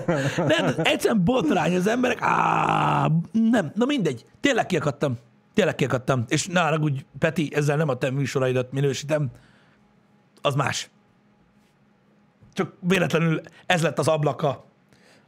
nem, 0.37 0.75
egyszerűen 0.83 1.25
botrány 1.25 1.77
az 1.77 1.87
emberek. 1.87 2.19
Á, 2.21 3.09
nem, 3.33 3.73
na 3.75 3.85
mindegy. 3.85 4.25
Tényleg 4.41 4.67
kiakadtam. 4.67 5.19
Tényleg 5.55 5.75
kiakadtam. 5.75 6.25
És 6.29 6.47
ne 6.47 6.61
haragudj, 6.61 7.05
Peti, 7.19 7.51
ezzel 7.55 7.77
nem 7.77 7.89
a 7.89 7.95
te 7.95 8.11
műsoraidat 8.11 8.73
minősítem. 8.73 9.31
Az 10.43 10.55
más. 10.55 10.91
Csak 12.55 12.73
véletlenül 12.81 13.41
ez 13.67 13.83
lett 13.83 13.99
az 13.99 14.09
ablaka, 14.09 14.65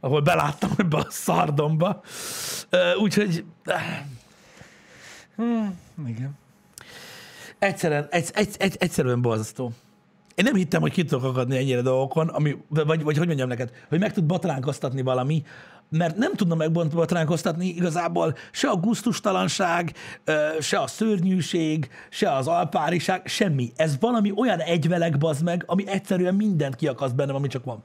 ahol 0.01 0.20
beláttam 0.20 0.70
ebbe 0.77 0.97
a 0.97 1.07
szardomba. 1.09 2.03
Úgyhogy 3.01 3.45
Igen. 6.07 6.39
egyszerűen, 7.59 8.07
egy, 8.11 8.31
egy, 8.35 8.55
egy, 8.59 8.77
egyszerűen 8.79 9.22
borzasztó. 9.22 9.72
Én 10.35 10.45
nem 10.45 10.55
hittem, 10.55 10.81
hogy 10.81 10.93
ki 10.93 11.05
tudok 11.05 11.24
akadni 11.24 11.57
ennyire 11.57 11.81
dolgokon, 11.81 12.29
ami, 12.29 12.57
vagy, 12.68 13.03
vagy 13.03 13.16
hogy 13.16 13.27
mondjam 13.27 13.49
neked, 13.49 13.70
hogy 13.89 13.99
meg 13.99 14.12
tud 14.12 14.24
botránkoztatni 14.24 15.03
valami, 15.03 15.45
mert 15.89 16.16
nem 16.16 16.34
tudna 16.34 16.55
megbotránkoztatni 16.55 17.66
igazából 17.66 18.34
se 18.51 18.68
a 18.68 18.76
guztustalanság, 18.76 19.93
se 20.61 20.78
a 20.78 20.87
szörnyűség, 20.87 21.89
se 22.11 22.32
az 22.32 22.47
alpáriság, 22.47 23.26
semmi. 23.26 23.72
Ez 23.76 23.97
valami 24.01 24.32
olyan 24.37 24.61
egyveleg 24.61 25.18
bazd 25.18 25.45
meg, 25.45 25.62
ami 25.66 25.89
egyszerűen 25.89 26.34
mindent 26.34 26.76
kiakaszt 26.76 27.14
bennem, 27.14 27.34
ami 27.34 27.49
csak 27.49 27.64
van. 27.64 27.82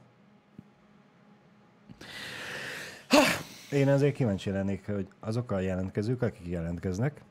Én 3.70 3.88
azért 3.88 4.14
kíváncsi 4.14 4.50
lennék, 4.50 4.86
hogy 4.86 5.08
azok 5.20 5.50
a 5.50 5.58
jelentkezők, 5.58 6.22
akik 6.22 6.46
jelentkeznek, 6.46 7.22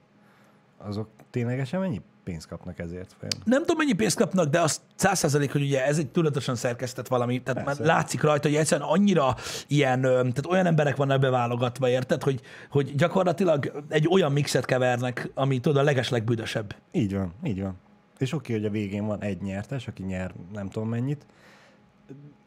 azok 0.77 1.09
ténylegesen 1.29 1.79
mennyi 1.79 2.01
pénzt 2.23 2.47
kapnak 2.47 2.79
ezért? 2.79 3.15
Vajon? 3.19 3.41
Nem 3.43 3.59
tudom, 3.59 3.77
mennyi 3.77 3.93
pénzt 3.93 4.17
kapnak, 4.17 4.49
de 4.49 4.59
az 4.59 4.81
százszerzalék, 4.95 5.51
hogy 5.51 5.61
ugye 5.61 5.85
ez 5.85 5.97
egy 5.97 6.07
tudatosan 6.07 6.55
szerkesztett 6.55 7.07
valami, 7.07 7.41
tehát 7.41 7.65
már 7.65 7.77
látszik 7.77 8.21
rajta, 8.21 8.47
hogy 8.47 8.57
egyszerűen 8.57 8.89
annyira 8.89 9.35
ilyen, 9.67 10.01
tehát 10.01 10.45
olyan 10.49 10.65
emberek 10.65 10.95
vannak 10.95 11.19
beválogatva, 11.19 11.89
érted, 11.89 12.23
hogy, 12.23 12.41
hogy 12.69 12.95
gyakorlatilag 12.95 13.83
egy 13.89 14.07
olyan 14.11 14.31
mixet 14.31 14.65
kevernek, 14.65 15.31
ami 15.33 15.59
tudod 15.59 15.77
a 15.77 15.83
legeslegbüdösebb. 15.83 16.75
Így 16.91 17.15
van, 17.15 17.33
így 17.43 17.61
van. 17.61 17.77
És 18.17 18.33
oké, 18.33 18.53
hogy 18.53 18.65
a 18.65 18.69
végén 18.69 19.05
van 19.05 19.21
egy 19.21 19.41
nyertes, 19.41 19.87
aki 19.87 20.03
nyer 20.03 20.33
nem 20.53 20.69
tudom 20.69 20.89
mennyit, 20.89 21.25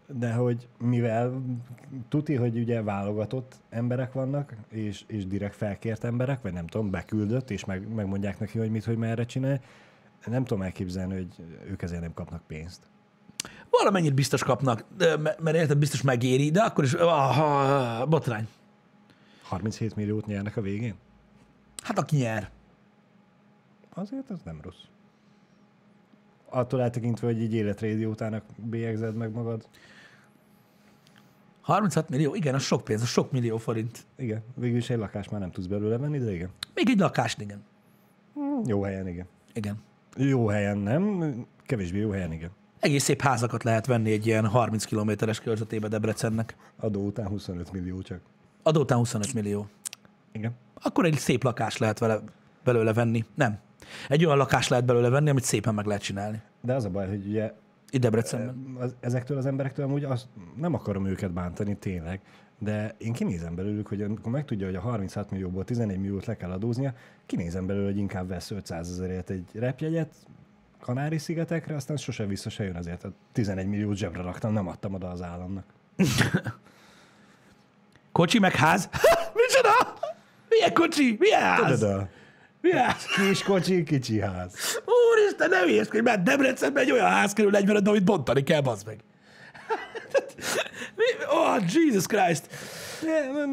de 0.06 0.32
hogy 0.32 0.68
mivel 0.78 1.42
tuti, 2.08 2.34
hogy 2.34 2.58
ugye 2.58 2.82
válogatott 2.82 3.54
emberek 3.70 4.12
vannak, 4.12 4.54
és, 4.68 5.04
és 5.06 5.26
direkt 5.26 5.56
felkért 5.56 6.04
emberek, 6.04 6.42
vagy 6.42 6.52
nem 6.52 6.66
tudom, 6.66 6.90
beküldött, 6.90 7.50
és 7.50 7.64
meg, 7.64 7.94
megmondják 7.94 8.38
neki, 8.38 8.58
hogy 8.58 8.70
mit, 8.70 8.84
hogy 8.84 8.96
merre 8.96 9.24
csinálj, 9.24 9.58
nem 10.26 10.44
tudom 10.44 10.62
elképzelni, 10.62 11.14
hogy 11.14 11.44
ők 11.70 11.82
ezért 11.82 12.00
nem 12.00 12.14
kapnak 12.14 12.42
pénzt. 12.46 12.82
Valamennyit 13.70 14.14
biztos 14.14 14.42
kapnak, 14.42 14.84
mert 15.18 15.56
érted, 15.56 15.78
biztos 15.78 16.02
megéri, 16.02 16.50
de 16.50 16.62
akkor 16.62 16.84
is 16.84 16.92
ah, 16.94 18.08
botrány. 18.08 18.48
37 19.42 19.96
milliót 19.96 20.26
nyernek 20.26 20.56
a 20.56 20.60
végén? 20.60 20.94
Hát 21.82 21.98
aki 21.98 22.16
nyer. 22.16 22.50
Azért 23.94 24.30
az 24.30 24.40
nem 24.44 24.60
rossz. 24.62 24.82
Attól 26.54 26.82
eltekintve, 26.82 27.26
hogy 27.26 27.42
így 27.42 27.54
életrédiótának 27.54 28.44
bélyegzed 28.56 29.14
meg 29.14 29.32
magad. 29.32 29.68
36 31.60 32.08
millió, 32.08 32.34
igen, 32.34 32.54
az 32.54 32.62
sok 32.62 32.84
pénz, 32.84 33.02
az 33.02 33.08
sok 33.08 33.32
millió 33.32 33.56
forint. 33.56 34.04
Igen, 34.16 34.42
végül 34.54 34.76
is 34.76 34.90
egy 34.90 34.98
lakást 34.98 35.30
már 35.30 35.40
nem 35.40 35.50
tudsz 35.50 35.66
belőle 35.66 35.98
venni, 35.98 36.18
de 36.18 36.32
igen. 36.32 36.50
Még 36.74 36.88
egy 36.88 36.98
lakást, 36.98 37.40
igen. 37.40 37.64
Jó 38.66 38.82
helyen, 38.82 39.08
igen. 39.08 39.26
Igen. 39.52 39.76
Jó 40.16 40.46
helyen 40.46 40.78
nem, 40.78 41.34
kevésbé 41.66 41.98
jó 41.98 42.10
helyen, 42.10 42.32
igen. 42.32 42.50
Egész 42.80 43.04
szép 43.04 43.20
házakat 43.20 43.62
lehet 43.62 43.86
venni 43.86 44.12
egy 44.12 44.26
ilyen 44.26 44.46
30 44.46 44.84
kilométeres 44.84 45.40
körzetébe 45.40 45.88
Debrecennek. 45.88 46.56
Adó 46.76 47.06
után 47.06 47.26
25 47.26 47.72
millió 47.72 48.02
csak. 48.02 48.20
Adó 48.62 48.80
után 48.80 48.98
25 48.98 49.34
millió. 49.34 49.66
Igen. 50.32 50.52
Akkor 50.82 51.04
egy 51.04 51.18
szép 51.18 51.42
lakást 51.42 51.78
lehet 51.78 51.98
vele, 51.98 52.20
belőle 52.64 52.92
venni. 52.92 53.24
Nem. 53.34 53.58
Egy 54.08 54.24
olyan 54.24 54.36
lakást 54.36 54.68
lehet 54.68 54.84
belőle 54.84 55.08
venni, 55.08 55.30
amit 55.30 55.44
szépen 55.44 55.74
meg 55.74 55.86
lehet 55.86 56.02
csinálni. 56.02 56.40
De 56.60 56.74
az 56.74 56.84
a 56.84 56.90
baj, 56.90 57.08
hogy 57.08 57.26
ugye 57.26 57.52
Itt 57.90 58.00
Debrecenben. 58.00 58.76
az, 58.80 58.94
ezektől 59.00 59.36
az 59.38 59.46
emberektől 59.46 59.84
amúgy 59.84 60.04
azt, 60.04 60.26
nem 60.56 60.74
akarom 60.74 61.06
őket 61.06 61.30
bántani 61.32 61.76
tényleg, 61.76 62.20
de 62.58 62.94
én 62.98 63.12
kinézem 63.12 63.54
belőlük, 63.54 63.86
hogy 63.86 64.02
amikor 64.02 64.32
megtudja, 64.32 64.66
hogy 64.66 64.74
a 64.76 64.80
36 64.80 65.30
millióból 65.30 65.64
11 65.64 65.98
milliót 65.98 66.26
le 66.26 66.36
kell 66.36 66.50
adóznia, 66.50 66.92
kinézem 67.26 67.66
belőle, 67.66 67.86
hogy 67.86 67.96
inkább 67.98 68.28
vesz 68.28 68.50
500 68.50 68.90
ezerért 68.90 69.30
egy 69.30 69.44
repjegyet 69.52 70.14
Kanári-szigetekre, 70.80 71.74
aztán 71.74 71.96
sose 71.96 72.26
vissza 72.26 72.50
se 72.50 72.64
jön 72.64 72.76
azért. 72.76 73.04
A 73.04 73.12
11 73.32 73.66
milliót 73.66 73.96
zsebre 73.96 74.22
raktam, 74.22 74.52
nem 74.52 74.68
adtam 74.68 74.94
oda 74.94 75.10
az 75.10 75.22
államnak. 75.22 75.64
Kocsi 78.12 78.38
meg 78.38 78.54
ház? 78.54 78.88
Micsoda? 79.34 79.94
Milyen 80.48 80.72
kocsi? 80.72 81.16
Milyen 81.18 81.40
ház? 81.40 81.78
Tudod, 81.78 82.06
ház? 82.72 83.06
kis 83.06 83.42
kocsi, 83.42 83.82
kicsi 83.82 84.20
ház. 84.20 84.54
Úristen, 84.84 85.48
nem 85.50 85.68
hogy 85.90 86.02
mert 86.02 86.22
Debrecenben 86.22 86.82
egy 86.82 86.90
olyan 86.90 87.10
ház 87.10 87.32
kerül 87.32 87.50
45, 87.50 87.88
amit 87.88 88.04
bontani 88.04 88.42
kell, 88.42 88.60
bazd 88.60 88.86
meg. 88.86 88.98
Oh, 91.30 91.56
Jesus 91.72 92.06
Christ. 92.06 92.48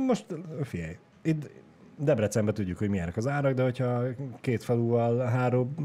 Most 0.07 0.25
figyelj, 0.63 0.97
itt 1.21 1.49
Debrecenben 1.97 2.53
tudjuk, 2.53 2.77
hogy 2.77 2.89
milyenek 2.89 3.17
az 3.17 3.27
árak, 3.27 3.53
de 3.53 3.63
hogyha 3.63 4.01
két 4.41 4.63
faluval 4.63 5.25
három 5.25 5.75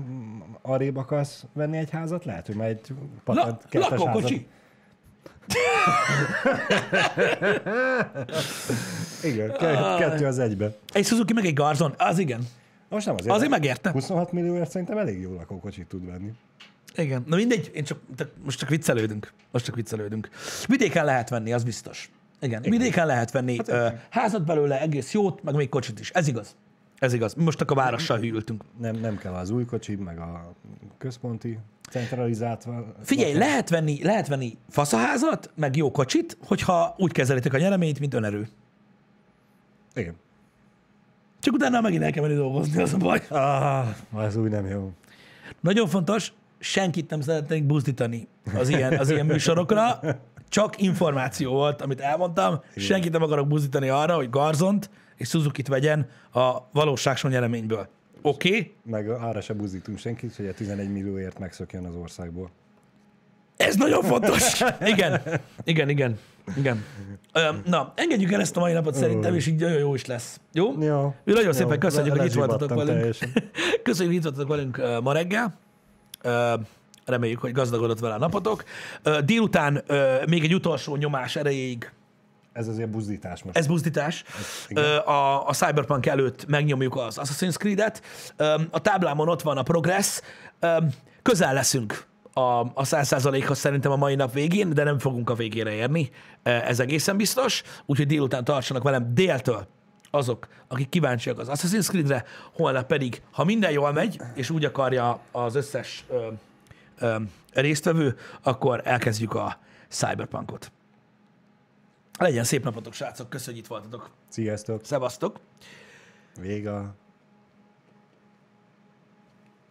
arrébb 0.62 0.96
akarsz 0.96 1.44
venni 1.52 1.76
egy 1.78 1.90
házat, 1.90 2.24
lehet, 2.24 2.46
hogy 2.46 2.54
már 2.54 2.68
egy 2.68 2.80
La, 2.88 2.94
patent 3.24 3.62
kettes 3.68 3.88
házat. 3.88 4.06
lakókocsi. 4.06 4.46
Igen, 9.22 9.52
ke- 9.52 9.96
kettő 9.98 10.26
az 10.26 10.38
egybe. 10.38 10.70
Egy 10.92 11.06
Suzuki 11.06 11.32
meg 11.32 11.44
egy 11.44 11.54
Garzon. 11.54 11.94
Az 11.98 12.18
igen. 12.18 12.40
Most 12.88 13.06
nem 13.06 13.14
azért. 13.18 13.34
Azért 13.34 13.50
megérte. 13.50 13.90
26 13.90 14.32
millióért 14.32 14.70
szerintem 14.70 14.98
elég 14.98 15.20
jó 15.20 15.34
lakókocsit 15.34 15.86
tud 15.86 16.06
venni. 16.06 16.32
Igen. 16.96 17.24
Na 17.26 17.36
mindegy, 17.36 17.70
én 17.74 17.84
csak, 17.84 17.98
csak, 18.16 18.30
most 18.44 18.58
csak 18.58 18.68
viccelődünk. 18.68 19.32
Most 19.50 19.64
csak 19.64 19.74
viccelődünk. 19.74 20.28
Vidéken 20.66 21.04
lehet 21.04 21.28
venni, 21.28 21.52
az 21.52 21.64
biztos. 21.64 22.10
Igen. 22.40 22.64
Igen. 22.64 22.78
Vidéken 22.78 23.06
lehet 23.06 23.30
venni 23.30 23.56
hát, 23.56 23.92
uh, 23.92 23.98
házat 24.10 24.44
belőle, 24.44 24.80
egész 24.80 25.12
jót, 25.12 25.42
meg 25.42 25.54
még 25.54 25.68
kocsit 25.68 26.00
is. 26.00 26.10
Ez 26.10 26.28
igaz. 26.28 26.56
Ez 26.98 27.12
igaz. 27.12 27.34
Most 27.34 27.58
csak 27.58 27.70
a 27.70 27.74
várossal 27.74 28.18
hűltünk. 28.18 28.64
Nem, 28.78 28.96
nem 28.96 29.18
kell 29.18 29.32
az 29.32 29.50
új 29.50 29.64
kocsi, 29.64 29.94
meg 29.94 30.18
a 30.18 30.52
központi 30.98 31.58
centralizált. 31.90 32.66
Figyelj, 33.02 33.32
lehet 33.32 33.68
venni, 33.68 34.02
lehet 34.02 34.28
venni 34.28 34.58
faszaházat, 34.68 35.50
meg 35.54 35.76
jó 35.76 35.90
kocsit, 35.90 36.36
hogyha 36.46 36.94
úgy 36.98 37.12
kezelitek 37.12 37.54
a 37.54 37.58
nyereményt, 37.58 38.00
mint 38.00 38.14
önerő. 38.14 38.48
Igen. 39.94 40.14
Csak 41.46 41.54
utána 41.54 41.80
megint 41.80 42.02
el 42.02 42.10
kell 42.10 42.22
menni 42.22 42.34
dolgozni, 42.34 42.82
az 42.82 42.92
a 42.92 42.96
baj. 42.96 43.22
Ah, 43.28 43.86
az 44.12 44.36
új 44.36 44.48
nem 44.48 44.66
jó. 44.66 44.92
Nagyon 45.60 45.88
fontos, 45.88 46.32
senkit 46.58 47.10
nem 47.10 47.20
szeretnék 47.20 47.64
buzdítani 47.64 48.28
az 48.54 48.68
ilyen, 48.68 48.98
az 48.98 49.10
ilyen 49.10 49.26
műsorokra. 49.26 50.00
Csak 50.48 50.80
információ 50.82 51.52
volt, 51.52 51.82
amit 51.82 52.00
elmondtam. 52.00 52.60
Senkit 52.76 53.12
nem 53.12 53.22
akarok 53.22 53.48
buzdítani 53.48 53.88
arra, 53.88 54.14
hogy 54.14 54.30
Garzont 54.30 54.90
és 55.16 55.28
Suzuki-t 55.28 55.68
vegyen 55.68 56.08
a 56.32 56.56
valóságson 56.72 57.30
nyereményből. 57.30 57.88
Oké? 58.22 58.48
Okay? 58.48 58.74
Meg 58.82 59.08
arra 59.08 59.40
se 59.40 59.54
buzdítunk 59.54 59.98
senkit, 59.98 60.36
hogy 60.36 60.46
a 60.46 60.54
11 60.54 60.92
millióért 60.92 61.38
megszökjön 61.38 61.84
az 61.84 61.94
országból. 61.94 62.50
Ez 63.56 63.76
nagyon 63.76 64.02
fontos. 64.02 64.60
Igen, 64.92 65.20
igen, 65.64 65.88
igen. 65.88 66.18
igen. 66.56 66.84
Na, 67.64 67.92
engedjük 67.96 68.32
el 68.32 68.40
ezt 68.40 68.56
a 68.56 68.60
mai 68.60 68.72
napot 68.72 68.94
szerintem, 68.94 69.34
és 69.34 69.46
így 69.46 69.60
nagyon 69.60 69.78
jó 69.78 69.94
is 69.94 70.06
lesz. 70.06 70.40
Jó? 70.52 70.82
Jó. 70.82 71.14
Mi 71.24 71.32
nagyon 71.32 71.44
Jó, 71.46 71.52
szépen 71.52 71.78
köszönjük, 71.78 72.14
le- 72.14 72.20
hogy 72.20 72.30
itt 72.30 72.36
voltatok 72.36 72.68
velünk. 72.68 72.98
teljesen. 72.98 73.32
Köszönjük, 73.82 74.14
hogy 74.14 74.14
itt 74.14 74.22
voltatok 74.22 74.48
velünk 74.48 75.02
ma 75.02 75.12
reggel. 75.12 75.58
Reméljük, 77.04 77.38
hogy 77.40 77.52
gazdagodott 77.52 77.98
vele 77.98 78.14
a 78.14 78.18
napotok. 78.18 78.64
Délután 79.24 79.82
még 80.28 80.44
egy 80.44 80.54
utolsó 80.54 80.96
nyomás 80.96 81.36
erejéig 81.36 81.92
Ez 82.52 82.68
azért 82.68 82.88
buzdítás 82.88 83.42
most. 83.42 83.56
ez 83.56 83.66
buzdítás. 83.66 84.24
Ö, 84.74 84.96
A, 84.96 85.48
a 85.48 85.52
Cyberpunk 85.52 86.06
előtt 86.06 86.46
megnyomjuk 86.46 86.96
az 86.96 87.18
Assassin's 87.22 87.56
Creed-et. 87.56 88.02
A 88.70 88.80
táblámon 88.80 89.28
ott 89.28 89.42
van 89.42 89.56
a 89.58 89.62
progress. 89.62 90.20
Közel 91.22 91.54
leszünk 91.54 92.06
a, 92.38 92.60
a 92.60 92.82
100%-hoz 92.84 93.58
szerintem 93.58 93.92
a 93.92 93.96
mai 93.96 94.14
nap 94.14 94.32
végén, 94.32 94.74
de 94.74 94.84
nem 94.84 94.98
fogunk 94.98 95.30
a 95.30 95.34
végére 95.34 95.72
érni. 95.72 96.10
Ö, 96.42 96.50
Ez 96.50 96.80
egészen 96.80 97.16
biztos. 97.16 97.62
Úgyhogy 97.86 98.06
délután 98.06 98.44
tartsanak 98.44 98.82
velem 98.82 99.14
déltől 99.14 99.66
azok, 100.10 100.48
akik 100.68 100.88
kíváncsiak 100.88 101.38
az 101.38 101.48
Assassin's 101.50 101.86
Creed-re, 101.88 102.24
holnap 102.52 102.86
pedig, 102.86 103.22
ha 103.32 103.44
minden 103.44 103.70
jól 103.70 103.92
megy, 103.92 104.20
és 104.34 104.50
úgy 104.50 104.64
akarja 104.64 105.20
az 105.32 105.54
összes 105.54 106.04
ö, 106.08 106.28
ö, 106.98 107.16
résztvevő, 107.52 108.16
akkor 108.42 108.80
elkezdjük 108.84 109.34
a 109.34 109.58
Cyberpunkot. 109.88 110.72
Legyen 112.18 112.44
szép 112.44 112.64
napotok, 112.64 112.92
srácok, 112.92 113.28
köszönjük, 113.28 113.62
itt 113.64 113.70
voltatok. 113.70 114.10
Sziasztok. 114.28 114.84
Szevasztok! 114.84 115.40
Véga. 116.40 116.94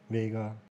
Véga. 0.08 0.65